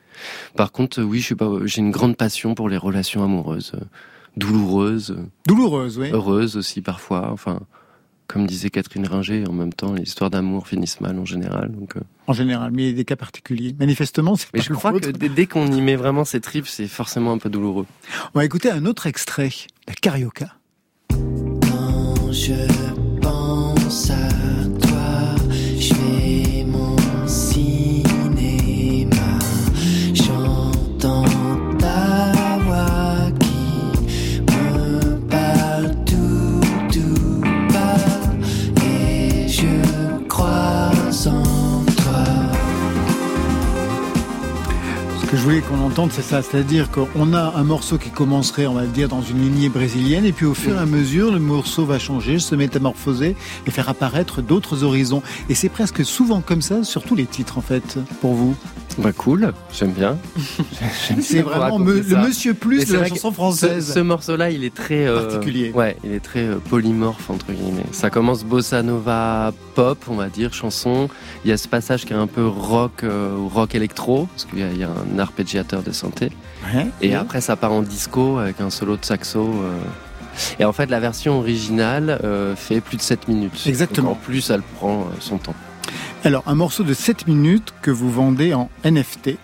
Par 0.55 0.71
contre, 0.71 1.01
oui, 1.01 1.19
je 1.19 1.25
suis 1.25 1.35
pas, 1.35 1.49
j'ai 1.65 1.79
une 1.81 1.91
grande 1.91 2.15
passion 2.17 2.55
pour 2.55 2.69
les 2.69 2.77
relations 2.77 3.23
amoureuses, 3.23 3.73
douloureuses, 4.37 5.11
euh, 5.11 5.23
Douloureuse, 5.47 5.97
oui. 5.97 6.09
heureuses 6.11 6.57
aussi 6.57 6.81
parfois. 6.81 7.29
Enfin, 7.31 7.61
comme 8.27 8.47
disait 8.47 8.69
Catherine 8.71 9.05
Ringer, 9.05 9.45
en 9.47 9.53
même 9.53 9.71
temps, 9.73 9.93
les 9.93 10.01
histoires 10.03 10.29
d'amour 10.31 10.67
finissent 10.67 10.99
mal 10.99 11.17
en 11.19 11.25
général. 11.25 11.71
Donc, 11.71 11.95
euh, 11.95 12.01
En 12.27 12.33
général, 12.33 12.71
mais 12.73 12.83
il 12.83 12.87
y 12.87 12.89
a 12.89 12.93
des 12.95 13.05
cas 13.05 13.15
particuliers. 13.15 13.75
Manifestement, 13.79 14.35
c'est 14.35 14.47
Mais 14.53 14.59
pas 14.61 14.65
je 14.67 14.73
crois 14.73 14.93
que 14.99 15.11
dès, 15.11 15.29
dès 15.29 15.45
qu'on 15.45 15.67
y 15.71 15.79
met 15.81 15.95
vraiment 15.95 16.25
ses 16.25 16.41
tripes, 16.41 16.67
c'est 16.67 16.87
forcément 16.87 17.31
un 17.33 17.37
peu 17.37 17.49
douloureux. 17.49 17.85
On 18.33 18.39
va 18.39 18.45
écouter 18.45 18.71
un 18.71 18.85
autre 18.85 19.05
extrait, 19.05 19.51
la 19.87 19.93
carioca. 19.93 20.55
Quand 21.11 22.31
je 22.31 22.53
pense 23.21 24.09
à 24.09 24.84
que 45.35 45.41
je 45.41 45.43
voulais 45.43 45.61
qu'on 45.61 45.81
entende, 45.81 46.11
c'est 46.13 46.21
ça. 46.21 46.41
C'est-à-dire 46.41 46.89
qu'on 46.91 47.33
a 47.33 47.53
un 47.57 47.63
morceau 47.63 47.97
qui 47.97 48.09
commencerait, 48.09 48.67
on 48.67 48.73
va 48.73 48.83
le 48.83 48.87
dire, 48.87 49.09
dans 49.09 49.21
une 49.21 49.41
lignée 49.41 49.67
brésilienne, 49.67 50.23
et 50.23 50.31
puis 50.31 50.45
au 50.45 50.53
fur 50.53 50.75
et 50.75 50.79
à 50.79 50.85
mesure, 50.85 51.31
le 51.31 51.39
morceau 51.39 51.85
va 51.85 51.99
changer, 51.99 52.39
se 52.39 52.55
métamorphoser 52.55 53.35
et 53.67 53.71
faire 53.71 53.89
apparaître 53.89 54.41
d'autres 54.41 54.83
horizons. 54.83 55.21
Et 55.49 55.55
c'est 55.55 55.67
presque 55.67 56.05
souvent 56.05 56.39
comme 56.39 56.61
ça 56.61 56.85
sur 56.85 57.03
tous 57.03 57.15
les 57.15 57.25
titres, 57.25 57.57
en 57.57 57.61
fait, 57.61 57.97
pour 58.21 58.33
vous. 58.33 58.55
Bah 58.97 59.11
cool, 59.11 59.51
j'aime 59.77 59.91
bien. 59.91 60.17
C'est 61.21 61.41
vraiment 61.41 61.79
me- 61.79 61.99
le 61.99 62.17
monsieur 62.17 62.53
plus 62.53 62.85
de 62.85 62.97
la 62.97 63.05
chanson 63.07 63.31
française. 63.31 63.87
Ce, 63.87 63.93
ce 63.95 63.99
morceau-là, 63.99 64.51
il 64.51 64.63
est 64.63 64.73
très 64.73 65.05
euh, 65.05 65.21
Particulier. 65.23 65.71
Ouais, 65.73 65.97
il 66.05 66.13
est 66.13 66.21
très 66.21 66.43
euh, 66.45 66.55
polymorphe 66.69 67.29
entre 67.29 67.51
guillemets. 67.51 67.83
Ça 67.91 68.09
commence 68.09 68.43
bossa 68.45 68.83
nova 68.83 69.51
pop, 69.75 69.97
on 70.07 70.15
va 70.15 70.29
dire 70.29 70.53
chanson. 70.53 71.09
Il 71.43 71.49
y 71.49 71.53
a 71.53 71.57
ce 71.57 71.67
passage 71.67 72.05
qui 72.05 72.13
est 72.13 72.15
un 72.15 72.27
peu 72.27 72.47
rock 72.47 73.03
euh, 73.03 73.35
ou 73.37 73.49
rock 73.49 73.75
électro 73.75 74.27
parce 74.31 74.45
qu'il 74.45 74.59
y, 74.59 74.63
a- 74.63 74.71
il 74.71 74.77
y 74.77 74.83
a 74.83 74.89
un 74.89 75.19
arpégiateur 75.19 75.83
de 75.83 75.91
santé. 75.91 76.29
Ouais. 76.73 76.87
Et 77.01 77.15
après, 77.15 77.41
ça 77.41 77.55
part 77.57 77.73
en 77.73 77.81
disco 77.81 78.37
avec 78.37 78.61
un 78.61 78.69
solo 78.69 78.95
de 78.97 79.03
saxo. 79.03 79.41
euh. 79.63 79.77
Et 80.59 80.65
en 80.65 80.73
fait, 80.73 80.89
la 80.89 80.99
version 80.99 81.39
originale 81.39 82.19
euh, 82.23 82.55
fait 82.55 82.81
plus 82.81 82.97
de 82.97 83.01
7 83.01 83.27
minutes. 83.27 83.61
Exactement. 83.67 84.09
Donc, 84.09 84.17
en 84.17 84.21
plus, 84.21 84.49
elle 84.49 84.61
prend 84.61 85.01
euh, 85.01 85.15
son 85.19 85.37
temps. 85.37 85.55
Alors, 86.23 86.43
un 86.47 86.55
morceau 86.55 86.83
de 86.83 86.93
7 86.93 87.27
minutes 87.27 87.73
que 87.81 87.91
vous 87.91 88.11
vendez 88.11 88.53
en 88.53 88.69
NFT. 88.83 89.37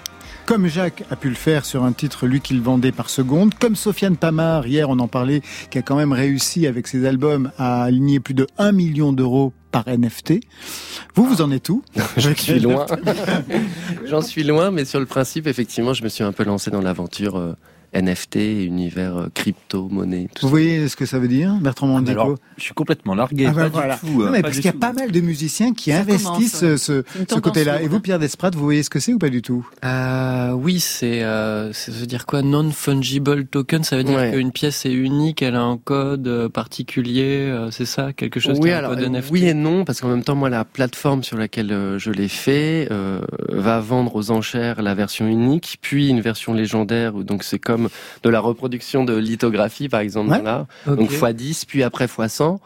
Comme 0.46 0.68
Jacques 0.68 1.04
a 1.10 1.16
pu 1.16 1.30
le 1.30 1.36
faire 1.36 1.64
sur 1.66 1.84
un 1.84 1.94
titre, 1.94 2.28
lui, 2.28 2.42
qu'il 2.42 2.62
vendait 2.62 2.92
par 2.92 3.10
seconde. 3.10 3.54
Comme 3.54 3.76
Sofiane 3.76 4.18
Pamar, 4.18 4.68
hier, 4.68 4.90
on 4.90 5.00
en 5.00 5.08
parlait, 5.08 5.42
qui 5.70 5.78
a 5.78 5.82
quand 5.82 5.96
même 5.96 6.12
réussi 6.12 6.68
avec 6.68 6.88
ses 6.88 7.06
albums 7.06 7.52
à 7.58 7.84
aligner 7.84 8.20
plus 8.20 8.34
de 8.34 8.48
1 8.58 8.72
million 8.72 9.14
d'euros 9.14 9.54
par 9.72 9.88
NFT. 9.88 10.42
Vous, 11.16 11.26
vous 11.26 11.42
en 11.42 11.52
êtes 11.52 11.70
où? 11.70 11.84
J'en 12.18 12.36
suis 12.36 12.60
loin. 12.60 12.86
J'en 14.06 14.22
suis 14.22 14.44
loin, 14.44 14.72
mais 14.72 14.84
sur 14.84 15.00
le 15.00 15.06
principe, 15.06 15.48
effectivement, 15.48 15.94
je 15.94 16.04
me 16.04 16.10
suis 16.10 16.24
un 16.24 16.32
peu 16.32 16.44
lancé 16.44 16.72
dans 16.72 16.82
l'aventure 16.82 17.38
euh, 17.38 17.54
NFT, 17.94 18.36
univers 18.66 19.18
euh, 19.18 19.28
crypto, 19.34 19.88
monnaie, 19.92 20.28
tout 20.34 20.46
Vous 20.46 20.50
voyez 20.50 20.88
ce 20.88 20.96
que 20.96 21.06
ça 21.06 21.20
veut 21.20 21.28
dire, 21.28 21.54
Bertrand 21.62 21.88
Ah, 21.88 21.92
Mandico 21.94 22.12
alors, 22.22 22.38
je 22.58 22.64
suis 22.64 22.74
complètement 22.74 23.16
largué. 23.16 23.46
Ah 23.48 23.52
ben 23.52 23.64
pas 23.64 23.68
voilà. 23.70 24.00
du 24.04 24.12
tout. 24.12 24.22
euh, 24.22 24.26
Non, 24.26 24.32
mais 24.32 24.38
pas 24.42 24.48
parce 24.50 24.56
qu'il 24.58 24.66
y 24.66 24.70
a 24.70 24.74
pas 24.74 24.94
mal 24.94 25.12
de 25.12 25.20
musiciens 25.22 25.74
qui 25.74 25.92
Ça 25.92 26.00
investissent 26.00 26.60
commence, 26.60 26.90
ouais. 26.90 27.04
ce, 27.30 27.40
côté-là. 27.40 27.82
Et 27.82 27.88
vous, 27.88 28.00
Pierre 28.00 28.20
Desprats, 28.20 28.52
vous 28.54 28.64
voyez 28.64 28.84
ce 28.84 28.90
que 28.90 29.00
c'est 29.00 29.14
ou 29.14 29.18
pas 29.20 29.30
du 29.30 29.42
tout? 29.42 29.68
Euh, 29.84 30.52
oui, 30.52 30.80
c'est 30.80 31.24
euh, 31.24 31.74
c'est 31.74 31.92
se 31.92 32.06
dire 32.06 32.26
quoi? 32.26 32.42
Non-fungible 32.42 33.46
token, 33.46 33.84
ça 33.84 33.98
veut 33.98 34.04
dire 34.04 34.18
Ouais. 34.18 34.32
qu'une 34.32 34.52
pièce 34.52 34.86
est 34.86 34.94
unique, 34.94 35.42
elle 35.42 35.56
a 35.56 35.62
un 35.62 35.78
code 35.78 36.28
euh, 36.28 36.50
particulier, 36.50 37.48
euh, 37.50 37.72
c'est 37.72 37.86
ça 37.86 38.14
Quelque 38.14 38.40
chose 38.40 38.58
oui, 38.60 38.70
qui 38.70 38.74
a 38.74 38.78
alors, 38.80 38.92
un 38.92 38.96
code 38.96 39.04
euh, 39.06 39.10
NFT 39.10 39.32
oui 39.32 39.46
et 39.48 39.54
non, 39.54 39.86
parce 39.86 40.02
qu'en 40.02 40.10
même 40.10 40.24
temps, 40.24 40.36
moi, 40.36 40.50
la 40.50 40.66
plateforme 40.66 41.24
sur 41.24 41.38
laquelle 41.38 41.72
euh, 41.72 41.98
je 42.00 42.12
l'ai 42.12 42.28
fait 42.28 42.88
euh, 42.92 43.22
va 43.50 43.80
vendre 43.80 44.16
aux 44.16 44.32
enchères 44.32 44.82
la 44.82 44.94
version 44.96 45.28
unique, 45.28 45.78
puis 45.82 46.10
une 46.10 46.22
version 46.22 46.54
légendaire, 46.54 47.14
donc 47.14 47.44
c'est 47.44 47.60
comme 47.60 47.81
de 48.24 48.30
la 48.30 48.40
reproduction 48.40 49.04
de 49.04 49.16
lithographie, 49.16 49.90
par 49.90 50.00
exemple, 50.02 50.32
Ouais. 50.32 50.38
dans 50.38 50.44
l'art. 50.44 50.66
Ok. 50.88 50.98
Donc 50.98 51.12
x10, 51.12 51.66
puis 51.66 51.84
après 51.84 52.06
x100. 52.06 52.60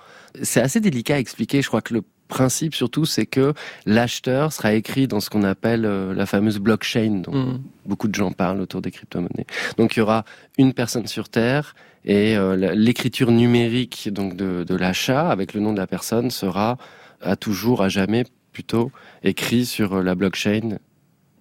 C'est 0.44 0.62
assez 0.62 0.80
délicat 0.82 1.16
à 1.16 1.20
expliquer. 1.20 1.62
Je 1.62 1.68
crois 1.68 1.82
que 1.82 1.94
le 1.94 2.02
principe 2.28 2.74
surtout, 2.74 3.06
c'est 3.06 3.28
que 3.28 3.54
l'acheteur 3.86 4.52
sera 4.52 4.74
écrit 4.74 5.08
dans 5.08 5.20
ce 5.20 5.30
qu'on 5.30 5.44
appelle 5.44 5.86
euh, 5.86 6.14
la 6.14 6.26
fameuse 6.26 6.58
blockchain, 6.60 7.22
dont 7.24 7.32
Hmm. 7.34 7.62
beaucoup 7.86 8.08
de 8.08 8.16
gens 8.16 8.32
parlent 8.32 8.60
autour 8.62 8.82
des 8.82 8.90
crypto-monnaies. 8.92 9.46
Donc 9.78 9.96
il 9.96 10.00
y 10.00 10.02
aura 10.02 10.26
une 10.58 10.74
personne 10.74 11.06
sur 11.08 11.30
Terre 11.30 11.76
et 12.04 12.36
euh, 12.36 12.56
l'écriture 12.76 13.32
numérique 13.32 14.10
donc 14.12 14.36
de, 14.36 14.64
de 14.64 14.76
l'achat 14.76 15.30
avec 15.30 15.54
le 15.54 15.62
nom 15.62 15.72
de 15.74 15.78
la 15.78 15.88
personne 15.88 16.32
sera 16.32 16.78
à 17.22 17.36
toujours, 17.36 17.82
à 17.84 17.90
jamais 17.90 18.26
plutôt, 18.52 18.92
écrit 19.24 19.66
sur 19.66 19.94
euh, 19.98 20.02
la 20.04 20.16
blockchain. 20.16 20.80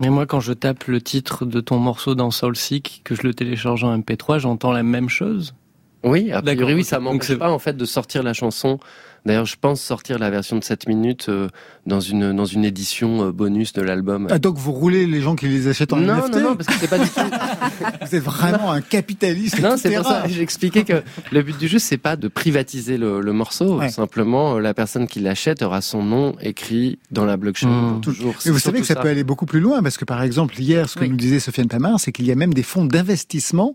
Mais 0.00 0.10
moi, 0.10 0.26
quand 0.26 0.40
je 0.40 0.52
tape 0.52 0.84
le 0.84 1.00
titre 1.00 1.44
de 1.46 1.60
ton 1.60 1.78
morceau 1.78 2.14
dans 2.14 2.30
Soulseek, 2.30 3.02
que 3.04 3.14
je 3.14 3.22
le 3.22 3.32
télécharge 3.34 3.84
en 3.84 3.96
MP3, 3.98 4.38
j'entends 4.38 4.72
la 4.72 4.82
même 4.82 5.08
chose. 5.08 5.54
Oui, 6.02 6.32
a 6.32 6.42
D'accord, 6.42 6.64
priori, 6.66 6.80
ok. 6.82 6.86
ça 6.86 6.96
Donc 6.96 7.04
m'empêche 7.04 7.26
c'est- 7.28 7.36
pas 7.36 7.50
en 7.50 7.58
fait 7.58 7.76
de 7.76 7.84
sortir 7.84 8.22
la 8.22 8.32
chanson. 8.34 8.78
D'ailleurs, 9.26 9.46
je 9.46 9.56
pense 9.60 9.80
sortir 9.80 10.18
la 10.18 10.30
version 10.30 10.58
de 10.58 10.64
7 10.64 10.86
minutes 10.88 11.26
euh, 11.28 11.48
dans 11.86 12.00
une 12.00 12.32
dans 12.34 12.44
une 12.44 12.64
édition 12.64 13.24
euh, 13.28 13.32
bonus 13.32 13.72
de 13.72 13.80
l'album. 13.82 14.28
ah, 14.30 14.38
Donc 14.38 14.56
vous 14.58 14.72
roulez 14.72 15.06
les 15.06 15.20
gens 15.22 15.34
qui 15.34 15.46
les 15.48 15.66
achètent 15.68 15.92
en 15.92 15.96
non, 15.96 16.16
NFT 16.16 16.34
non, 16.34 16.40
non, 16.50 16.56
parce 16.56 16.66
que 16.68 16.74
c'est 16.80 16.88
pas 16.90 16.98
du 16.98 17.08
tout. 17.08 17.20
Vous 18.06 18.14
êtes 18.16 18.22
vraiment 18.22 18.70
un 18.72 18.80
capitaliste 18.82 19.60
Non, 19.60 19.76
c'est 19.78 19.94
pour 19.96 20.04
ça. 20.06 20.24
J'ai 20.28 20.42
expliqué 20.42 20.84
que 20.84 21.02
le 21.32 21.42
but 21.42 21.56
du 21.58 21.68
jeu, 21.68 21.78
c'est 21.78 21.96
pas 21.96 22.16
de 22.16 22.28
privatiser 22.28 22.98
le, 22.98 23.20
le 23.20 23.32
morceau. 23.32 23.78
Ouais. 23.78 23.88
Simplement, 23.88 24.56
euh, 24.56 24.60
la 24.60 24.74
personne 24.74 25.06
qui 25.06 25.20
l'achète 25.20 25.62
aura 25.62 25.80
son 25.80 26.02
nom 26.02 26.36
écrit 26.40 26.98
dans 27.10 27.24
la 27.24 27.36
blockchain 27.36 27.64
Mmh. 27.68 27.92
pour 27.92 28.00
toujours. 28.02 28.34
Mais 28.44 28.50
vous 28.52 28.58
savez 28.58 28.80
que 28.80 28.86
ça, 28.86 28.94
peut 28.96 29.08
aller 29.08 29.24
beaucoup 29.24 29.46
plus 29.46 29.60
loin, 29.60 29.82
parce 29.82 29.96
que 29.96 30.04
par 30.04 30.22
exemple, 30.22 30.60
hier, 30.60 30.88
ce 30.88 30.96
que 30.96 31.00
Oui. 31.00 31.08
nous 31.10 31.16
disait 31.16 31.40
Sofiane 31.40 31.68
Pamar, 31.68 31.98
c'est 31.98 32.12
qu'il 32.12 32.26
y 32.26 32.32
a 32.32 32.34
même 32.34 32.52
des 32.52 32.62
fonds 32.62 32.84
d'investissement 32.84 33.74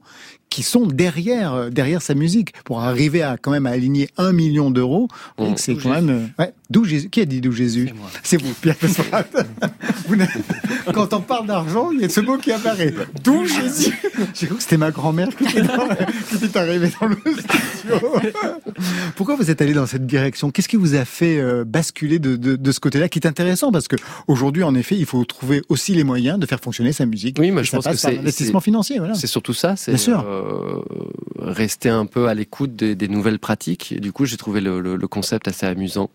qui 0.49 0.63
sont 0.63 0.85
derrière, 0.87 1.69
derrière 1.71 2.01
sa 2.01 2.15
musique. 2.15 2.53
Pour 2.63 2.81
arriver 2.81 3.21
à 3.23 3.37
quand 3.37 3.51
même 3.51 3.65
à 3.65 3.71
aligner 3.71 4.09
un 4.17 4.31
million 4.31 4.71
d'euros, 4.71 5.07
C'est 5.55 5.75
quand 5.75 5.89
même. 5.89 6.09
euh, 6.09 6.25
Ouais. 6.43 6.53
D'où 6.69 6.85
Jésus 6.85 7.09
Qui 7.09 7.21
a 7.21 7.25
dit 7.25 7.41
d'où 7.41 7.51
Jésus 7.51 7.89
C'est 8.23 8.41
vous, 8.41 8.53
Pierre. 8.61 8.75
Vous 10.07 10.15
Quand 10.93 11.13
on 11.13 11.21
parle 11.21 11.47
d'argent, 11.47 11.91
il 11.91 12.01
y 12.01 12.05
a 12.05 12.09
ce 12.09 12.19
mot 12.21 12.37
qui 12.37 12.51
apparaît. 12.51 12.93
D'où 13.23 13.45
Jésus 13.45 13.93
J'ai 14.33 14.47
cru 14.47 14.55
que 14.57 14.61
c'était 14.61 14.77
ma 14.77 14.91
grand-mère 14.91 15.29
qui 15.35 15.43
était, 15.45 15.61
dans- 15.61 15.87
qui 16.29 16.43
était 16.45 16.57
arrivée 16.57 16.91
dans 16.99 17.07
le 17.07 17.15
studio. 17.15 18.11
Pourquoi 19.15 19.35
vous 19.35 19.49
êtes 19.51 19.61
allé 19.61 19.73
dans 19.73 19.85
cette 19.85 20.05
direction? 20.05 20.51
Qu'est-ce 20.51 20.67
qui 20.67 20.75
vous 20.77 20.95
a 20.95 21.05
fait 21.05 21.37
euh, 21.39 21.63
basculer 21.65 22.19
de, 22.19 22.35
de, 22.35 22.55
de 22.55 22.71
ce 22.71 22.79
côté-là, 22.79 23.09
qui 23.09 23.19
est 23.19 23.27
intéressant? 23.27 23.71
Parce 23.71 23.87
que 23.87 23.95
aujourd'hui, 24.27 24.63
en 24.63 24.73
effet, 24.75 24.95
il 24.97 25.05
faut 25.05 25.23
trouver 25.25 25.61
aussi 25.69 25.93
les 25.93 26.03
moyens 26.03 26.39
de 26.39 26.45
faire 26.45 26.59
fonctionner 26.59 26.91
sa 26.93 27.05
musique. 27.05 27.37
Oui, 27.39 27.51
moi 27.51 27.61
Et 27.61 27.65
je 27.65 27.71
pense 27.71 27.85
que 27.87 27.95
c'est 27.95 28.13
l'investissement 28.15 28.59
c'est- 28.59 28.63
financier. 28.65 28.97
Voilà. 28.99 29.13
C'est 29.15 29.27
surtout 29.27 29.53
ça, 29.53 29.75
c'est 29.75 29.91
Bien 29.91 29.97
sûr. 29.97 30.25
euh, 30.27 30.81
rester 31.39 31.89
un 31.89 32.05
peu 32.05 32.27
à 32.27 32.33
l'écoute 32.33 32.75
des, 32.75 32.95
des 32.95 33.07
nouvelles 33.07 33.39
pratiques. 33.39 33.91
Et 33.91 33.99
du 33.99 34.11
coup, 34.11 34.25
j'ai 34.25 34.37
trouvé 34.37 34.61
le, 34.61 34.79
le- 34.79 34.95
le 34.95 35.07
concept 35.07 35.28
assez 35.47 35.65
amusant. 35.65 36.09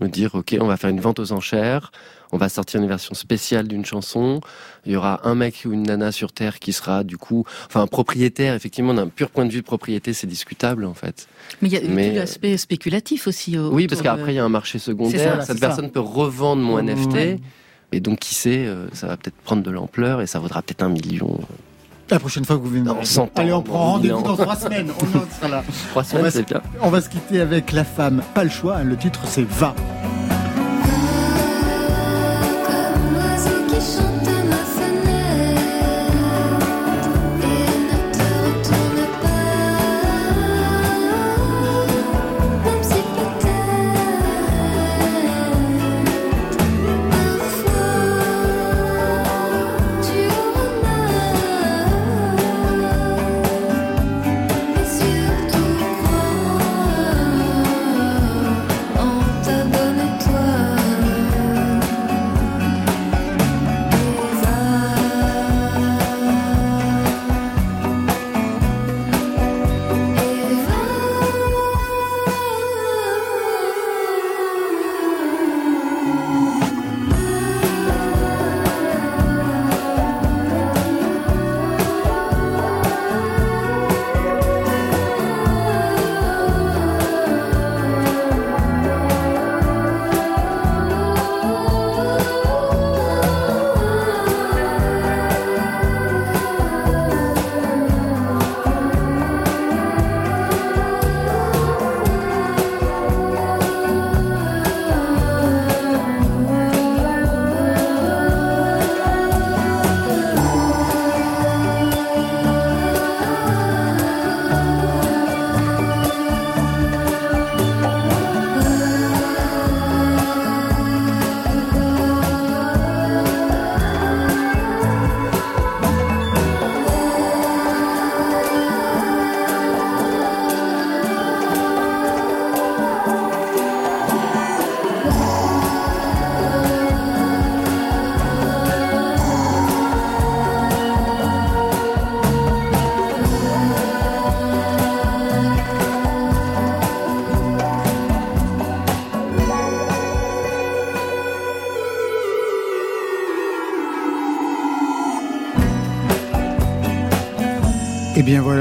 Me 0.00 0.06
dire, 0.08 0.36
ok, 0.36 0.56
on 0.60 0.66
va 0.66 0.76
faire 0.76 0.90
une 0.90 1.00
vente 1.00 1.18
aux 1.18 1.32
enchères, 1.32 1.90
on 2.30 2.36
va 2.36 2.48
sortir 2.48 2.80
une 2.80 2.86
version 2.86 3.14
spéciale 3.14 3.66
d'une 3.66 3.84
chanson. 3.84 4.40
Il 4.86 4.92
y 4.92 4.96
aura 4.96 5.26
un 5.26 5.34
mec 5.34 5.62
ou 5.66 5.72
une 5.72 5.82
nana 5.82 6.12
sur 6.12 6.30
terre 6.30 6.60
qui 6.60 6.72
sera 6.72 7.02
du 7.02 7.16
coup, 7.16 7.44
enfin 7.66 7.80
un 7.82 7.88
propriétaire. 7.88 8.54
Effectivement, 8.54 8.94
d'un 8.94 9.08
pur 9.08 9.30
point 9.30 9.44
de 9.44 9.50
vue 9.50 9.58
de 9.62 9.64
propriété, 9.66 10.12
c'est 10.12 10.28
discutable 10.28 10.84
en 10.84 10.94
fait. 10.94 11.26
Mais 11.62 11.68
il 11.68 11.72
y 11.72 11.76
a 11.78 11.80
Mais, 11.88 12.10
tout 12.10 12.14
l'aspect 12.16 12.56
spéculatif 12.58 13.26
aussi. 13.26 13.58
au- 13.58 13.72
Oui, 13.72 13.88
parce 13.88 14.00
qu'après 14.02 14.34
il 14.34 14.36
y 14.36 14.38
a 14.38 14.44
un 14.44 14.48
marché 14.48 14.78
secondaire. 14.78 15.40
ça, 15.40 15.46
Cette 15.46 15.58
ça. 15.58 15.66
personne 15.66 15.90
peut 15.90 15.98
revendre 16.00 16.62
mon. 16.62 16.78
NFT. 16.80 17.40
Et 17.90 17.98
donc, 18.00 18.18
qui 18.20 18.34
sait, 18.36 18.66
euh, 18.66 18.86
ça 18.92 19.06
va 19.08 19.16
peut-être 19.16 19.36
prendre 19.38 19.62
de 19.64 19.70
l'ampleur 19.70 20.20
et 20.20 20.26
ça 20.28 20.38
vaudra 20.38 20.62
peut-être 20.62 20.82
un 20.82 20.90
million. 20.90 21.40
La 22.10 22.18
prochaine 22.18 22.44
fois 22.44 22.56
que 22.56 22.62
vous 22.62 22.70
venez. 22.70 22.84
Dans 22.84 23.04
100 23.04 23.22
ans, 23.24 23.28
Allez, 23.36 23.52
on 23.52 23.62
prend 23.62 23.92
rendez-vous 23.92 24.16
1000 24.18 24.24
ans. 24.24 24.28
dans 24.36 24.42
trois 24.42 24.56
semaines. 24.56 24.90
On 24.98 25.18
en 25.18 25.20
sera 25.36 25.48
là. 25.48 25.62
Trois 25.90 26.02
On 26.02 26.04
semaines, 26.06 26.22
va 26.24 26.30
c'est 26.30 26.38
se- 26.38 26.44
bien. 26.44 26.62
On 26.80 26.88
va 26.90 27.00
se 27.02 27.08
quitter 27.10 27.40
avec 27.40 27.72
La 27.72 27.84
Femme. 27.84 28.22
Pas 28.34 28.44
le 28.44 28.50
choix. 28.50 28.76
hein. 28.76 28.84
Le 28.84 28.96
titre, 28.96 29.20
c'est 29.26 29.46
Va. 29.46 29.74
Comme 33.44 33.66
qui 33.66 33.74
chante 33.76 34.17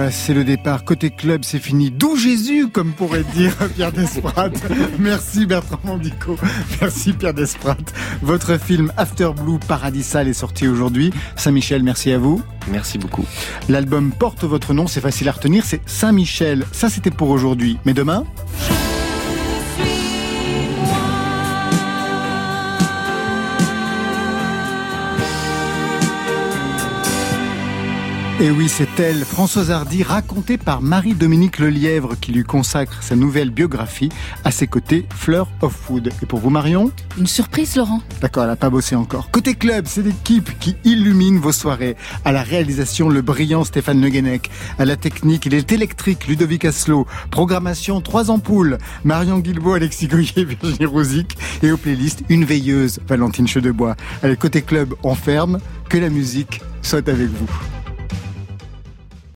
voilà, 0.07 0.19
c'est 0.23 0.33
le 0.33 0.45
départ. 0.45 0.85
Côté 0.85 1.09
club, 1.09 1.43
c'est 1.43 1.59
fini. 1.59 1.91
D'où 1.91 2.15
Jésus, 2.15 2.69
comme 2.69 2.93
pourrait 2.93 3.25
dire 3.35 3.53
Pierre 3.75 3.91
Desprat. 3.91 4.51
Merci 4.99 5.45
Bertrand 5.45 5.79
Mandico. 5.83 6.37
Merci 6.79 7.11
Pierre 7.11 7.33
Desprat. 7.33 7.75
Votre 8.21 8.57
film 8.57 8.89
After 8.95 9.31
Blue 9.35 9.59
Paradisal 9.59 10.29
est 10.29 10.33
sorti 10.33 10.65
aujourd'hui. 10.65 11.11
Saint-Michel, 11.35 11.83
merci 11.83 12.13
à 12.13 12.19
vous. 12.19 12.41
Merci 12.71 12.97
beaucoup. 12.97 13.25
L'album 13.67 14.11
porte 14.11 14.45
votre 14.45 14.73
nom, 14.73 14.87
c'est 14.87 15.01
facile 15.01 15.27
à 15.27 15.33
retenir, 15.33 15.65
c'est 15.65 15.81
Saint-Michel. 15.85 16.65
Ça, 16.71 16.89
c'était 16.89 17.11
pour 17.11 17.29
aujourd'hui. 17.29 17.77
Mais 17.83 17.93
demain 17.93 18.23
Et 28.39 28.51
oui, 28.51 28.69
c'est 28.69 28.99
elle, 28.99 29.25
Françoise 29.25 29.71
Hardy, 29.71 30.03
racontée 30.03 30.59
par 30.59 30.83
Marie-Dominique 30.83 31.57
Lelièvre, 31.57 32.19
qui 32.19 32.31
lui 32.31 32.43
consacre 32.43 33.01
sa 33.01 33.15
nouvelle 33.15 33.49
biographie. 33.49 34.09
À 34.43 34.51
ses 34.51 34.67
côtés, 34.67 35.07
Fleur 35.09 35.47
of 35.63 35.73
Food. 35.73 36.11
Et 36.21 36.27
pour 36.27 36.37
vous, 36.37 36.51
Marion? 36.51 36.91
Une 37.17 37.25
surprise, 37.25 37.75
Laurent. 37.75 37.99
D'accord, 38.21 38.43
elle 38.43 38.51
n'a 38.51 38.55
pas 38.55 38.69
bossé 38.69 38.95
encore. 38.95 39.31
Côté 39.31 39.55
club, 39.55 39.85
c'est 39.87 40.03
l'équipe 40.03 40.51
qui 40.59 40.75
illumine 40.83 41.39
vos 41.39 41.51
soirées. 41.51 41.97
À 42.25 42.31
la 42.31 42.43
réalisation, 42.43 43.09
le 43.09 43.23
brillant 43.23 43.63
Stéphane 43.63 43.99
Le 43.99 44.09
Guenec. 44.09 44.51
À 44.77 44.85
la 44.85 44.97
technique, 44.97 45.47
il 45.47 45.55
est 45.55 45.71
électrique, 45.71 46.27
Ludovic 46.27 46.63
Asselot. 46.63 47.07
Programmation, 47.31 48.01
trois 48.01 48.29
ampoules. 48.29 48.77
Marion 49.03 49.39
Guilbault, 49.39 49.73
Alexis 49.73 50.09
Goyer, 50.09 50.45
Virginie 50.61 50.85
Rosic. 50.85 51.35
Et 51.63 51.71
aux 51.71 51.77
playlists, 51.77 52.21
une 52.29 52.45
veilleuse, 52.45 52.99
Valentine 53.07 53.47
Chedebois. 53.47 53.95
Allez, 54.21 54.37
côté 54.37 54.61
club, 54.61 54.93
on 55.01 55.15
ferme. 55.15 55.57
Que 55.89 55.97
la 55.97 56.09
musique 56.09 56.61
soit 56.83 57.09
avec 57.09 57.29
vous. 57.29 57.76